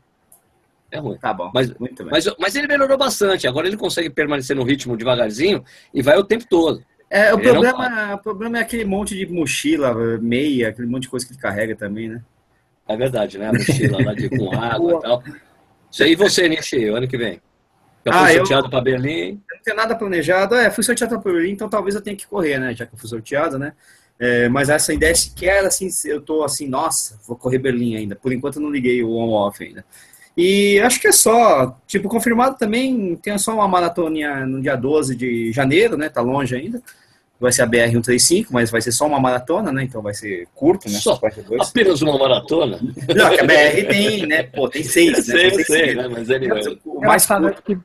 [0.90, 1.18] É ruim.
[1.18, 1.50] Tá bom.
[1.52, 1.74] Mas,
[2.10, 3.46] mas, mas ele melhorou bastante.
[3.46, 6.82] Agora ele consegue permanecer no ritmo devagarzinho e vai o tempo todo.
[7.10, 11.26] É, o problema, o problema é aquele monte de mochila, meia, aquele monte de coisa
[11.26, 12.22] que ele carrega também, né?
[12.88, 13.48] É verdade, né?
[13.48, 15.24] A mochila lá de, com água e tal.
[15.90, 17.40] Isso aí você, Nishi, ano que vem.
[18.04, 19.42] Já ah, fui sorteado para Berlim?
[19.50, 20.54] Eu não tenho nada planejado.
[20.54, 22.74] É, fui sorteado para Berlim, então talvez eu tenha que correr, né?
[22.74, 23.72] Já que eu fui sorteado, né?
[24.18, 28.14] É, mas essa ideia sequer, assim, eu tô assim, nossa, vou correr Berlim ainda.
[28.14, 29.84] Por enquanto eu não liguei o on-off ainda.
[30.36, 35.14] E acho que é só, tipo, confirmado também, tem só uma maratona no dia 12
[35.14, 36.08] de janeiro, né?
[36.08, 36.82] Tá longe ainda
[37.44, 39.84] vai ser a BR-135, mas vai ser só uma maratona, né?
[39.84, 40.98] Então vai ser curto, né?
[40.98, 41.20] Só
[41.60, 42.78] apenas uma maratona?
[42.78, 44.44] Não, que a BR tem, né?
[44.44, 45.50] Pô, tem seis, né?
[45.50, 46.08] Sei, sei, né?
[46.08, 46.54] Mas ele é
[46.84, 47.62] o mais curto.
[47.62, 47.78] Que...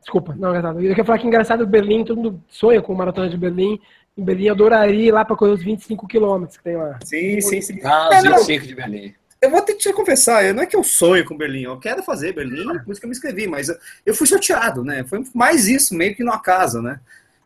[0.00, 0.80] Desculpa, não, engraçado.
[0.80, 3.78] Eu queria falar que engraçado Berlim, todo mundo sonha com maratona de Berlim.
[4.16, 6.98] Em Berlim eu adoraria ir lá para correr os 25 quilômetros que tem lá.
[7.04, 7.78] Sim, sim, sim.
[7.84, 9.14] Ah, os 25 de Berlim.
[9.40, 12.02] Eu vou ter que te confessar, não é que eu sonho com Berlim, eu quero
[12.02, 15.04] fazer Berlim, por isso que eu me inscrevi, mas eu, eu fui sorteado, né?
[15.04, 16.98] Foi mais isso, meio que no acaso, né?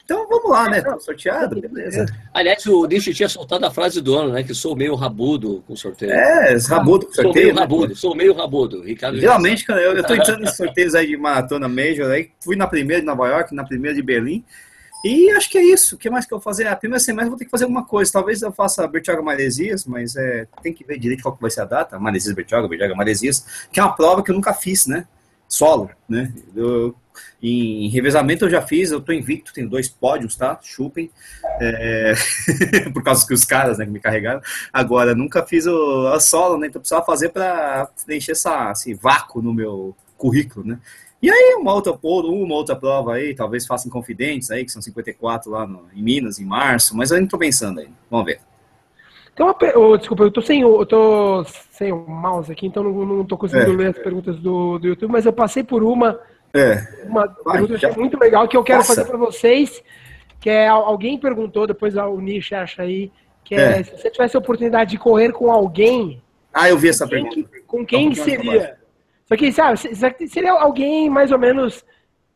[0.04, 0.80] Então vamos lá, né?
[0.80, 2.06] Tô sorteado, beleza.
[2.34, 4.42] Aliás, o Nishi tinha soltado a frase do ano, né?
[4.42, 6.12] Que sou meio rabudo com sorteio.
[6.12, 7.32] É, rabudo com sorteio.
[7.32, 7.60] Sou meio né?
[7.60, 8.82] rabudo, sou meio rabudo.
[8.82, 12.56] Ricardo Realmente, cara, eu, eu tô entrando em sorteios aí de maratona Major, aí fui
[12.56, 14.44] na primeira de Nova York, na primeira de Berlim.
[15.04, 15.96] E acho que é isso.
[15.96, 16.66] O que mais que eu vou fazer?
[16.66, 18.12] A primeira semana eu vou ter que fazer alguma coisa.
[18.12, 21.62] Talvez eu faça Bertioga Maresias, mas é, tem que ver direito qual que vai ser
[21.62, 21.98] a data.
[21.98, 25.06] Maresias, Bertioga, Bertioga Maresias, que é uma prova que eu nunca fiz, né?
[25.48, 26.32] Solo, né?
[26.54, 26.94] Eu
[27.42, 30.58] em revezamento eu já fiz, eu tô invicto, tenho dois pódios, tá?
[30.62, 31.10] Chupem.
[31.60, 32.14] É...
[32.94, 34.40] Por causa que os caras né, que me carregaram.
[34.72, 36.68] Agora, nunca fiz o, a solo, né?
[36.68, 40.78] Então precisava fazer para preencher essa, esse vácuo no meu currículo, né?
[41.22, 45.50] E aí, uma outra, uma outra prova aí, talvez façam confidentes aí, que são 54
[45.50, 47.88] lá no, em Minas, em março, mas eu ainda tô pensando aí.
[48.10, 48.40] Vamos ver.
[49.36, 53.06] Tem uma, oh, desculpa, eu tô sem, eu tô sem o mouse aqui, então não,
[53.06, 53.76] não tô conseguindo é.
[53.76, 56.20] ler as perguntas do, do YouTube, mas eu passei por uma
[56.54, 57.06] é.
[57.06, 57.92] Uma pergunta já...
[57.92, 58.94] muito legal que eu quero Passa.
[58.94, 59.82] fazer para vocês,
[60.38, 63.10] que é alguém perguntou, depois o Nish acha aí,
[63.42, 66.22] que é, é, se você tivesse a oportunidade de correr com alguém.
[66.52, 67.48] Ah, eu vi essa quem, pergunta.
[67.66, 68.76] Com quem seria?
[69.32, 71.82] Só que, sabe, seria alguém mais ou menos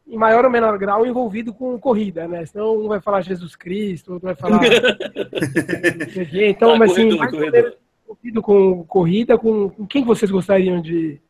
[0.09, 2.47] em maior ou menor grau envolvido com corrida, né?
[2.47, 4.61] Senão um vai falar Jesus Cristo, outro vai falar.
[6.33, 11.21] então, tá, mas assim, mais envolvido com corrida, com, com quem vocês gostariam de,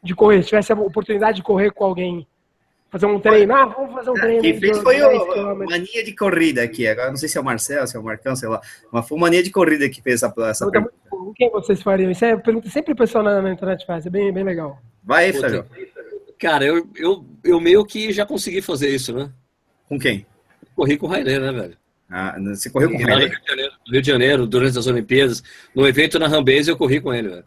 [0.00, 2.24] de correr, se tivesse a oportunidade de correr com alguém,
[2.90, 4.42] fazer um treino, ah, vamos fazer um treino.
[4.42, 7.86] Quem fez foi o mania de corrida aqui, agora não sei se é o Marcelo,
[7.86, 8.60] se é o Marcão, sei lá,
[8.90, 10.94] mas foi o mania de corrida que fez essa, essa pergunta.
[11.10, 12.10] Com quem vocês fariam?
[12.10, 14.80] Isso é pergunta sempre o pessoal na, na internet faz, é bem, bem legal.
[15.02, 15.64] Vai aí, Sérgio.
[16.38, 19.30] Cara, eu, eu, eu meio que já consegui fazer isso, né?
[19.88, 20.24] Com quem?
[20.76, 21.76] Corri com o Rainer, né, velho?
[22.10, 23.32] Ah, você correu com o Rainer?
[23.86, 25.42] No Rio de Janeiro, durante as Olimpíadas,
[25.74, 27.44] no evento na Rambase eu corri com ele, velho.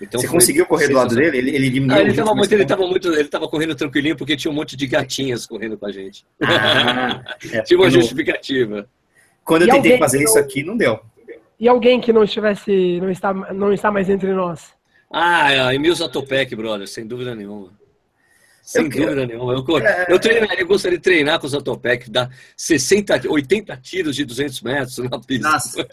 [0.00, 1.38] Então, Você conseguiu correr do lado dele?
[1.38, 4.36] Ele, ele diminuiu ah, ele estava muito, ele tava muito, ele tava correndo tranquilinho porque
[4.36, 6.24] tinha um monte de gatinhas correndo com a gente.
[6.40, 8.88] Ah, é, tinha uma justificativa.
[9.44, 11.00] Quando eu e tentei fazer isso aqui, não deu.
[11.58, 14.72] E alguém que não estivesse, não está, não está mais entre nós?
[15.10, 17.72] Ah, é, Emil Zatopek, brother, sem dúvida nenhuma.
[18.62, 19.54] Sem eu dúvida nenhuma.
[19.54, 20.06] Eu, é...
[20.10, 24.60] eu, treinaria, eu gostaria de treinar com o Zatopek, dar 60, 80 tiros de 200
[24.62, 25.50] metros na pista.
[25.50, 25.88] Nossa.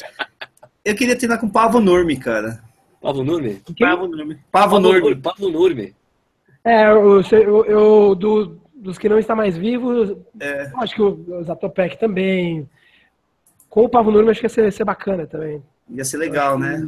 [0.83, 2.61] Eu queria treinar com o Pavo Norme, cara.
[3.05, 3.61] Pavo Nurme?
[3.79, 4.39] Pavo Nurme.
[4.51, 5.15] Pavo Nurme.
[5.15, 5.93] Pavo Nurme.
[6.63, 10.71] É, eu, eu, eu do, dos que não está mais vivos, é.
[10.77, 12.67] acho que o Zatopek também.
[13.69, 15.61] Com o Pavo Nurme, acho que ia ser, ser bacana também.
[15.87, 16.81] Ia ser legal, né?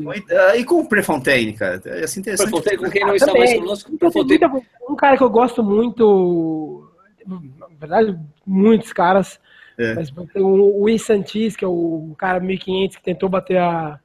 [0.55, 1.79] E com o Prefontaine, cara?
[1.85, 2.49] Ia ser interessante.
[2.49, 3.97] Prefontaine, com quem não ah, está mais conosco.
[3.99, 4.65] Prefontaine.
[4.89, 6.89] Um cara que eu gosto muito,
[7.27, 9.39] na verdade, muitos caras,
[9.77, 9.93] é.
[9.93, 13.99] mas o Luiz Santis, que é o cara 1500 que tentou bater a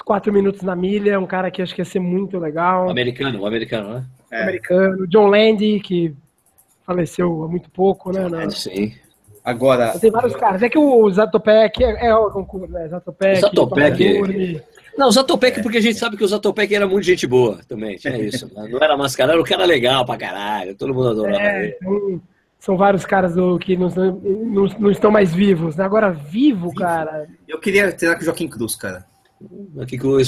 [0.00, 2.86] quatro minutos na milha, um cara que acho que ia ser muito legal.
[2.86, 4.04] O americano, o americano, né?
[4.30, 4.42] É.
[4.42, 5.06] Americano.
[5.06, 6.14] John Landy, que
[6.86, 8.28] faleceu há muito pouco, né?
[8.28, 8.50] Não.
[8.50, 8.94] Sim.
[9.44, 9.98] Agora.
[9.98, 10.62] Tem vários caras.
[10.62, 12.88] É que o Zatopek é, é o concurso, né?
[12.88, 13.40] Zatopek.
[13.40, 14.62] Zatopek.
[14.96, 15.62] Não, o Zatopek, é.
[15.62, 18.50] porque a gente sabe que o Zatopek era muito gente boa também, tinha isso.
[18.54, 21.76] Não era mascarado, era um cara legal pra caralho, todo mundo adorava é, ele.
[21.80, 22.22] Então,
[22.58, 25.74] são vários caras do, que não, não, não, estão mais vivos.
[25.74, 25.84] Né?
[25.84, 27.26] Agora, vivo, vivo, cara.
[27.48, 29.04] Eu queria treinar com o Joaquim Cruz, cara.
[29.80, 30.20] Aqui com o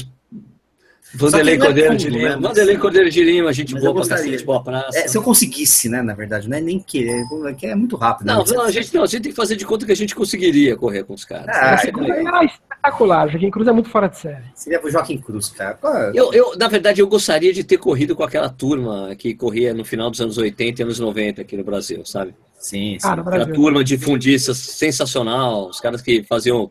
[1.14, 2.28] Vanderlei Cordeiro de Lima.
[2.30, 2.36] Né?
[2.40, 4.98] Vanderlei Cordeiro de Lima, gente boa pra cacete, boa praça.
[4.98, 7.24] É, se eu conseguisse, né, na verdade, não é nem querer,
[7.62, 8.26] é, é muito rápido.
[8.26, 8.52] Não, né?
[8.52, 10.76] não, a gente, não, a gente tem que fazer de conta que a gente conseguiria
[10.76, 11.46] correr com os caras.
[11.48, 14.44] Ah, é, é espetacular, Joaquim Cruz é muito fora de série.
[14.54, 15.78] Seria pro Joaquim Cruz, cara.
[16.14, 19.84] Eu, eu, na verdade, eu gostaria de ter corrido com aquela turma que corria no
[19.84, 22.34] final dos anos 80 e anos 90 aqui no Brasil, sabe?
[22.58, 23.06] Sim, sim.
[23.06, 26.70] Ah, Aquela turma de fundistas sensacional, os caras que faziam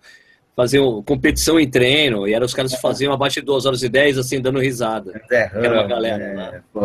[0.55, 3.89] faziam competição em treino, e eram os caras que faziam abaixo de 2 horas e
[3.89, 5.19] 10, assim, dando risada.
[5.31, 6.61] É, era uma galera, é, né?
[6.71, 6.81] Pô,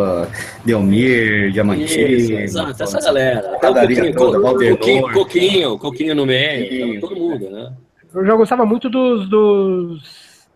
[0.65, 2.41] Delmir, Diamantino.
[2.41, 3.57] Exato, essa galera.
[3.57, 7.73] Até o Coquinho, toda, Coquinho, Coquinho, Coquinho, no meio, todo mundo, né?
[8.15, 9.29] Eu já gostava muito dos.
[9.29, 10.49] dos...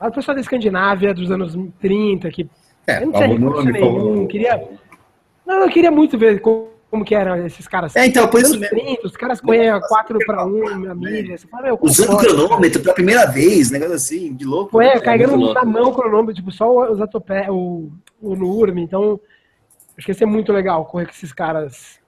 [0.00, 2.48] A pessoa da Escandinávia dos anos 30, que.
[2.86, 4.62] É, eu não sei nome, nenhum, queria.
[5.46, 7.96] Não, eu queria muito ver como como que eram esses caras.
[7.96, 8.76] É, então, por isso mesmo.
[8.76, 11.36] 30, os caras corriam 4 para 1 na milha.
[11.50, 14.80] Fala, Usando cronômetro pela primeira vez, negócio assim, de louco.
[14.80, 17.90] É, carregando na mão o cronômetro, tipo, só os atopé, o,
[18.22, 18.80] o Nurme.
[18.82, 19.18] Então,
[19.98, 21.98] acho que ia ser muito legal correr com esses caras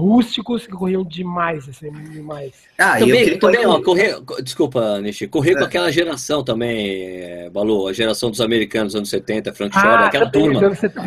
[0.00, 2.52] rústicos que corriam demais, assim, demais.
[2.78, 5.58] Ah, também, eu também ó, correr, desculpa, Nishi, correr é.
[5.58, 10.04] com aquela geração também, é, Balu, a geração dos americanos anos 70, Frank ah, Shore,
[10.04, 10.60] aquela turma,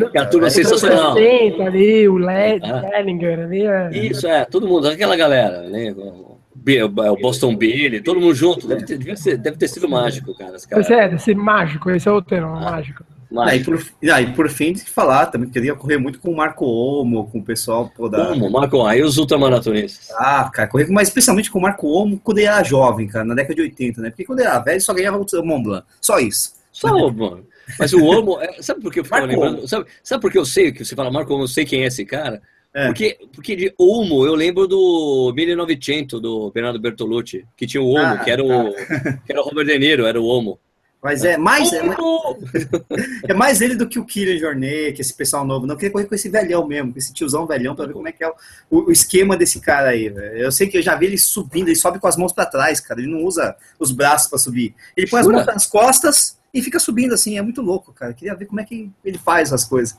[0.08, 1.14] aquela turma sensacional.
[1.16, 3.00] 70, ali, o Led, ah.
[3.00, 3.66] Ellinger, ali.
[3.66, 3.90] É...
[3.98, 5.94] Isso, é, todo mundo, aquela galera, né?
[5.94, 10.56] O Boston Billy, todo mundo junto, deve ter, deve, ser, deve ter sido mágico, cara.
[10.70, 10.82] cara.
[10.82, 12.72] É, deve ser mágico, esse é o termo, ah.
[12.72, 13.04] mágico.
[13.38, 16.36] Ah, e, por, ah, e por fim, de falar, também queria correr muito com o
[16.36, 18.32] Marco Omo, com o pessoal pô, da.
[18.32, 20.10] Omo, Marco aí os ultramaratonistas.
[20.18, 23.34] Ah, cara, correr mas especialmente com o Marco Omo quando ele era jovem, cara, na
[23.34, 24.10] década de 80, né?
[24.10, 25.86] Porque quando ele era velho, só ganhava o Mont Blanc.
[26.00, 26.54] Só isso.
[26.72, 27.46] Só, mano.
[27.80, 29.68] Mas o Omo, é, sabe por que eu fico lembrando?
[29.68, 31.88] Sabe, sabe por que eu sei que você fala Marco Omo, eu sei quem é
[31.88, 32.42] esse cara?
[32.74, 32.88] É.
[32.88, 38.00] Porque, porque de Omo eu lembro do 1900, do Bernardo Bertolucci, que tinha o Omo,
[38.00, 39.20] ah, que, era o, tá.
[39.26, 40.60] que era o Robert De Niro, era o Omo.
[41.04, 42.00] Mas é mais, é mais,
[43.28, 45.68] é mais ele do que o Kylian Jornet, que esse pessoal novo.
[45.68, 48.08] Não, eu queria correr com esse velhão mesmo, com esse tiozão velhão, pra ver como
[48.08, 50.08] é que é o, o esquema desse cara aí.
[50.08, 50.38] Véio.
[50.38, 52.80] Eu sei que eu já vi ele subindo, ele sobe com as mãos para trás,
[52.80, 53.02] cara.
[53.02, 54.74] Ele não usa os braços para subir.
[54.96, 55.42] Ele põe Jura?
[55.42, 57.38] as mãos nas costas e fica subindo assim.
[57.38, 58.12] É muito louco, cara.
[58.12, 59.98] Eu queria ver como é que ele faz as coisas.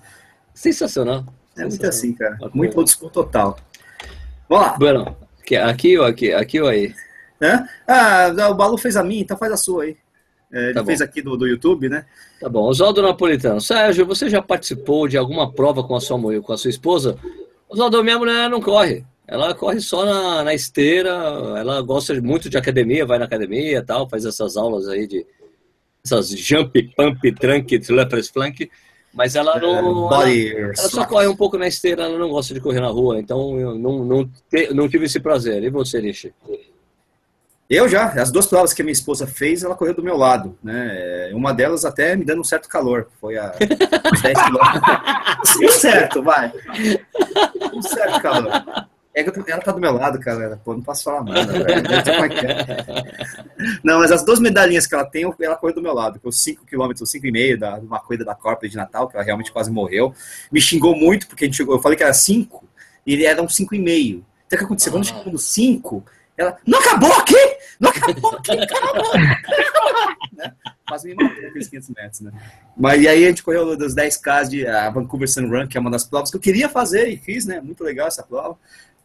[0.54, 1.26] Sensacional.
[1.54, 2.38] É muito assim, cara.
[2.54, 3.58] Muito old school total.
[4.48, 4.78] Vamos lá.
[4.78, 5.14] Bueno,
[5.68, 6.32] aqui ou aqui?
[6.32, 6.94] Aqui ou aí?
[7.42, 7.68] Hã?
[7.86, 9.98] Ah, o Balu fez a minha, então faz a sua aí.
[10.54, 12.06] É, ele tá fez aqui do, do YouTube, né?
[12.40, 12.68] Tá bom.
[12.68, 13.60] Oswaldo Napolitano.
[13.60, 17.18] Sérgio, você já participou de alguma prova com a sua, com a sua esposa?
[17.68, 19.04] Oswaldo, minha mulher não corre.
[19.26, 21.10] Ela corre só na, na esteira,
[21.58, 25.26] ela gosta muito de academia, vai na academia tal, faz essas aulas aí de
[26.04, 28.70] essas jump, pump, trunk, lepress flank,
[29.14, 30.12] mas ela não.
[30.12, 33.18] ela, ela, só corre um pouco na esteira, ela não gosta de correr na rua,
[33.18, 35.64] então eu não, não, te, não tive esse prazer.
[35.64, 36.34] E você, Rishi?
[37.74, 40.56] Eu já, as duas provas que a minha esposa fez, ela correu do meu lado,
[40.62, 41.30] né?
[41.32, 43.48] Uma delas até me dando um certo calor, foi a
[44.22, 45.74] 10 quilômetros.
[45.80, 46.52] Certo, vai.
[47.72, 48.52] Um certo calor.
[49.12, 50.60] É que ela tá do meu lado, cara.
[50.64, 51.82] Pô, não posso falar nada, velho.
[53.84, 56.18] Não, mas as duas medalhinhas que ela tem, ela correu do meu lado.
[56.20, 59.70] Foi 5 km, 5,5 da uma corrida da Corpora de Natal, que ela realmente quase
[59.70, 60.12] morreu.
[60.50, 62.64] Me xingou muito, porque a gente chegou, eu falei que era 5,
[63.06, 64.22] e era um 5,5.
[64.46, 64.92] Então o que aconteceu?
[64.92, 66.04] Quando chegou no 5,
[66.36, 67.53] ela, não acabou aqui?
[67.80, 69.12] Não acabou aqui, acabou!
[70.32, 70.52] né?
[70.86, 72.32] Quase me matou aqueles 500 metros, né?
[72.76, 75.80] Mas e aí a gente correu dos 10K de a Vancouver Sun Run, que é
[75.80, 77.60] uma das provas que eu queria fazer e fiz, né?
[77.60, 78.56] Muito legal essa prova.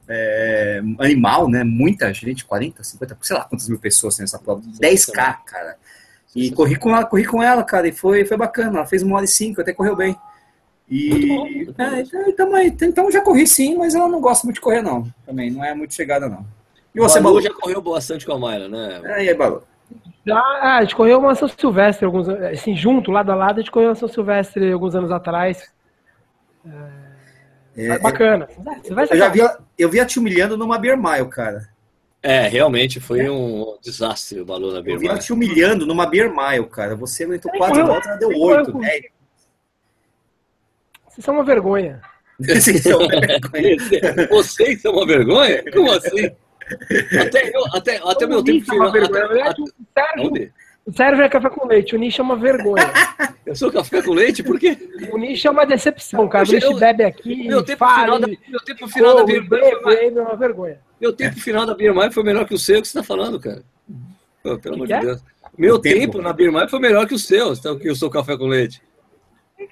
[0.07, 1.63] É, animal, né?
[1.63, 4.61] Muita gente, 40, 50, sei lá quantas mil pessoas tem nessa prova.
[4.61, 5.77] 10K, cara.
[6.35, 8.77] E corri com ela, corri com ela, cara, e foi, foi bacana.
[8.77, 10.15] Ela fez uma hora e cinco, até correu bem.
[10.89, 15.07] E é, então, então já corri sim, mas ela não gosta muito de correr, não.
[15.25, 16.45] Também não é muito chegada, não.
[16.93, 19.01] E você, Balu, já correu bastante com a Mayra, né?
[19.03, 19.63] É, e aí, Balu?
[20.29, 23.71] Ah, a gente correu uma São Silvestre, alguns, assim, junto, lado a lado, a gente
[23.71, 25.71] correu uma São Silvestre alguns anos atrás.
[27.75, 28.47] É, é bacana.
[29.09, 29.39] eu já vi,
[29.77, 31.69] eu vi a te humilhando numa Beer Mile, cara.
[32.21, 33.31] É, realmente foi é.
[33.31, 35.07] um desastre o Balu na Beer Mile.
[35.07, 36.95] Eu vi a te humilhando numa Beer Mile, cara.
[36.95, 39.05] Você aguentou quatro voltas, ela deu oito, dez.
[41.07, 42.01] Vocês são uma vergonha.
[42.39, 43.77] Vocês são uma vergonha?
[44.29, 45.63] Vocês são uma vergonha?
[45.71, 46.31] Como assim?
[47.21, 48.89] Até, eu, até, até meu tempo final.
[48.89, 50.51] Até, até, o, Sérgio,
[50.85, 52.83] o Sérgio é café com leite, o Nish é uma vergonha.
[53.45, 54.43] eu sou café com leite?
[54.43, 54.77] Por quê?
[55.11, 56.47] O Nish é uma decepção, cara.
[56.47, 57.47] O Nish bebe aqui.
[57.47, 60.79] Meu tempo fale, final da, meu tempo final da Beer é uma vergonha.
[60.99, 63.63] Meu tempo final da Beer foi melhor que o seu que você está falando, cara.
[64.43, 64.99] Pô, pelo amor de é?
[64.99, 65.23] Deus.
[65.57, 68.37] Meu tempo, tempo na Beer foi melhor que o seu, então, que eu sou café
[68.37, 68.81] com leite.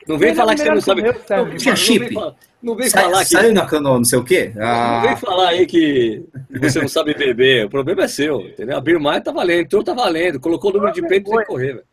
[0.07, 1.03] Não vem falar que você não sabe.
[1.03, 2.15] Não, tinha chip.
[2.61, 3.31] Não vem falar que.
[3.31, 4.51] Saiu na cano, não sei o quê?
[4.59, 5.01] Ah.
[5.01, 7.65] Não vem falar aí que você não sabe beber.
[7.65, 8.77] O problema é seu, entendeu?
[8.77, 10.39] A Birmar tá valendo, entrou tá valendo.
[10.39, 11.85] Colocou o número de peito e tem que correr, velho.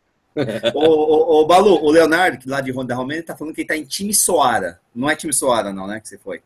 [0.75, 3.67] o, o, o, Balu, o Leonardo, que lá de Ronda Romênia, tá falando que ele
[3.67, 4.79] tá em time Soara.
[4.93, 5.99] Não é time Soara, não, né?
[5.99, 6.41] Que você foi.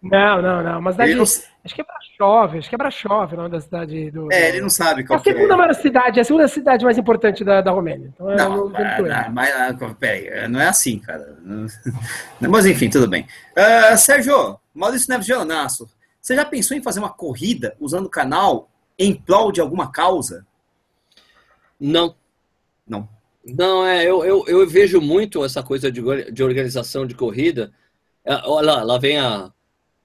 [0.00, 0.80] Não, não, não.
[0.80, 1.24] Mas daí, não...
[1.24, 4.32] acho que é Brasov, acho que é Brasov, não da cidade do.
[4.32, 5.20] É, ele não sabe qual é.
[5.20, 5.56] A segunda é.
[5.56, 8.12] maior cidade, é a segunda cidade mais importante da, da Romênia.
[8.14, 11.36] Então, não, não, não, mas, ah, peraí, não é assim, cara.
[12.40, 13.26] Mas enfim, tudo bem.
[13.56, 15.90] Uh, Sérgio, Maurício Neves Geonasso,
[16.20, 20.46] você já pensou em fazer uma corrida usando o canal em prol de alguma causa?
[21.80, 22.14] Não.
[22.86, 23.08] Não.
[23.44, 27.72] Não, é, eu, eu, eu vejo muito essa coisa de, de organização de corrida.
[28.24, 29.50] É, olha lá, lá vem a,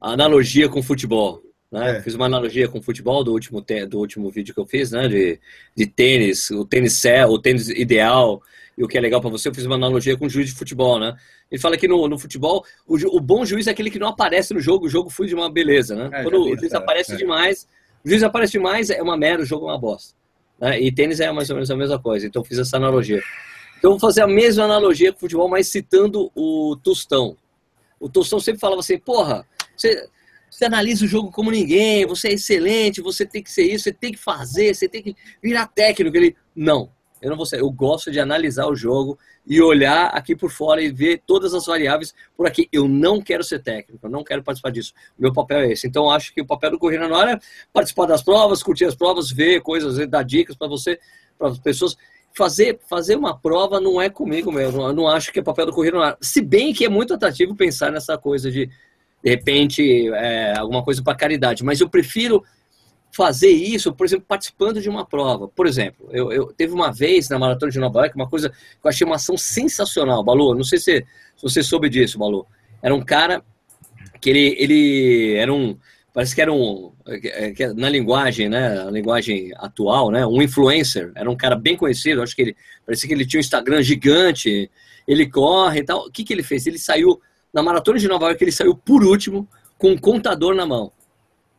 [0.03, 1.41] a analogia com futebol.
[1.71, 1.97] Né?
[1.97, 2.01] É.
[2.01, 5.07] Fiz uma analogia com futebol do último, do último vídeo que eu fiz, né?
[5.07, 5.39] De,
[5.73, 8.41] de tênis, o tênis céu, o tênis ideal,
[8.77, 9.47] e o que é legal para você.
[9.47, 11.15] Eu fiz uma analogia com o juiz de futebol, né?
[11.49, 14.53] Ele fala que no, no futebol, o, o, bom juiz é aquele que não aparece
[14.53, 16.09] no jogo, o jogo flui de uma beleza, né?
[16.11, 17.15] É, Quando o juiz aparece é.
[17.15, 17.67] demais,
[18.03, 20.13] o juiz aparece demais, é uma merda, o jogo é uma bosta.
[20.59, 20.81] Né?
[20.81, 22.27] E tênis é mais ou menos a mesma coisa.
[22.27, 23.21] Então eu fiz essa analogia.
[23.79, 27.37] Então eu vou fazer a mesma analogia com o futebol, mas citando o Tostão.
[27.99, 29.45] O Tostão sempre falava assim, porra,
[29.75, 30.07] você,
[30.49, 33.93] você analisa o jogo como ninguém, você é excelente, você tem que ser isso, você
[33.93, 36.15] tem que fazer, você tem que virar técnico.
[36.15, 36.91] Ele, não,
[37.23, 39.17] eu não vou ser, eu gosto de analisar o jogo
[39.47, 42.67] e olhar aqui por fora e ver todas as variáveis por aqui.
[42.71, 44.93] Eu não quero ser técnico, eu não quero participar disso.
[45.17, 45.87] Meu papel é esse.
[45.87, 47.39] Então, acho que o papel do Corrida na Hora é
[47.71, 50.99] participar das provas, curtir as provas, ver coisas, dar dicas para você,
[51.37, 51.95] para as pessoas.
[52.35, 54.81] Fazer, fazer uma prova não é comigo mesmo.
[54.81, 56.17] Eu não acho que é papel do Corrida na Hora.
[56.19, 58.69] Se bem que é muito atrativo pensar nessa coisa de,
[59.23, 61.63] de repente, é, alguma coisa para caridade.
[61.63, 62.43] Mas eu prefiro
[63.15, 65.47] fazer isso, por exemplo, participando de uma prova.
[65.47, 68.55] Por exemplo, eu, eu teve uma vez na Maratona de Nova York uma coisa que
[68.83, 70.55] eu achei uma ação sensacional, Balu.
[70.55, 71.05] Não sei se,
[71.35, 72.45] se você soube disso, Balu.
[72.81, 73.43] Era um cara
[74.19, 75.77] que ele, ele era um.
[76.13, 76.91] Parece que era um.
[77.75, 78.81] Na linguagem, né?
[78.81, 80.25] A linguagem atual, né?
[80.25, 81.11] Um influencer.
[81.15, 82.21] Era um cara bem conhecido.
[82.21, 82.55] Acho que ele.
[82.85, 84.69] Parecia que ele tinha um Instagram gigante.
[85.07, 86.07] Ele corre e tal.
[86.07, 86.65] O que, que ele fez?
[86.65, 87.21] Ele saiu.
[87.53, 89.47] Na Maratona de Nova York, ele saiu por último
[89.77, 90.91] com um contador na mão.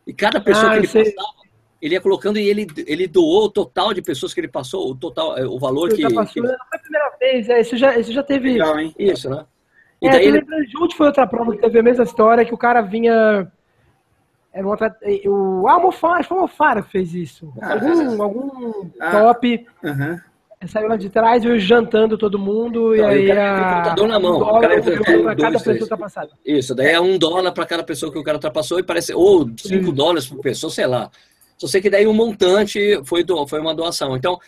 [0.06, 1.12] E cada pessoa ah, que ele sei.
[1.12, 1.44] passava,
[1.80, 4.94] ele ia colocando e ele, ele doou o total de pessoas que ele passou, o
[4.94, 6.02] total, é, o valor que.
[6.02, 6.40] Passou, que...
[6.40, 8.52] Não foi a primeira vez, é, isso, já, isso já teve.
[8.52, 8.94] Legal, hein?
[8.98, 9.46] Isso, né?
[10.02, 10.44] E é, daí ele...
[10.66, 13.50] junto foi outra prova que teve a mesma história, que o cara vinha.
[14.52, 17.52] Era um outra, o Almofara, foi o Almofara que fez isso.
[17.60, 19.66] Ah, algum algum ah, top.
[19.82, 20.33] Uh
[20.68, 23.74] Saiu lá de trás, veio jantando todo mundo, então, e aí a.
[23.74, 24.38] computador na mão.
[24.38, 26.30] Um cara, para cada pessoa ultrapassada.
[26.44, 29.12] Isso, daí é um dólar para cada pessoa que o cara ultrapassou e parece.
[29.14, 31.10] Ou cinco dólares por pessoa, sei lá.
[31.58, 34.16] Só sei que daí o um montante foi, do, foi uma doação.
[34.16, 34.38] Então,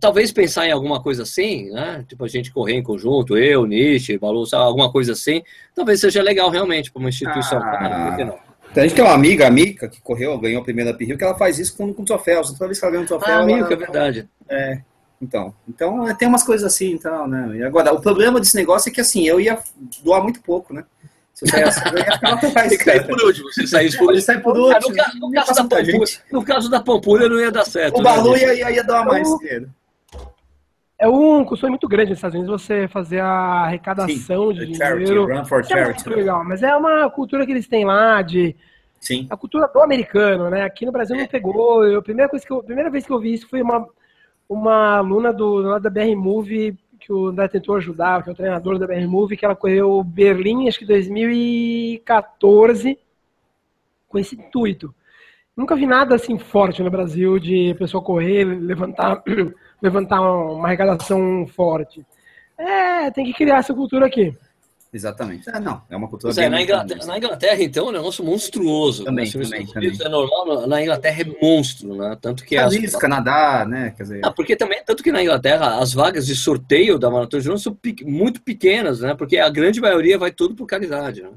[0.00, 2.04] talvez pensar em alguma coisa assim, né?
[2.08, 5.42] Tipo a gente correr em conjunto, eu, Nietzsche, Balu, alguma coisa assim,
[5.74, 7.58] talvez seja legal realmente para uma instituição.
[7.62, 8.16] Ah,
[8.76, 11.36] a gente tem uma amiga, a Mica, que correu, ganhou a primeira Uphill, que ela
[11.36, 12.52] faz isso com, com troféus.
[12.52, 13.34] Toda vez que ela ganha um troféu.
[13.34, 14.28] Ah, amiga, é verdade.
[14.48, 14.80] É.
[15.20, 17.56] Então, então é, tem umas coisas assim, então, né?
[17.56, 19.58] E agora, o problema desse negócio é que assim, eu ia
[20.02, 20.84] doar muito pouco, né?
[21.34, 23.04] Se eu saísse, eu ia ficar atrás, cara.
[23.04, 24.22] por último, você saísse por último.
[24.22, 24.96] Sai por último.
[25.00, 27.98] Ah, no, no, caso da Pampulha, no caso da Pampulha não ia dar certo.
[27.98, 29.70] O Balu né, ia, ia, ia dar mais dinheiro.
[31.00, 35.04] É um sonho muito grande nos Estados Unidos você fazer a arrecadação Sim, de charity,
[35.04, 35.32] dinheiro.
[35.32, 38.56] Run for é muito legal, mas é uma cultura que eles têm lá de
[39.00, 39.26] Sim.
[39.30, 40.64] A cultura do americano, né?
[40.64, 41.20] Aqui no Brasil é.
[41.20, 41.86] não pegou.
[41.86, 43.86] Eu, a primeira, coisa que eu, primeira vez que eu vi isso foi uma,
[44.48, 48.36] uma aluna do, lá da BR Move que o André tentou ajudar, que é o
[48.36, 52.98] treinador da BR Move, que ela correu Berlim, acho que 2014,
[54.08, 54.94] com esse intuito.
[55.56, 59.22] Nunca vi nada assim forte no Brasil de pessoa correr, levantar,
[59.80, 62.04] levantar uma arrecadação forte.
[62.58, 64.36] É, tem que criar essa cultura aqui.
[64.92, 65.48] Exatamente.
[65.50, 69.04] É, não, é uma cultura é, na, Inglaterra, na, Inglaterra, então, é um negócio monstruoso.
[69.04, 69.92] Também, também, também.
[70.00, 72.16] É normal, na Inglaterra é monstro, né?
[72.20, 72.56] Tanto que...
[72.56, 72.72] As...
[72.72, 73.92] Isso, Canadá, né?
[73.96, 74.20] Quer dizer...
[74.24, 77.64] Ah, porque também, tanto que na Inglaterra, as vagas de sorteio da Maratona de Londres
[77.64, 79.14] são muito pequenas, né?
[79.14, 81.30] Porque a grande maioria vai tudo por caridade, né?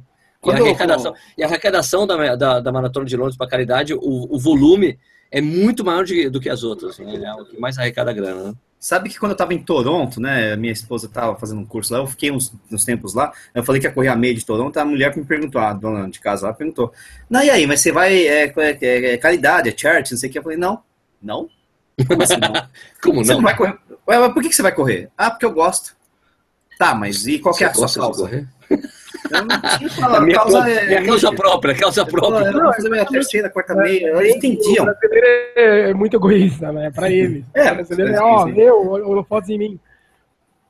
[0.43, 3.99] E a, arrecadação, e a arrecadação da, da, da Maratona de Londres para caridade, o,
[4.01, 4.97] o volume
[5.29, 7.21] é muito maior de, do que as outras, né?
[7.23, 8.53] É o que mais arrecada grana, né?
[8.81, 11.99] Sabe que quando eu estava em Toronto, né, minha esposa estava fazendo um curso lá,
[11.99, 14.75] eu fiquei uns, uns, tempos lá, eu falei que ia correr a meia de Toronto,
[14.75, 16.91] a mulher me perguntou, a dona de casa lá perguntou,
[17.29, 20.29] não, e aí, mas você vai, é, é, é, é caridade, é charity, não sei
[20.29, 20.81] o que, eu falei, não,
[21.21, 21.47] não,
[22.07, 22.53] como assim não?
[23.03, 23.23] como não?
[23.23, 23.77] Você não vai correr?
[24.07, 25.11] Ué, por que, que você vai correr?
[25.15, 25.95] Ah, porque eu gosto.
[26.79, 28.49] Tá, mas e qual que é a sua causa?
[29.17, 29.37] Correr?
[29.37, 32.45] Eu não falar, a minha, causa, é, minha causa própria, causa própria.
[32.45, 34.83] Eu não, fazer minha terceira, quarta meia, eles entendiam.
[34.83, 36.91] O brasileiro é muito egoísta, né?
[36.91, 37.45] Pra eles.
[37.53, 39.79] É, o brasileiro é, ó, meu, holofotes em mim.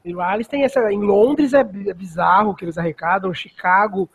[0.03, 0.91] E lá eles têm essa.
[0.91, 4.09] Em Londres é bizarro que eles arrecadam, Chicago.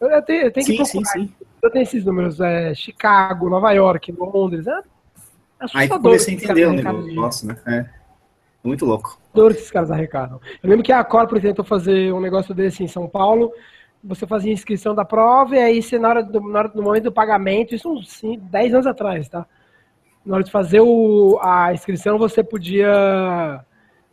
[0.00, 1.10] Eu, eu tenho, eu tenho sim, que procurar.
[1.12, 1.34] Sim, sim.
[1.62, 4.66] Eu tenho esses números, é, Chicago, Nova York, Londres.
[4.66, 4.80] É
[5.74, 7.56] Aí comecei a entender o negócio, né?
[7.66, 7.99] É.
[8.62, 9.18] Muito louco.
[9.32, 10.40] Dor que esses caras arrecadam.
[10.62, 13.52] Eu lembro que a Corpore tentou fazer um negócio desse em São Paulo
[14.02, 17.04] você fazia inscrição da prova e aí você, na hora do, na hora, no momento
[17.04, 19.46] do pagamento, isso uns 10 anos atrás, tá?
[20.24, 23.60] Na hora de fazer o, a inscrição, você podia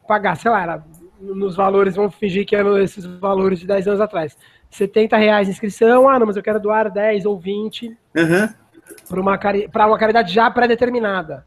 [0.08, 0.84] pagar, sei lá, era,
[1.20, 4.38] nos valores, vamos fingir que eram esses valores de 10 anos atrás.
[4.70, 8.50] 70 reais inscrição, ah, não, mas eu quero doar 10 ou 20 uhum.
[9.08, 9.40] para uma,
[9.88, 11.46] uma caridade já pré-determinada.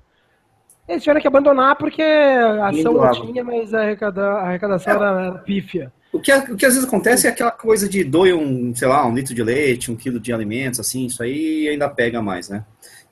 [0.90, 4.96] Eles tiveram que abandonar porque a ação não tinha, mas a, arrecada, a arrecadação é.
[4.96, 5.92] era, era pífia.
[6.12, 9.06] O que, o que às vezes acontece é aquela coisa de doe um, sei lá,
[9.06, 12.64] um litro de leite, um quilo de alimentos, assim, isso aí ainda pega mais, né?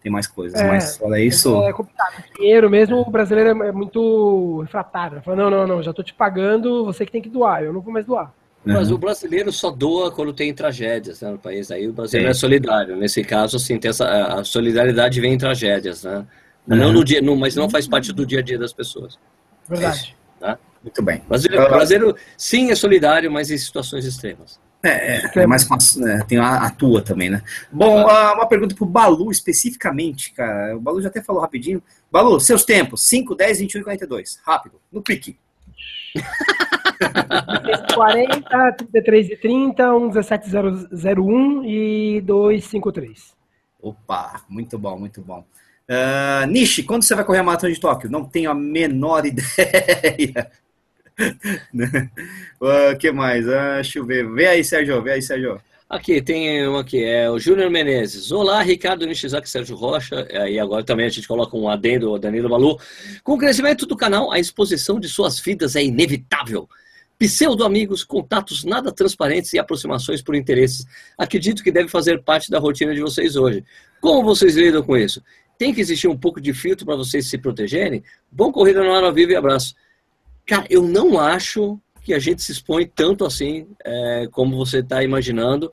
[0.02, 1.62] Tem mais coisas, é, mas olha isso.
[1.62, 2.24] É complicado.
[2.36, 5.22] Dinheiro mesmo, o brasileiro é, é muito refratário.
[5.22, 7.80] Fala, não, não, não, já tô te pagando, você que tem que doar, eu não
[7.80, 8.34] vou mais doar.
[8.64, 8.96] Mas uhum.
[8.96, 11.70] o brasileiro só doa quando tem tragédias né, no país.
[11.70, 12.96] Aí o brasileiro é, é solidário.
[12.96, 16.26] Nesse caso, assim, tem essa, a solidariedade vem em tragédias, né?
[16.68, 16.76] Uhum.
[16.76, 19.18] Não no dia, no, mas não faz parte do dia a dia das pessoas.
[19.68, 20.14] Verdade.
[20.38, 20.58] Tá?
[20.82, 21.22] Muito bem.
[21.24, 24.60] O brasileiro, o brasileiro, sim, é solidário, mas em situações extremas.
[24.82, 26.24] É, é, é mais fácil, né?
[26.28, 27.42] Tem a, a, tua também, né?
[27.72, 28.04] Bom, uhum.
[28.04, 30.76] uma pergunta pro Balu especificamente, cara.
[30.76, 31.82] O Balu já até falou rapidinho.
[32.12, 34.40] Balu, seus tempos: 5, 10, 21 e 42.
[34.44, 35.36] Rápido, no pique.
[37.94, 40.48] 40, 33 e 30, 1, 17,
[40.92, 43.36] 01 e 253.
[43.80, 45.44] Opa, muito bom, muito bom.
[45.90, 48.10] Uh, Nishi, quando você vai correr a maratona de Tóquio?
[48.10, 50.50] Não tenho a menor ideia.
[52.60, 53.46] O uh, que mais?
[53.46, 54.28] Uh, deixa eu ver.
[54.30, 55.02] Vê aí, Sérgio.
[55.02, 55.60] Vê aí, Sérgio.
[55.88, 58.30] Aqui, tem um aqui, é o Júnior Menezes.
[58.30, 60.28] Olá, Ricardo Nishizaki, Sérgio Rocha.
[60.46, 62.78] E agora também a gente coloca um adendo, Danilo Malu.
[63.24, 66.68] Com o crescimento do canal, a exposição de suas vidas é inevitável.
[67.18, 70.86] Pseudo-amigos, contatos nada transparentes e aproximações por interesses.
[71.16, 73.64] Acredito que deve fazer parte da rotina de vocês hoje.
[73.98, 75.22] Como vocês lidam com isso?
[75.58, 78.02] Tem que existir um pouco de filtro para vocês se protegerem?
[78.30, 79.74] Bom corrida no ar vivo e abraço.
[80.46, 85.02] Cara, eu não acho que a gente se expõe tanto assim é, como você está
[85.02, 85.70] imaginando.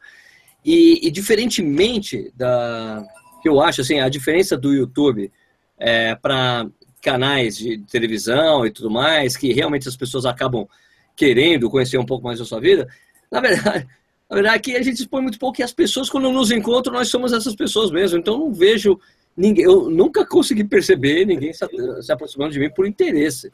[0.65, 3.05] E, e, diferentemente da
[3.41, 5.31] que eu acho, assim, a diferença do YouTube
[5.77, 6.65] é, para
[6.99, 10.67] canais de televisão e tudo mais, que realmente as pessoas acabam
[11.15, 12.88] querendo conhecer um pouco mais da sua vida,
[13.31, 13.88] na verdade,
[14.27, 17.07] na verdade aqui a gente expõe muito pouco e as pessoas, quando nos encontram, nós
[17.07, 18.17] somos essas pessoas mesmo.
[18.17, 18.99] Então, não vejo
[19.36, 21.65] ninguém, eu nunca consegui perceber ninguém se,
[22.01, 23.51] se aproximando de mim por interesse,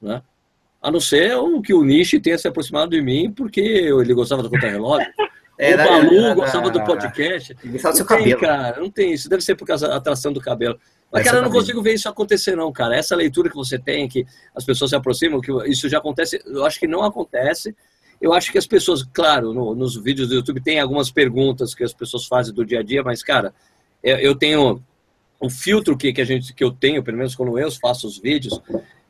[0.00, 0.22] né?
[0.82, 4.42] A não ser o que o Nishi tenha se aproximado de mim porque ele gostava
[4.42, 5.10] do contra-relógio.
[5.58, 7.56] É, o Balu era, gostava do podcast.
[7.64, 8.40] Gostava do seu tem, cabelo.
[8.40, 9.26] cara, não tem isso.
[9.26, 10.78] Deve ser por causa da atração do cabelo.
[11.10, 12.96] Mas, cara, eu não consigo ver isso acontecer, não, cara.
[12.96, 16.66] Essa leitura que você tem, que as pessoas se aproximam, que isso já acontece, eu
[16.66, 17.74] acho que não acontece.
[18.20, 21.82] Eu acho que as pessoas, claro, no, nos vídeos do YouTube tem algumas perguntas que
[21.82, 23.54] as pessoas fazem do dia a dia, mas, cara,
[24.02, 24.82] eu, eu tenho
[25.44, 28.18] o filtro que, que, a gente, que eu tenho, pelo menos quando eu faço os
[28.18, 28.60] vídeos,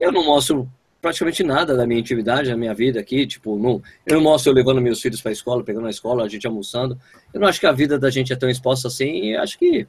[0.00, 0.68] eu não mostro
[1.00, 4.54] praticamente nada da minha intimidade, da minha vida aqui, tipo, não, eu não mostro eu
[4.54, 6.98] levando meus filhos para a escola, pegando na escola, a gente almoçando.
[7.32, 9.86] Eu não acho que a vida da gente é tão exposta assim, e acho que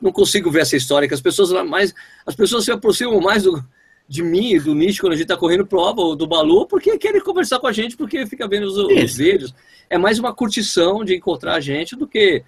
[0.00, 1.94] não consigo ver essa história, que as pessoas mais.
[2.26, 3.64] As pessoas se aproximam mais do,
[4.06, 6.98] de mim e do Nish quando a gente está correndo prova, ou do Balu, porque
[6.98, 9.54] querem conversar com a gente, porque fica vendo os, os vídeos.
[9.88, 12.42] É mais uma curtição de encontrar a gente do que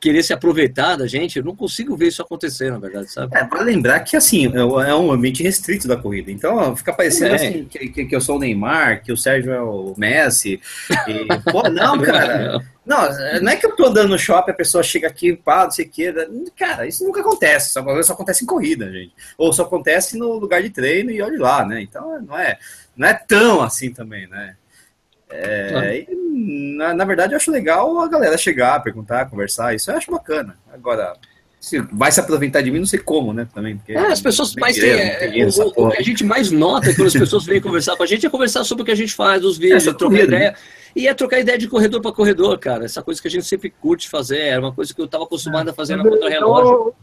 [0.00, 3.36] querer se aproveitar da gente, eu não consigo ver isso acontecer, na verdade, sabe?
[3.36, 6.32] É, lembrar que, assim, é, é um ambiente restrito da corrida.
[6.32, 7.34] Então, fica parecendo, é.
[7.36, 10.60] assim, que, que, que, eu sou o Neymar, que o Sérgio é o Messi.
[11.06, 12.60] E, pô, não, cara.
[12.84, 13.08] Não,
[13.40, 15.86] não é que eu tô andando no shopping, a pessoa chega aqui, pá, não sei
[15.86, 16.12] o quê.
[16.56, 17.72] Cara, isso nunca acontece.
[17.72, 19.12] Só, só acontece em corrida, gente.
[19.38, 21.80] Ou só acontece no lugar de treino e olhe lá, né?
[21.80, 22.58] Então, não é,
[22.96, 24.56] não é tão assim também, né?
[25.32, 26.06] É,
[26.76, 30.56] na, na, verdade, eu acho legal a galera chegar, perguntar, conversar, isso eu acho bacana.
[30.72, 31.14] Agora,
[31.62, 33.46] se vai se aproveitar de mim, não sei como, né?
[33.54, 33.76] Também.
[33.76, 34.90] Porque é, as pessoas mais têm.
[34.90, 38.02] É, o, o, que a gente mais nota é quando as pessoas vêm conversar com
[38.02, 40.50] a gente é conversar sobre o que a gente faz, os vídeos, é, trocar ideia.
[40.50, 40.56] Né?
[40.94, 42.84] E é trocar ideia de corredor para corredor, cara.
[42.84, 45.68] Essa coisa que a gente sempre curte fazer, era uma coisa que eu estava acostumado
[45.68, 46.94] a fazer na contra-relógio.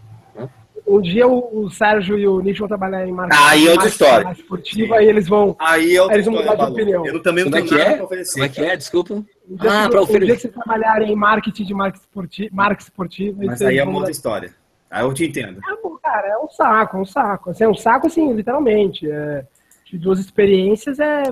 [0.89, 3.87] Um dia o, o Sérgio e o Nick vão trabalhar em marketing aí é outra
[3.87, 4.31] história.
[4.31, 7.05] esportiva e eles vão, aí é outra eles vão mudar de opinião.
[7.05, 7.95] Eu também não Como tenho é nada é?
[7.95, 8.33] para oferecer.
[8.33, 8.75] Como é que é?
[8.75, 9.13] Desculpa.
[9.13, 10.23] Um dia, ah, para oferecer.
[10.23, 13.83] Um dia que vocês trabalharem em marketing de marketing esportivo, marketing esportivo Mas aí é
[13.83, 14.51] uma outra história.
[14.89, 15.59] Aí eu te entendo.
[15.59, 17.49] É, bom, cara, é um saco, é um saco.
[17.51, 19.09] Assim, é um saco, assim, literalmente.
[19.09, 19.45] É,
[19.85, 21.23] de duas experiências é,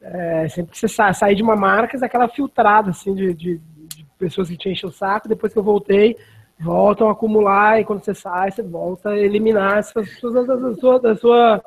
[0.00, 3.58] é sempre que você sai, sair de uma marca, é aquela filtrada, assim, de, de,
[3.58, 5.28] de pessoas que te enchem o saco.
[5.28, 6.16] Depois que eu voltei,
[6.62, 10.98] voltam a acumular e quando você sai, você volta a eliminar essas pessoas da sua,
[11.00, 11.64] da sua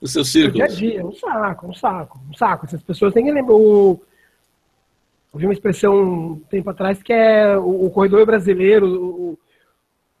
[0.00, 0.54] o seu círculo.
[0.54, 2.66] Dia a dia, um saco, um saco, um saco.
[2.66, 3.54] Essas pessoas têm que lembrar.
[3.54, 4.00] O,
[5.32, 9.38] eu vi uma expressão um tempo atrás que é o, o corredor brasileiro, o,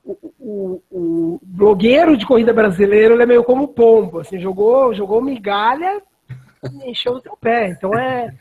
[0.04, 5.22] o, o, o, blogueiro de corrida brasileiro, ele é meio como pombo, assim, jogou, jogou
[5.22, 6.02] migalha
[6.70, 7.70] e encheu o seu pé.
[7.70, 8.34] Então é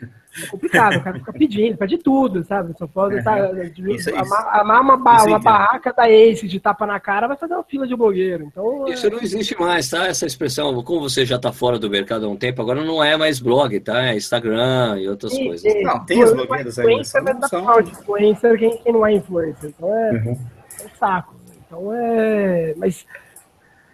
[0.43, 2.73] é complicado, o cara fica pedindo, pede tudo, sabe?
[2.77, 3.51] Só pode tá,
[3.87, 7.53] isso, amar, amar uma, ba uma barraca da Ace de tapa na cara vai fazer
[7.53, 8.45] uma fila de blogueiro.
[8.45, 9.09] Então, é isso é...
[9.09, 10.07] não existe mais, tá?
[10.07, 13.15] Essa expressão, como você já está fora do mercado há um tempo, agora não é
[13.15, 14.07] mais blog, tá?
[14.07, 15.71] É Instagram e outras sim, coisas.
[15.71, 15.83] Sim.
[15.83, 16.85] Não, tem as blogueiras aí.
[16.85, 17.79] Influencer é são...
[17.79, 19.69] influencer quem, quem não é influencer.
[19.69, 20.39] Então é, uhum.
[20.81, 21.35] é um saco.
[21.65, 22.73] Então é.
[22.77, 23.05] Mas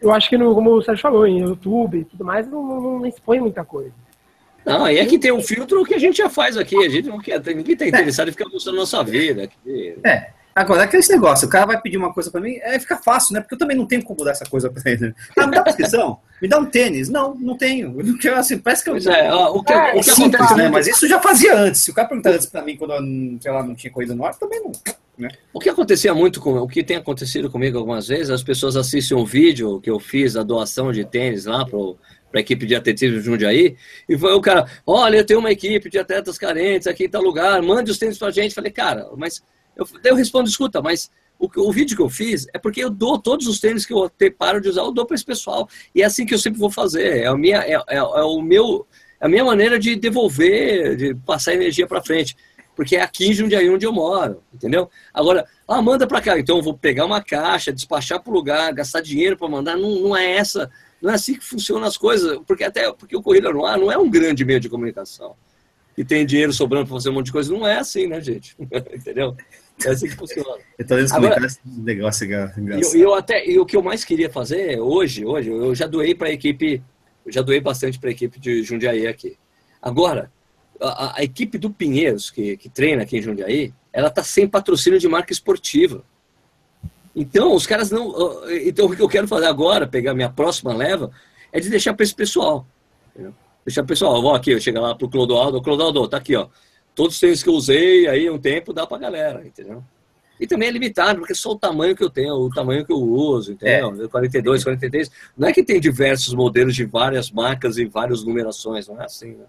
[0.01, 2.81] eu acho que, no, como o Sérgio falou, em YouTube e tudo mais, não, não,
[2.99, 3.93] não expõe muita coisa.
[4.65, 6.75] Não, e aqui tem um filtro que a gente já faz aqui.
[6.77, 9.43] A gente não quer, ninguém está interessado em ficar mostrando a nossa vida.
[9.43, 9.95] Aqui.
[10.03, 10.29] É.
[10.53, 13.39] Agora, aquele negócio, o cara vai pedir uma coisa para mim, é fica fácil, né?
[13.39, 15.13] Porque eu também não tenho como dar essa coisa para ele.
[15.37, 16.19] Ah, me dá prescrição?
[16.41, 17.07] me dá um tênis?
[17.07, 17.95] Não, não tenho.
[18.21, 18.97] Eu, assim, parece que eu.
[18.97, 20.69] É, ó, o que, é, o que acontece, né?
[20.69, 21.81] Mas isso já fazia antes.
[21.81, 23.01] Se o cara perguntar antes para mim quando eu,
[23.39, 24.71] sei lá, não tinha corrida no ar, também não.
[25.17, 25.29] Né?
[25.53, 29.15] O que acontecia muito com o que tem acontecido comigo algumas vezes, as pessoas assistem
[29.15, 31.97] um vídeo que eu fiz a doação de tênis lá pro
[32.31, 33.75] para a equipe de atletismo de Jundiaí,
[34.07, 37.21] e foi o cara, olha, eu tenho uma equipe de atletas carentes aqui em tal
[37.21, 38.55] lugar, mande os tênis para a gente.
[38.55, 39.43] Falei, cara, mas
[39.75, 43.19] eu, eu respondo, escuta, mas o, o, vídeo que eu fiz é porque eu dou
[43.19, 45.67] todos os tênis que eu te, paro de usar, eu dou para esse pessoal.
[45.93, 47.23] E é assim que eu sempre vou fazer.
[47.23, 48.87] É, a minha, é, é, é o meu,
[49.19, 52.35] é a minha maneira de devolver, de passar energia para frente.
[52.75, 54.89] Porque é aqui em Jundiaí onde eu moro, entendeu?
[55.13, 56.39] Agora, ah, manda para cá.
[56.39, 59.75] Então eu vou pegar uma caixa, despachar para o lugar, gastar dinheiro para mandar.
[59.75, 60.71] Não, não é essa,
[61.01, 62.39] não é assim que funcionam as coisas.
[62.45, 65.35] Porque até porque o Corrida no Ar não é um grande meio de comunicação.
[65.97, 67.51] E tem dinheiro sobrando para fazer um monte de coisa.
[67.51, 68.55] Não é assim, né, gente?
[68.93, 69.35] entendeu?
[69.85, 70.57] É assim que funciona.
[70.79, 72.95] Então eles Agora, esse negócio engraçado.
[72.95, 76.13] Eu, eu até, e o que eu mais queria fazer hoje, hoje, eu já doei
[76.13, 76.81] para a equipe,
[77.25, 79.37] eu já doei bastante para a equipe de Jundiaí aqui.
[79.81, 80.31] Agora,
[80.79, 84.99] a, a, equipe do Pinheiros, que, que treina aqui em Jundiaí, ela tá sem patrocínio
[84.99, 86.03] de marca esportiva.
[87.15, 88.13] Então, os caras não.
[88.65, 91.11] Então, o que eu quero fazer agora, pegar minha próxima leva,
[91.51, 92.65] é de deixar para esse pessoal.
[93.13, 93.33] Entendeu?
[93.65, 96.47] Deixar o pessoal, vou aqui, eu chego lá pro Clodoaldo, Clodoaldo, tá aqui, ó
[96.95, 99.83] todos os tênis que eu usei aí um tempo dá pra galera, entendeu?
[100.39, 102.97] E também é limitado, porque só o tamanho que eu tenho, o tamanho que eu
[102.97, 104.05] uso, entendeu?
[104.05, 104.07] É.
[104.07, 105.11] 42, 43.
[105.37, 109.35] Não é que tem diversos modelos de várias marcas e várias numerações, não é assim,
[109.35, 109.45] né?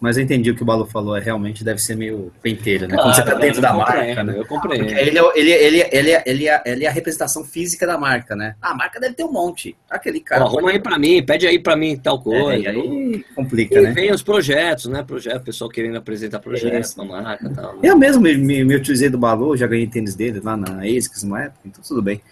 [0.00, 2.94] Mas eu entendi o que o Balu falou, é, realmente deve ser meio penteiro, né?
[2.94, 4.34] Claro, Quando você tá dentro da marca, né?
[4.34, 4.88] Eu compreendo.
[4.88, 8.56] Ele, é ele, ele, ele, ele, é, ele é a representação física da marca, né?
[8.62, 9.76] A marca deve ter um monte.
[9.90, 10.44] Aquele cara.
[10.44, 10.76] arruma pode...
[10.76, 12.66] aí pra mim, pede aí pra mim tal coisa.
[12.66, 13.92] É, aí complica, e né?
[13.92, 15.02] vem os projetos, né?
[15.02, 17.02] Projeto, pessoal querendo apresentar projetos é.
[17.02, 17.74] na marca e tal.
[17.74, 17.80] Né?
[17.82, 21.24] Eu mesmo me, me, me, utilizei do Balu, já ganhei tênis dele lá na ASICS
[21.24, 22.22] uma época, então tudo bem.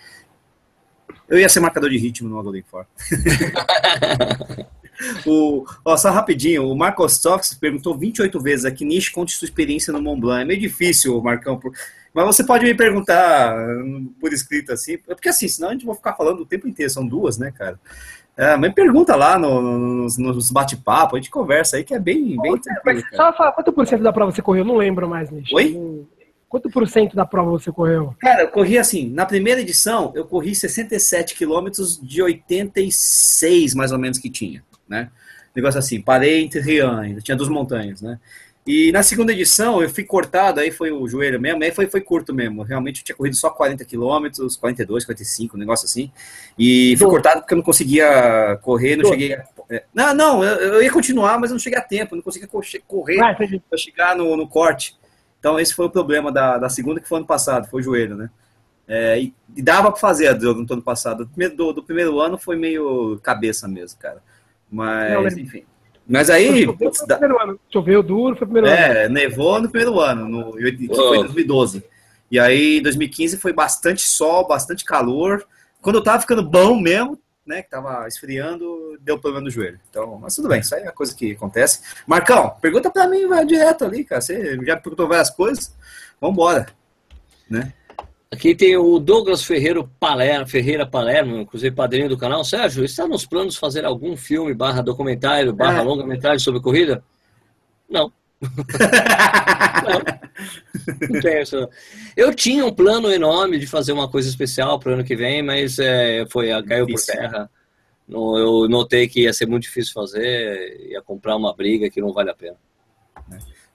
[1.29, 2.87] Eu ia ser marcador de ritmo no Golden Four.
[5.26, 9.92] O, ó, só rapidinho, o Marcos Tox perguntou 28 vezes aqui, Nish, conte sua experiência
[9.92, 10.42] no Mont Blanc.
[10.42, 11.72] É meio difícil, Marcão, por...
[12.12, 13.55] mas você pode me perguntar
[14.20, 17.07] por escrito assim, porque assim, senão a gente vai ficar falando o tempo inteiro, são
[17.07, 17.78] duas, né, cara?
[18.36, 22.40] É, mas pergunta lá no, nos, nos bate-papo, a gente conversa aí, que é bem,
[22.40, 23.03] bem tranquilo.
[23.12, 24.62] Só fala, quanto por cento da prova você correu?
[24.62, 25.53] Eu não lembro mais, Nish.
[25.53, 26.07] Oi?
[26.49, 28.14] Quanto por cento da prova você correu?
[28.20, 33.99] Cara, eu corri assim, na primeira edição, eu corri 67 quilômetros de 86, mais ou
[33.99, 35.11] menos, que tinha né?
[35.55, 38.18] Negócio assim, parei entre Rian, tinha duas montanhas, né?
[38.68, 42.03] E na segunda edição eu fui cortado, aí foi o joelho mesmo, aí foi, foi
[42.03, 42.62] curto mesmo.
[42.62, 46.12] Realmente eu tinha corrido só 40 quilômetros, 42, 45, um negócio assim.
[46.59, 49.32] E fui cortado porque eu não conseguia correr, não cheguei.
[49.32, 49.45] A...
[49.70, 52.49] É, não, não, eu, ia continuar, mas eu não cheguei a tempo, não conseguia
[52.86, 54.95] correr ah, para chegar no, no corte.
[55.39, 58.16] Então esse foi o problema da, da segunda, que foi ano passado, foi o joelho,
[58.16, 58.28] né?
[58.86, 61.24] É, e, dava para fazer do, do ano passado.
[61.24, 64.22] Do primeiro, do, do primeiro ano foi meio cabeça mesmo, cara.
[64.71, 65.64] Mas, enfim.
[66.07, 66.64] Mas aí.
[66.64, 67.19] Choveu, putz, da...
[67.73, 69.14] Choveu duro, foi o primeiro é, ano.
[69.14, 71.85] nevou no primeiro ano, no, que foi 2012.
[72.31, 75.47] E aí, 2015 foi bastante sol, bastante calor.
[75.81, 79.81] Quando eu tava ficando bom mesmo, né, que tava esfriando, deu problema no joelho.
[79.89, 81.81] Então, mas tudo bem, isso aí é a coisa que acontece.
[82.07, 84.21] Marcão, pergunta pra mim, vai direto ali, cara.
[84.21, 85.75] Você já perguntou várias coisas.
[86.21, 86.66] Vambora,
[87.49, 87.73] né?
[88.31, 92.45] Aqui tem o Douglas Ferreira Palermo, Ferreira Palermo, inclusive padrinho do canal.
[92.45, 95.83] Sérgio, está nos planos fazer algum filme, barra documentário, barra é.
[95.83, 97.03] longa-metragem sobre corrida?
[97.89, 98.12] Não.
[99.83, 101.20] não.
[101.22, 101.68] não isso.
[102.14, 105.43] Eu tinha um plano enorme de fazer uma coisa especial para o ano que vem,
[105.43, 107.51] mas é, foi, caiu por terra.
[108.09, 112.31] Eu notei que ia ser muito difícil fazer, ia comprar uma briga que não vale
[112.31, 112.57] a pena.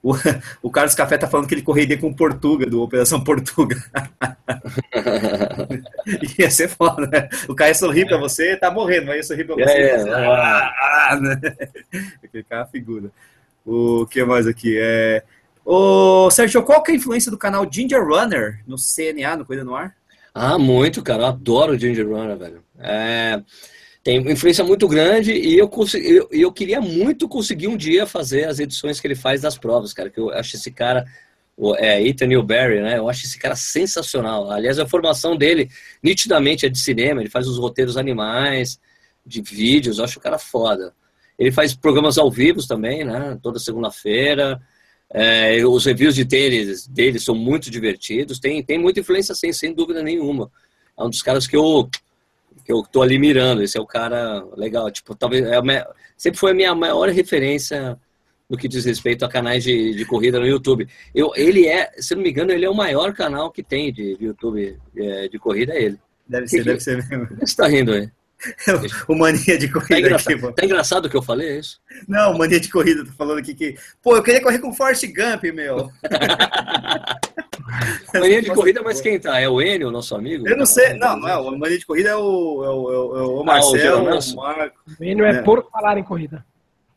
[0.03, 0.11] O,
[0.61, 3.81] o Carlos Café tá falando que ele correria com Portuga, do Operação Portuga.
[6.37, 7.29] Ia ser foda, né?
[7.47, 9.71] O cara ia sorrir pra você, tá morrendo, mas ia sorrir pra você.
[9.71, 10.09] É, você...
[10.09, 10.73] Ah,
[11.09, 11.39] ah, né?
[12.23, 13.09] Aquele cara figura.
[13.65, 14.77] O que mais aqui?
[14.77, 15.23] É...
[15.63, 19.63] Ô, Sérgio, qual que é a influência do canal Ginger Runner no CNA, no Coisa
[19.63, 19.95] no Ar?
[20.35, 21.23] Ah, muito, cara.
[21.23, 22.61] Eu adoro Ginger Runner, velho.
[22.77, 23.41] É
[24.03, 28.59] tem influência muito grande e eu, eu, eu, queria muito conseguir um dia fazer as
[28.59, 31.05] edições que ele faz das provas, cara, que eu acho esse cara,
[31.77, 34.51] é, Ethan Newberry, né, eu acho esse cara sensacional.
[34.51, 35.69] Aliás, a formação dele
[36.03, 38.77] nitidamente é de cinema, ele faz os roteiros animais,
[39.25, 40.93] de vídeos, eu acho o cara foda.
[41.39, 44.61] Ele faz programas ao vivo também, né, toda segunda-feira,
[45.13, 49.73] é, os reviews de tênis dele são muito divertidos, tem, tem muita influência, sem, sem
[49.73, 50.51] dúvida nenhuma.
[50.97, 51.89] É um dos caras que eu
[52.63, 53.61] que eu tô ali mirando.
[53.61, 54.89] Esse é o cara legal.
[54.91, 55.87] Tipo, talvez é minha,
[56.17, 57.97] sempre foi a minha maior referência
[58.49, 60.87] no que diz respeito a canais de, de corrida no YouTube.
[61.13, 64.17] Eu, ele é, se não me engano, ele é o maior canal que tem de,
[64.17, 65.99] de YouTube de, de corrida, é ele.
[66.27, 67.27] Deve ser, que, deve ser mesmo.
[67.39, 68.09] Você tá rindo aí?
[69.07, 71.79] o mania de corrida tá engraçado, aqui, Tá engraçado o que eu falei, é isso?
[72.07, 73.75] Não, mania de corrida, tô falando aqui que.
[74.01, 75.89] Pô, eu queria correr com Forrest Gump, meu.
[78.13, 79.39] mania de corrida, mas quem tá?
[79.39, 80.47] É o Enio, nosso amigo?
[80.47, 81.37] Eu não sei, não, não é.
[81.37, 84.35] O mania de corrida é o, é o, é o, é Marcelo, ah, o, o
[84.35, 84.77] Marco.
[84.99, 86.45] O Enio é, é por falar em corrida.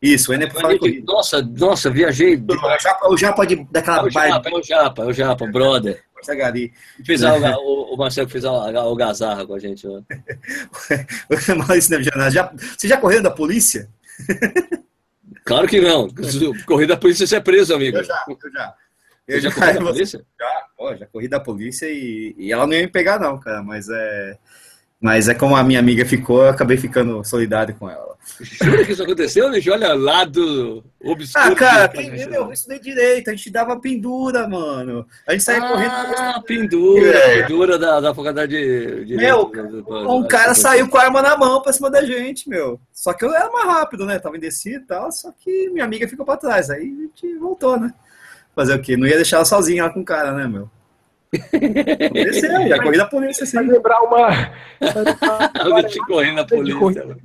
[0.01, 1.11] Isso, o Enio é por falar em corrida.
[1.11, 2.35] Nossa, nossa, viajei.
[2.35, 5.47] O Japa, o Japa de, daquela é o Japa, é o Japa, é o Japa,
[5.47, 6.03] brother.
[6.35, 6.73] Gari.
[7.05, 9.87] Fez a, o, o Marcelo fez o gazarra com a gente.
[11.55, 13.89] Maurício já, você já correu da polícia?
[15.43, 16.07] Claro que não.
[16.65, 17.97] Correr da polícia você é preso, amigo.
[17.97, 18.75] Eu já, eu já.
[19.27, 20.25] Eu já, já corri da polícia?
[20.39, 23.61] Já, ó, já corri da polícia e, e ela não ia me pegar, não, cara.
[23.61, 24.37] Mas é.
[24.99, 28.17] Mas é como a minha amiga ficou, eu acabei ficando solidário com ela.
[28.41, 29.71] Jura que isso aconteceu, bicho?
[29.71, 31.53] Olha, lado obscuro.
[31.53, 35.07] Ah, cara, quem, eu estudei direito, a gente dava pendura, mano.
[35.27, 35.91] A gente saía ah, correndo.
[35.91, 37.41] Ah, pendura, é.
[37.43, 39.51] pendura da, da faculdade de direito.
[39.51, 42.79] Meu, um cara saiu com a arma na mão pra cima da gente, meu.
[42.91, 44.19] Só que eu era mais rápido, né?
[44.19, 46.69] Tava indeciso e tal, só que minha amiga ficou pra trás.
[46.69, 47.93] Aí a gente voltou, né?
[48.55, 48.97] Fazer o quê?
[48.97, 50.69] Não ia deixar ela sozinha lá com o cara, né, meu?
[52.13, 53.59] Desceu, já corri da polícia, sim.
[53.59, 54.29] lembrar uma.
[55.65, 56.79] Eu te corri na polícia.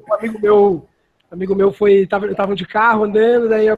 [0.08, 0.88] Um amigo meu,
[1.30, 2.06] amigo meu foi.
[2.06, 3.66] Tava, tava de carro andando, daí.
[3.66, 3.76] Eu,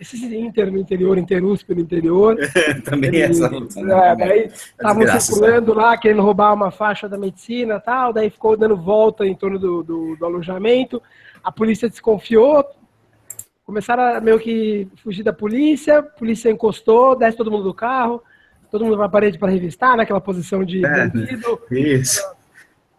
[0.00, 2.36] esse Inter no interior, Interusp no interior.
[2.84, 3.46] Também ele, essa.
[3.46, 8.76] É, daí estavam circulando lá, querendo roubar uma faixa da medicina tal, daí ficou dando
[8.76, 11.02] volta em torno do, do, do alojamento.
[11.42, 12.64] A polícia desconfiou,
[13.64, 18.22] começaram a meio que fugir da polícia, a polícia encostou, desce todo mundo do carro
[18.70, 21.60] todo mundo vai à parede para revistar, naquela posição de é, bandido.
[21.70, 22.22] Isso.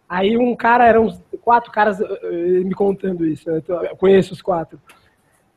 [0.08, 1.08] Aí um cara, eram
[1.42, 3.62] quatro caras eh, eh, me contando isso, né?
[3.68, 4.80] eu conheço os quatro.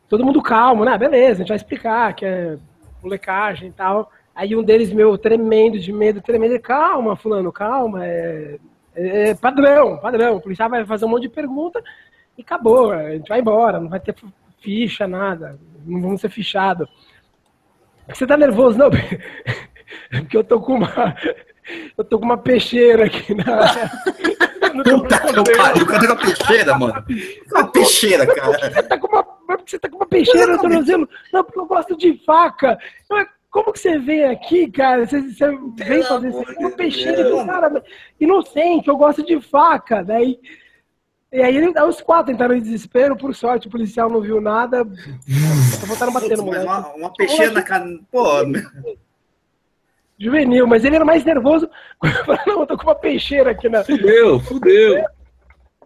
[0.08, 0.98] Todo mundo calmo, né?
[0.98, 2.58] Beleza, a gente vai explicar que é
[3.00, 4.10] molecagem e tal.
[4.34, 8.58] Aí um deles, meu, tremendo de medo, tremendo, calma, fulano, calma, é,
[8.94, 10.36] é, é padrão, padrão.
[10.36, 11.82] O policial vai fazer um monte de pergunta
[12.36, 14.14] e acabou, a gente vai embora, não vai ter
[14.60, 16.88] ficha, nada, não vamos ser fichado.
[18.08, 18.90] Você tá nervoso, não?
[20.10, 21.14] Porque eu tô com uma.
[21.96, 23.44] Eu tô com uma peixeira aqui na.
[24.82, 27.04] Puta que pariu, cadê uma peixeira, mano?
[27.52, 28.72] Uma peixeira, cara.
[28.72, 29.26] Você tá com uma,
[29.66, 31.08] você tá com uma peixeira no tornozelo?
[31.32, 32.78] Não, porque eu gosto de faca.
[33.50, 35.06] Como que você vem aqui, cara?
[35.06, 36.56] Você, você vem fazer isso aqui?
[36.58, 37.44] Uma peixeira, Deus.
[37.44, 37.84] cara,
[38.20, 40.04] inocente, eu gosto de faca.
[40.04, 40.38] Daí,
[41.32, 44.86] e aí os quatro entraram em desespero, por sorte, o policial não viu nada.
[45.78, 47.86] Só voltaram batendo Uma, uma peixeira na cara.
[48.10, 48.62] Pô, meu
[50.20, 51.68] juvenil, mas ele era mais nervoso.
[52.46, 53.82] não, eu tô com uma peixeira aqui na.
[53.82, 55.02] Fudeu, fudeu.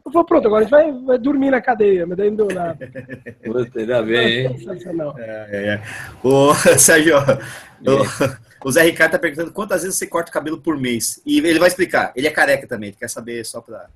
[0.04, 2.48] Eu falei, pronto, agora a gente vai, vai dormir na cadeia, mas daí não deu
[2.48, 2.76] nada.
[3.42, 4.58] Puta, ainda bem, hein?
[4.58, 5.14] Sensacional.
[5.18, 5.82] É, é, é.
[6.22, 10.76] O Sérgio, o, o Zé Ricardo tá perguntando quantas vezes você corta o cabelo por
[10.76, 11.22] mês.
[11.24, 12.12] E ele vai explicar.
[12.14, 13.86] Ele é careca também, ele quer saber só pra.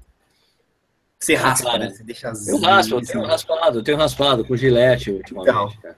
[1.18, 1.91] Você ah, raspa, né?
[1.91, 5.97] Você deixa Eu raspo, eu tenho raspado, eu tenho raspado com gilete ultimamente, então, cara.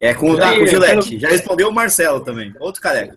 [0.00, 1.18] É com, ah, com gilete.
[1.20, 3.16] Já respondeu o Marcelo também, outro careca.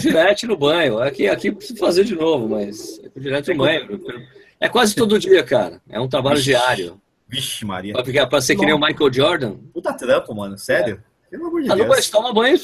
[0.00, 0.98] Direto no banho.
[0.98, 4.00] Aqui, aqui preciso fazer de novo, mas direto no banho.
[4.58, 5.80] É quase todo dia, cara.
[5.88, 6.50] É um trabalho Vixe.
[6.50, 7.00] diário.
[7.28, 7.92] Vixe, Maria.
[7.94, 9.54] Pra, ficar, pra ser que nem o Michael Jordan.
[9.72, 10.58] Puta trampo, mano.
[10.58, 11.02] Sério?
[11.30, 11.36] É.
[11.36, 11.88] Pelo amor de ah, Deus.
[11.88, 12.56] Depois toma banho,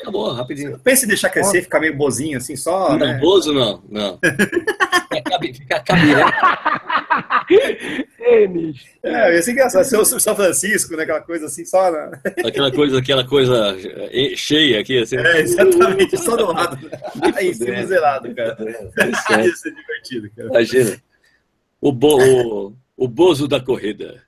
[0.00, 0.78] acabou, rapidinho.
[0.78, 2.90] Pensa em deixar crescer, ficar meio bozinho assim, só.
[2.90, 3.18] Não, né?
[3.18, 4.18] bozo não, não.
[5.54, 6.20] fica cabelo.
[9.02, 9.84] É, ia engraçado.
[9.84, 11.02] Seu São Francisco, né?
[11.02, 12.18] Aquela coisa assim, só na...
[12.44, 13.76] Aquela coisa, aquela coisa
[14.10, 15.18] eh, cheia aqui, assim.
[15.18, 16.78] É, exatamente, só do lado.
[17.36, 18.56] Aí, cima zelado, cara.
[18.98, 20.48] É, Isso é divertido, cara.
[20.48, 21.02] Imagina.
[21.80, 24.22] O, bo, o, o bozo da corrida.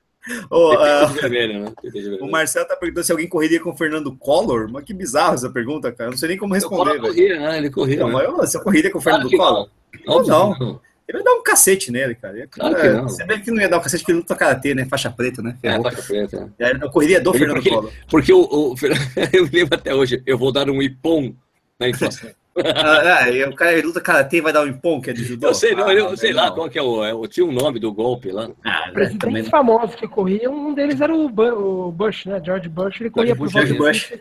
[0.49, 1.73] Oh, uh, vermelho, né?
[2.21, 4.69] O Marcelo tá perguntando se alguém correria com o Fernando Collor.
[4.69, 6.09] Mas que bizarro essa pergunta, cara.
[6.09, 6.91] Não sei nem como responder.
[6.91, 7.57] Ele corria, né?
[7.57, 7.99] Ele corria.
[7.99, 8.25] Não, né?
[8.25, 9.69] eu, se eu correria com o Fernando Collor?
[10.05, 10.59] Não, não.
[10.59, 10.81] não.
[11.07, 12.47] Ele ia dar um cacete nele, cara.
[12.47, 13.03] Claro que não.
[13.03, 14.85] Você vê que não ia dar um cacete porque ele luta karatê, né?
[14.85, 15.57] Faixa preta, né?
[15.63, 16.53] É, faixa preta.
[16.59, 16.71] É.
[16.71, 17.91] Eu correria do ele, Fernando porque, Collor.
[18.09, 18.75] Porque o, o,
[19.31, 21.33] eu lembro até hoje, eu vou dar um ipom
[21.79, 22.29] na inflação.
[22.65, 25.47] Ah, é, o cara ele luta karatê vai dar um ipom, que é de judô.
[25.47, 27.79] Eu sei, não, ah, eu sei lá qual que é o, é, tinha um nome
[27.79, 28.49] do golpe lá.
[28.63, 29.43] Ah, Presidentes também...
[29.43, 32.41] famosos que corriam, um deles era o, Bush, né?
[32.43, 34.11] George Bush, ele corria por volta Bush.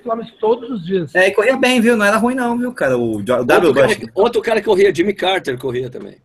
[0.41, 1.15] todos os dias.
[1.15, 1.97] É, e corria bem, viu?
[1.97, 2.97] Não era ruim não, viu, cara?
[2.97, 3.73] O, o W.
[3.73, 3.99] Bush.
[4.15, 6.17] outro cara que corria, Jimmy Carter corria também.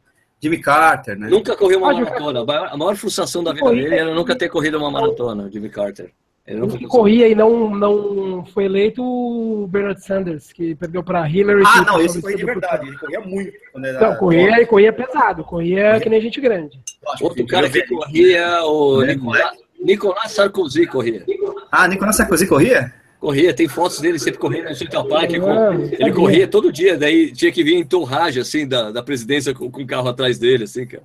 [0.41, 1.29] Jimmy Carter, né?
[1.29, 2.39] Nunca correu uma maratona.
[2.69, 6.11] A maior frustração da vida dele era nunca ter corrido uma maratona, Jimmy Carter.
[6.45, 11.63] Ele que corria e não, não foi eleito o Bernard Sanders, que perdeu para Hillary.
[11.65, 13.53] Ah, não, esse foi de verdade, ele corria muito.
[13.85, 14.09] Era...
[14.09, 16.79] Não, corria, ele corria pesado, corria que nem gente grande.
[17.21, 21.23] Outro cara que corria, o Nicolas, Nicolas Sarkozy corria.
[21.71, 22.91] Ah, Nicolas Sarkozy corria?
[23.19, 25.29] Corria, tem fotos dele sempre correndo no Central Park.
[25.33, 29.53] É, ele corria todo dia, daí tinha que vir em torragem, assim, da, da presidência
[29.53, 31.03] com, com o carro atrás dele, assim, cara.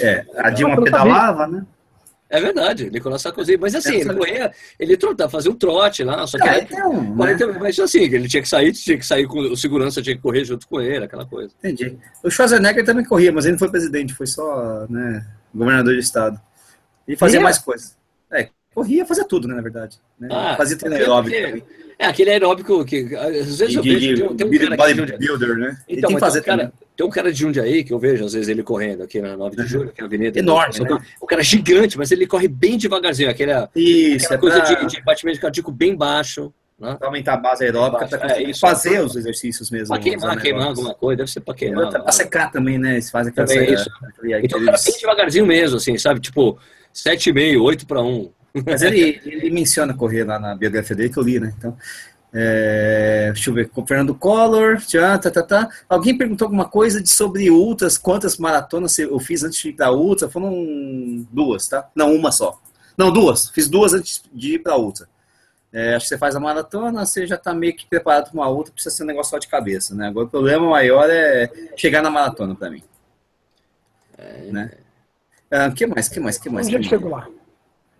[0.00, 1.66] É, a Dilma pedalava, né?
[2.30, 3.56] É verdade, Nicolas Sarkozy.
[3.56, 7.46] Mas assim, ele corria, ele trotava, fazia um trote lá, só que ah, então, 40,
[7.46, 7.58] né?
[7.58, 10.44] mas assim, ele tinha que sair, tinha que sair com o segurança, tinha que correr
[10.44, 11.54] junto com ele, aquela coisa.
[11.58, 11.96] Entendi.
[12.22, 16.38] O Schwarzenegger também corria, mas ele não foi presidente, foi só né, governador de estado.
[17.06, 17.96] Ele fazia mais coisas.
[18.30, 19.98] É, corria, fazia tudo, né, na verdade.
[20.20, 20.28] Né?
[20.30, 21.64] Ah, fazia treino aeróbico também.
[21.98, 24.34] É, aquele aeróbico que às vezes eu vejo.
[24.36, 25.76] tem, tem um cara bodybuilder, né?
[25.88, 28.24] Então, tem que fazer tem um, cara, tem um cara de Jundiaí que eu vejo,
[28.24, 30.38] às vezes, ele correndo aqui na 9 de julho, que é a avenida.
[30.38, 30.78] Enorme.
[30.78, 30.98] Né?
[31.20, 33.28] O cara é gigante, mas ele corre bem devagarzinho.
[33.28, 34.84] Aquele, Isso, aquela é coisa pra...
[34.84, 36.54] de, de batimento cardíaco bem baixo.
[36.78, 36.94] Né?
[36.96, 39.88] Pra aumentar a base aeróbica, para é, fazer os exercícios mesmo.
[39.88, 41.90] Para queimar, queimar alguma coisa, deve ser para queimar.
[41.90, 42.92] Para secar também, né?
[42.92, 43.90] Eles fazem aquela também, isso.
[44.44, 46.20] Então, cara, bem devagarzinho mesmo, assim, sabe?
[46.20, 46.56] Tipo,
[46.94, 48.30] 7,5, 8 para 1.
[48.64, 51.54] Mas ele, ele menciona correr lá na biografia dele que eu li, né?
[51.56, 51.76] Então,
[52.32, 55.68] é, deixa eu ver, com Fernando Collor, já, tá, tá, tá.
[55.88, 59.92] Alguém perguntou alguma coisa de, sobre ultras, quantas maratonas eu fiz antes de ir para
[59.92, 60.28] ultra?
[60.28, 61.88] Foram duas, tá?
[61.94, 62.60] Não, uma só.
[62.96, 63.48] Não, duas.
[63.50, 65.08] Fiz duas antes de ir para ultra.
[65.72, 68.48] É, acho que você faz a maratona, você já está meio que preparado para uma
[68.48, 70.08] outra, precisa ser um negócio só de cabeça, né?
[70.08, 72.82] Agora o problema maior é chegar na maratona para mim.
[74.16, 74.70] É, né?
[75.50, 76.08] O ah, que mais?
[76.08, 76.38] que mais?
[76.38, 76.68] que mais?
[76.68, 77.28] Onde chegou lá?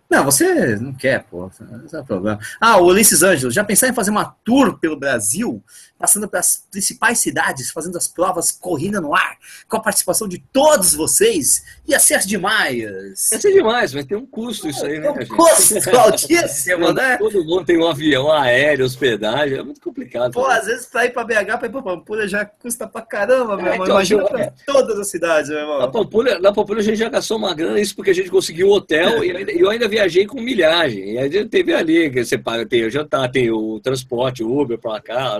[0.09, 1.51] Não, você não quer, pô.
[1.59, 2.39] Não é problema.
[2.59, 5.63] Ah, o Ulisses Ângelo, já pensaram em fazer uma tour pelo Brasil,
[5.99, 9.37] passando pelas principais cidades, fazendo as provas corrida no ar,
[9.67, 11.63] com a participação de todos vocês?
[11.87, 12.75] Ia ser demais.
[12.75, 17.17] Ia ser demais, vai ter um custo isso aí, né, um custo altíssimo, né?
[17.17, 20.31] Todo mundo tem um avião aéreo, hospedagem, é muito complicado.
[20.31, 20.55] Pô, né?
[20.55, 23.67] às vezes pra ir pra BH, pra ir pra Pampulha já custa pra caramba, meu
[23.67, 23.85] é, irmão.
[23.85, 24.53] Então, Imagina pra é.
[24.65, 25.79] todas as cidades, meu irmão.
[25.79, 28.69] Na Pampulha, na Pampulha a gente já gastou uma grana, isso porque a gente conseguiu
[28.69, 31.13] o hotel e eu ainda vi viajei com milhagem.
[31.13, 34.59] E a gente teve ali, que você paga, tem o jantar, tem o transporte, o
[34.59, 35.37] Uber para cá,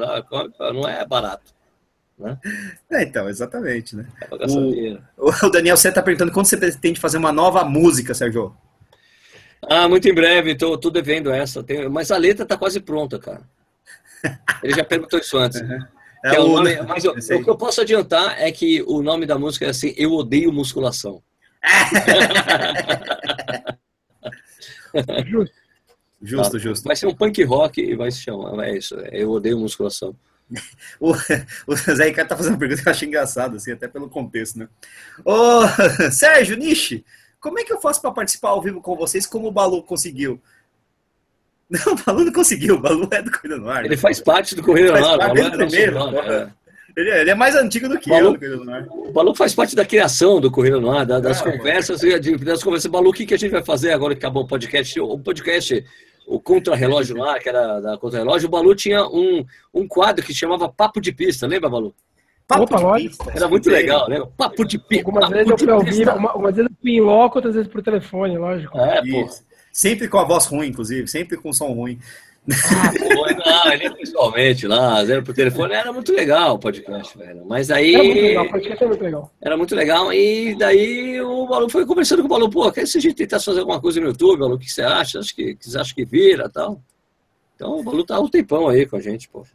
[0.74, 1.54] não é barato.
[2.18, 2.38] Né?
[2.92, 4.06] É, então, exatamente, né?
[5.18, 8.54] O, o, Daniel você está perguntando quando você pretende fazer uma nova música, Sérgio?
[9.62, 11.64] Ah, muito em breve, tô, tô devendo essa.
[11.64, 13.42] Tem, mas a letra tá quase pronta, cara.
[14.62, 15.62] Ele já perguntou isso antes.
[16.22, 16.32] Uhum.
[16.32, 19.26] É é o nome, mas eu, o que eu posso adiantar é que o nome
[19.26, 21.24] da música é assim, Eu Odeio Musculação.
[25.26, 25.54] Justo.
[26.22, 26.58] Justo, tá.
[26.58, 26.84] justo.
[26.84, 28.64] Vai ser um punk rock e vai se chamar.
[28.66, 28.96] É isso.
[29.12, 30.16] Eu odeio musculação.
[31.00, 31.14] o,
[31.68, 34.60] o Zé Ricardo tá fazendo uma pergunta que eu acho engraçado, assim, até pelo contexto,
[34.60, 34.68] né?
[35.24, 35.62] Ô,
[36.12, 37.06] Sérgio, Nishi,
[37.40, 40.42] como é que eu faço para participar ao vivo com vocês como o Balu conseguiu?
[41.70, 43.86] Não, o Balu não conseguiu, o Balu é do Corrida no Ar.
[43.86, 44.02] Ele né?
[44.02, 45.20] faz parte do Corrida no Ar.
[45.20, 46.52] Parte do primeiro, é.
[46.96, 48.66] Ele é, ele é mais antigo do que Balu, eu.
[48.66, 48.86] Né?
[48.90, 52.02] O Balu faz parte da criação do Corrida no Ar, das é, conversas,
[52.44, 52.92] das conversas.
[52.92, 55.00] Balu, o que, que a gente vai fazer agora que acabou o podcast?
[55.00, 55.86] O podcast,
[56.28, 60.34] o Contra-Relógio no Ar, que era da Contra-Relógio, o Balu tinha um, um quadro que
[60.34, 61.94] chamava Papo de Pista, lembra, Balu?
[62.50, 63.32] Papo Opa, de pista.
[63.36, 64.20] Era muito legal, né?
[64.36, 65.06] Papo de pista.
[65.06, 67.72] Algumas vezes eu fui ao vivo, uma, uma vez eu fui em loco, outras vezes
[67.72, 68.76] por telefone, lógico.
[68.80, 69.30] É, pô.
[69.72, 72.00] Sempre com a voz ruim, inclusive, sempre com som ruim.
[72.52, 77.46] Ah, não, ele pessoalmente lá, zero por telefone, era muito legal o podcast, velho.
[77.46, 77.94] Mas aí.
[77.94, 79.32] Era muito legal, o podcast era muito legal.
[79.42, 82.98] Era muito legal, e daí o Balu foi conversando com o Balu, pô, quer se
[82.98, 85.20] a gente tentasse fazer alguma coisa no YouTube, Balu, o que você acha?
[85.20, 86.82] Acho que, que você acha que vira tal.
[87.56, 89.46] Então o Balu tá um tempão aí com a gente, pô.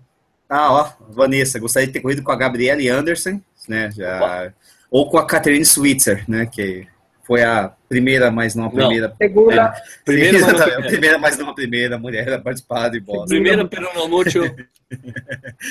[0.48, 3.90] Ah, ó, Vanessa, gostaria de ter corrido com a Gabriele Anderson, né?
[3.90, 4.52] Já...
[4.90, 6.46] Ou com a Catherine Switzer, né?
[6.46, 6.86] Que
[7.24, 9.08] foi a primeira, mas não a primeira.
[9.08, 9.16] Não.
[9.16, 9.54] Segunda.
[9.54, 13.26] É, primeira, mas não, primeira, mas não a primeira mulher a participar do Boston.
[13.26, 14.40] Primeira, pero no mucho.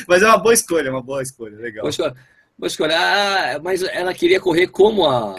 [0.08, 1.84] mas é uma boa escolha, uma boa escolha, legal.
[1.84, 2.16] Boa escolha.
[2.58, 2.96] Boa escolha.
[2.98, 5.36] Ah, mas ela queria correr como a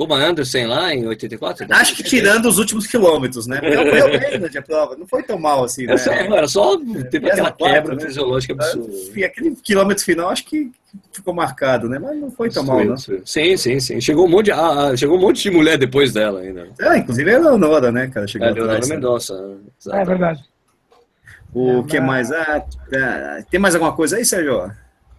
[0.00, 1.66] como a Anderson lá em 84?
[1.68, 3.60] Acho que tirando os últimos quilômetros, né?
[3.60, 5.94] Porque na prova, não foi tão mal assim, né?
[5.94, 6.74] Era só,
[7.10, 8.00] teve aquela quebra né?
[8.00, 8.90] fisiológica absurda.
[9.14, 10.72] E aquele quilômetro final, acho que
[11.12, 11.98] ficou marcado, né?
[11.98, 12.96] Mas não foi tão mal, não.
[12.96, 14.00] Sim, sim, sim.
[14.00, 16.68] Chegou um monte de, ah, chegou um monte de mulher depois dela ainda.
[16.80, 18.26] É, inclusive a Leonora, né, cara?
[18.26, 19.34] Chegou é, Leonora Mendonça.
[19.92, 20.42] É verdade.
[21.52, 22.32] O é, que mais?
[22.32, 23.44] Ah, tá.
[23.50, 24.72] tem mais alguma coisa aí, Sérgio?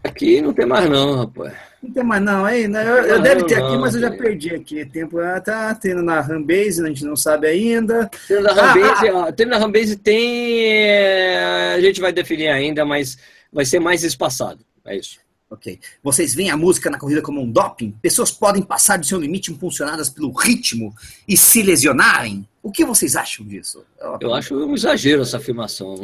[0.04, 1.54] Aqui não tem mais não, rapaz.
[1.82, 2.88] Não tem mais não, aí, né?
[2.88, 4.86] Eu, eu deve ter aqui, mas eu já perdi aqui.
[4.86, 8.10] Tempo ah, tá tendo na Rambase, a gente não sabe ainda.
[8.28, 9.32] Tendo na Rambase, ah, ah.
[9.32, 10.64] tendo na Rambase tem.
[10.64, 13.18] É, a gente vai definir ainda, mas
[13.52, 14.60] vai ser mais espaçado.
[14.86, 15.20] É isso.
[15.50, 15.80] Ok.
[16.02, 17.92] Vocês veem a música na corrida como um doping?
[18.02, 20.96] Pessoas podem passar de seu limite impulsionadas pelo ritmo
[21.28, 22.48] e se lesionarem?
[22.64, 23.84] O que vocês acham disso?
[24.00, 25.96] É eu acho um exagero essa afirmação.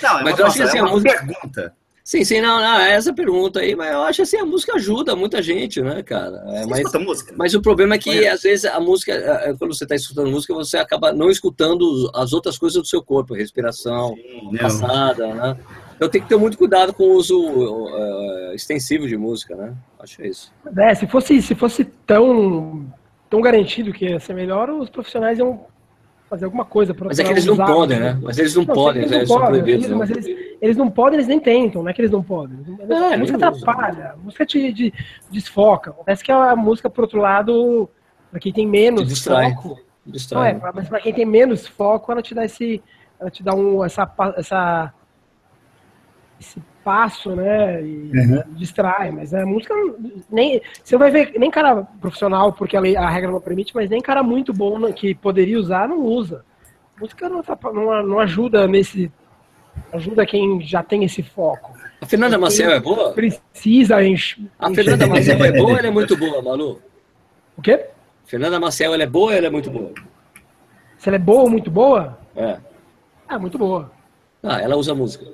[0.00, 1.12] Não, é mas eu acho que assim, é uma música...
[1.12, 1.74] pergunta.
[2.04, 5.14] Sim, sim, não, não, é essa pergunta aí, mas eu acho assim, a música ajuda
[5.14, 6.42] muita gente, né, cara?
[6.48, 7.34] É, mas, música?
[7.36, 10.78] mas o problema é que, às vezes, a música, quando você está escutando música, você
[10.78, 15.56] acaba não escutando as outras coisas do seu corpo, respiração, sim, passada, né?
[15.94, 19.72] Então tem que ter muito cuidado com o uso uh, extensivo de música, né?
[20.00, 20.52] Acho que é isso.
[20.76, 22.84] É, se fosse, se fosse tão,
[23.30, 25.64] tão garantido que ia ser melhor, os profissionais iam
[26.32, 28.18] fazer alguma coisa para Mas é que eles não podem, né?
[28.22, 29.18] Mas eles não, não podem, eles, né?
[29.18, 29.94] não podem, eles, né?
[29.94, 30.26] Mas eles,
[30.62, 32.58] eles, não podem, eles nem tentam, não é que eles não podem.
[32.88, 34.94] É, a música atrapalha, a música te, te
[35.30, 35.92] desfoca.
[35.92, 37.86] Parece que a música, por outro lado,
[38.30, 39.78] para quem tem menos distrai, foco.
[40.06, 40.54] Distrai.
[40.54, 42.82] Não é, mas para quem tem menos foco, ela te dá esse.
[43.20, 44.94] Ela te dá um, essa, essa
[46.40, 47.82] esse passo, né?
[47.82, 48.42] E uhum.
[48.56, 49.74] distrai, mas a música
[50.30, 53.88] nem você vai ver nem cara profissional porque a, lei, a regra não permite, mas
[53.88, 56.44] nem cara muito bom né, que poderia usar não usa.
[56.96, 57.42] A música não,
[57.72, 59.10] não, não ajuda nesse
[59.92, 61.72] ajuda quem já tem esse foco.
[62.00, 63.12] A Fernanda Maciel é boa?
[63.12, 64.44] Precisa encher.
[64.58, 66.80] A Fernanda Maciel é boa ou ela é muito boa, Malu?
[67.56, 67.86] O quê?
[68.24, 69.92] Fernanda Maciel, ela é boa ou ela é muito boa?
[70.98, 72.18] Se ela é boa ou muito boa?
[72.36, 72.58] É.
[73.28, 73.90] Ah, muito boa.
[74.42, 75.26] Ah, ela usa música.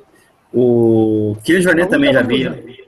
[0.52, 2.78] O Kylian Jornet também já vi.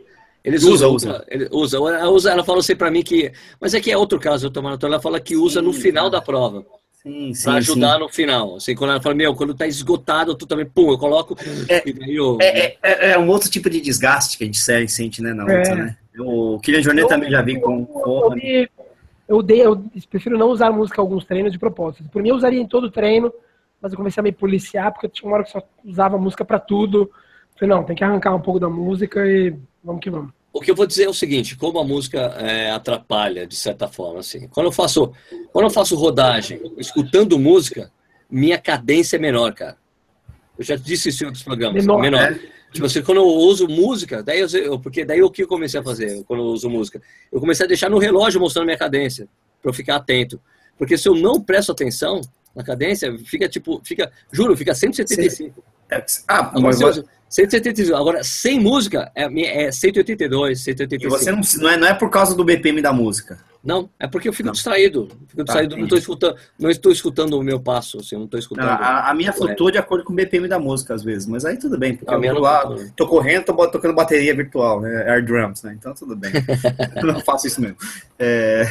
[0.43, 1.77] Eles usam, usa, Ele usa.
[1.77, 3.31] Ela, usa, ela falou assim para mim que.
[3.61, 6.09] Mas é que é outro caso, eu tô ela fala que usa sim, no final
[6.09, 6.65] da prova.
[7.03, 7.45] Sim, sim.
[7.45, 8.01] Pra ajudar sim.
[8.01, 8.57] no final.
[8.57, 11.37] Assim, quando ela fala, meu, quando tá esgotado, tu também, pum, eu coloco.
[11.69, 12.39] É, eu...
[12.41, 15.35] é, é, é, um outro tipo de desgaste que a gente sente, né?
[15.35, 15.75] Na outra, é.
[15.75, 15.97] né?
[16.19, 17.87] O Kylian Jornet também já vi com.
[18.05, 18.69] Eu, eu,
[19.29, 22.09] eu, dei, eu prefiro não usar música em alguns treinos de propósito.
[22.11, 23.33] Por mim, eu usaria em todo treino,
[23.81, 26.59] mas eu comecei a me policiar, porque tinha uma hora que só usava música para
[26.59, 27.11] tudo.
[27.61, 29.55] Falei, não, tem que arrancar um pouco da música e
[29.85, 30.33] vamos que vamos.
[30.51, 33.87] O que eu vou dizer é o seguinte, como a música é, atrapalha, de certa
[33.87, 34.49] forma, assim.
[34.49, 35.13] Quando eu faço,
[35.53, 37.93] quando eu faço rodagem, escutando música,
[38.31, 39.77] minha cadência é menor, cara.
[40.59, 41.85] Eu já disse isso em outros programas.
[41.85, 42.01] Menor.
[42.01, 42.33] menor.
[42.33, 42.41] É?
[42.73, 45.83] Tipo assim, quando eu uso música, daí eu, porque daí o que eu comecei a
[45.83, 47.01] fazer quando eu uso música?
[47.31, 49.29] Eu comecei a deixar no relógio mostrando minha cadência,
[49.61, 50.41] para eu ficar atento.
[50.79, 52.23] Porque se eu não presto atenção
[52.57, 55.63] na cadência, fica tipo, fica, juro, fica 175.
[55.67, 55.70] É,
[56.29, 57.97] ah, mas, mas, 175.
[57.97, 59.25] Agora, sem música, é,
[59.67, 61.07] é 182, 185.
[61.07, 63.39] E você não, não, é, não é por causa do BPM da música?
[63.63, 64.53] Não, é porque eu fico não.
[64.53, 65.07] distraído.
[65.29, 68.41] Fico tá, distraído, não estou escutando, não estou escutando o meu passo, assim, não estou
[68.41, 68.67] escutando.
[68.67, 71.59] a, a, minha flutua de acordo com o BPM da música, às vezes, mas aí
[71.59, 75.11] tudo bem, porque eu tô lá, tô correndo, tô tocando bateria virtual, né?
[75.11, 75.77] Air drums, né?
[75.79, 76.33] Então tudo bem.
[76.97, 77.77] eu não faço isso mesmo.
[78.19, 78.67] É...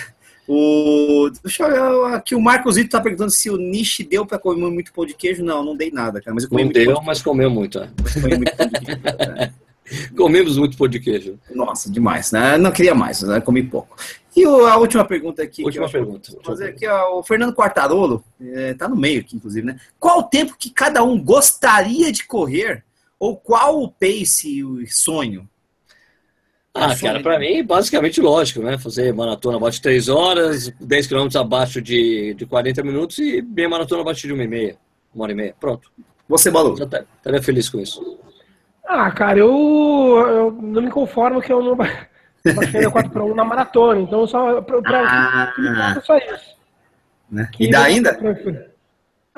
[0.52, 4.72] O, deixa eu, aqui o Marcos Zito tá perguntando se o Nishi deu para comer
[4.72, 5.44] muito pão de queijo.
[5.44, 6.34] Não, não dei nada, cara.
[6.34, 7.78] Mas eu comi não deu, mas comeu muito.
[7.78, 7.88] É.
[8.36, 9.54] muito pão de queijo, cara.
[10.18, 11.40] Comemos muito pão de queijo.
[11.54, 12.32] Nossa, demais.
[12.32, 12.58] Né?
[12.58, 13.40] Não queria mais, né?
[13.42, 13.96] comi pouco.
[14.36, 15.64] E a última pergunta aqui.
[15.64, 16.32] Última pergunta.
[16.44, 19.80] Fazer aqui, ó, o Fernando Quartarolo, é, tá no meio aqui, inclusive, né?
[20.00, 22.84] Qual o tempo que cada um gostaria de correr?
[23.20, 25.48] Ou qual o pace, o sonho?
[26.74, 28.78] Ah, cara, para mim, basicamente lógico, né?
[28.78, 33.68] Fazer maratona abaixo de 3 horas, 10 km abaixo de, de 40 minutos e bem
[33.68, 34.78] maratona abaixo de 1 e meia,
[35.14, 35.56] uma hora e meia.
[35.60, 35.92] Pronto.
[36.28, 36.78] Você, Balu?
[36.78, 38.20] Já tá, estaria feliz com isso.
[38.88, 41.76] Ah, cara, eu, eu não me conformo que eu não
[42.56, 46.56] baixei 4 para 1 na maratona, então só para ah, só isso.
[47.30, 47.50] Né?
[47.60, 48.18] E dá ainda?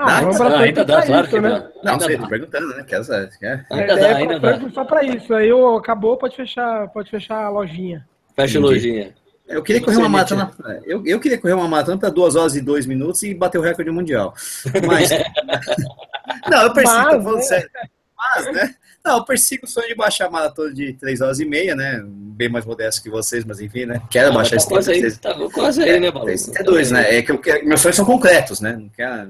[0.04, 1.70] Ah, dá, dá, ainda dá, claro isso, que né?
[1.84, 2.84] Não, sei, tô perguntando, né?
[2.88, 3.02] Quer,
[3.40, 3.66] quer?
[3.70, 4.70] Ainda dá, ainda dá.
[4.72, 8.08] Só para isso, aí eu, acabou, pode fechar, pode fechar a lojinha.
[8.36, 9.14] Fecha a lojinha.
[9.48, 10.52] Eu queria correr uma maratona.
[10.86, 13.62] Eu, eu queria correr uma maratona para 2 horas e 2 minutos e bater o
[13.62, 14.34] recorde mundial.
[14.88, 15.10] Mas.
[16.50, 17.42] não, eu persigo, Mas, tô falando né?
[17.44, 17.70] sério.
[18.18, 18.76] Mas, né?
[19.04, 22.02] Não, eu persigo o sonho de baixar a maratona de 3 horas e meia, né?
[22.06, 24.02] Bem mais modesto que vocês, mas enfim, né?
[24.10, 25.06] Quero ah, baixar tá esse quase tempo.
[25.06, 26.30] Aí, tá quase aí, né, Balu?
[26.30, 27.18] É dois, né?
[27.18, 28.78] É que eu quero, meus sonhos são concretos, né?
[28.80, 29.28] Não quero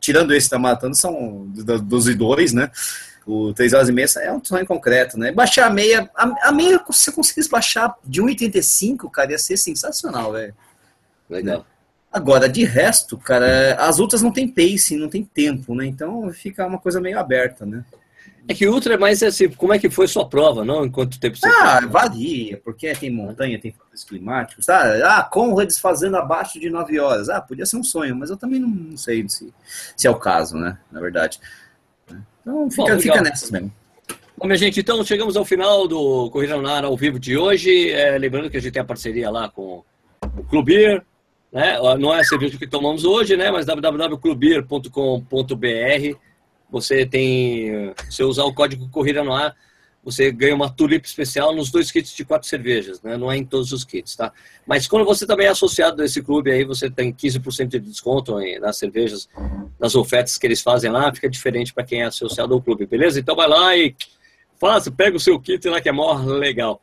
[0.00, 2.70] tirando esse que tá matando, são dos dois, né?
[3.26, 5.30] O 3 horas e meia é um sonho concreto, né?
[5.30, 9.56] Baixar a meia, a, a meia, se eu conseguisse baixar de 1,85, cara, ia ser
[9.56, 10.54] sensacional, velho.
[11.28, 11.64] Legal.
[12.12, 15.86] Agora, de resto, cara, as outras não tem pace, não tem tempo, né?
[15.86, 17.84] Então fica uma coisa meio aberta, né?
[18.50, 20.84] É que Ultra é mais assim, como é que foi sua prova, não?
[20.84, 21.92] Em quanto tempo você Ah, fez?
[21.92, 24.82] varia, porque tem montanha, tem fatores climáticos, tá?
[25.04, 27.28] Ah, Conrads fazendo abaixo de 9 horas.
[27.28, 29.54] Ah, podia ser um sonho, mas eu também não, sei se,
[29.96, 30.76] se é o caso, né?
[30.90, 31.38] Na verdade.
[32.40, 33.72] Então fica, Bom, fica nessas mesmo.
[34.36, 37.92] Bom, minha gente, então chegamos ao final do Corrida no Ar ao vivo de hoje.
[37.92, 39.84] É, lembrando que a gente tem a parceria lá com
[40.36, 41.04] o Clubir,
[41.52, 41.78] né?
[42.00, 43.48] Não é a cerveja que tomamos hoje, né?
[43.52, 46.29] Mas www.clubir.com.br
[46.70, 47.92] você tem.
[48.08, 49.54] Se usar o código Corrida no Ar,
[50.02, 53.16] você ganha uma tulipa especial nos dois kits de quatro cervejas, né?
[53.16, 54.32] Não é em todos os kits, tá?
[54.66, 58.36] Mas quando você também é associado a esse clube aí, você tem 15% de desconto
[58.60, 59.28] nas cervejas,
[59.78, 63.20] nas ofertas que eles fazem lá, fica diferente para quem é associado ao clube, beleza?
[63.20, 63.94] Então vai lá e
[64.58, 66.80] faça, pega o seu kit lá que é mó legal.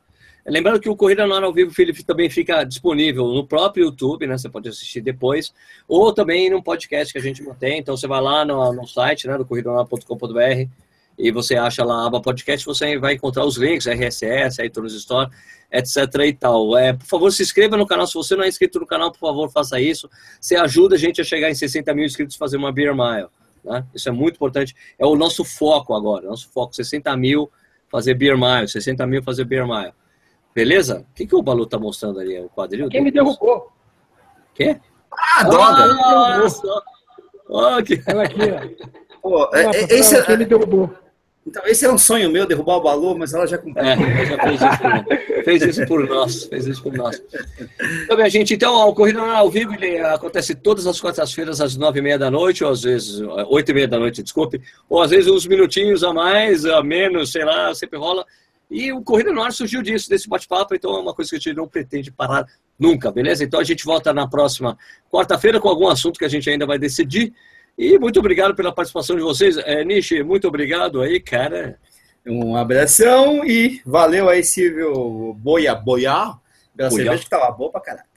[0.48, 4.38] Lembrando que o Corrida Ar ao Vivo, Felipe, também fica disponível no próprio YouTube, né?
[4.38, 5.54] Você pode assistir depois,
[5.88, 7.80] ou também num podcast que a gente mantém.
[7.80, 10.70] Então você vai lá no, no site, né, do corridonar.com.br
[11.18, 15.30] e você acha lá a aba podcast, você vai encontrar os links, RSS, iTunes Store,
[15.72, 16.78] etc e tal.
[16.78, 18.06] É, por favor, se inscreva no canal.
[18.06, 20.10] Se você não é inscrito no canal, por favor, faça isso.
[20.40, 23.28] Você ajuda a gente a chegar em 60 mil inscritos e fazer uma Beer Mile.
[23.66, 23.84] Né?
[23.94, 24.76] Isso é muito importante.
[24.98, 26.28] É o nosso foco agora.
[26.28, 27.52] Nosso foco, 60 mil
[27.90, 29.94] fazer Beer Mile, 60 mil fazer Beer Mile.
[30.58, 31.06] Beleza?
[31.12, 32.40] O que, que o Balu tá mostrando ali?
[32.40, 32.90] O quadril?
[32.90, 33.72] Quem me derrubou?
[34.56, 34.76] Quê?
[35.12, 35.84] Ah, droga!
[35.84, 36.68] Ah, nossa.
[37.48, 38.02] Oh, que...
[38.08, 39.20] Ela aqui, ó.
[39.22, 40.92] Pô, é, é, esse, é, me derrubou.
[41.46, 43.86] Então, esse era um sonho meu, derrubar o Balu, mas ela já cumpriu.
[43.86, 46.44] É, já fez isso, por, fez isso por nós.
[46.46, 47.22] Fez isso por nós.
[48.04, 52.00] Então, minha gente, então, o Corrida ao Vivo ele acontece todas as quartas-feiras, às nove
[52.00, 54.60] e meia da noite, ou às vezes, oito e meia da noite, desculpe,
[54.90, 58.26] ou às vezes uns minutinhos a mais, a menos, sei lá, sempre rola.
[58.70, 61.40] E o Corrida no Ar surgiu disso, desse bate-papo, então é uma coisa que a
[61.40, 62.46] gente não pretende parar
[62.78, 63.44] nunca, beleza?
[63.44, 64.78] Então a gente volta na próxima
[65.10, 67.34] quarta-feira com algum assunto que a gente ainda vai decidir.
[67.78, 69.58] E muito obrigado pela participação de vocês.
[69.58, 71.80] É, Nishi, muito obrigado aí, cara.
[72.26, 76.34] Um abração e valeu aí, Silvio Boia Boia.
[76.76, 78.08] Pela cerveja que tava boa pra caralho.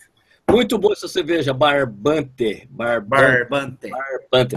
[0.50, 2.66] Muito boa essa cerveja, Barbante.
[2.70, 3.88] Barbante.
[3.88, 4.56] Barbante.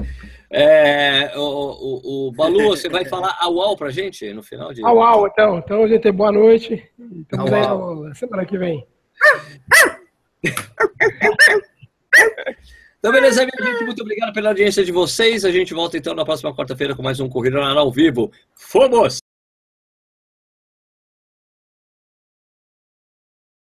[0.56, 4.86] É, o, o, o, Balu, você vai falar au pra gente no final de.
[4.86, 5.58] Au, então.
[5.58, 6.88] Então, gente, boa noite.
[7.22, 8.86] Estamos au, aí semana que vem.
[13.00, 13.84] Então, beleza, minha gente.
[13.84, 15.44] Muito obrigado pela audiência de vocês.
[15.44, 18.32] A gente volta então na próxima quarta-feira com mais um Corrida ao Vivo.
[18.56, 19.23] Fomos!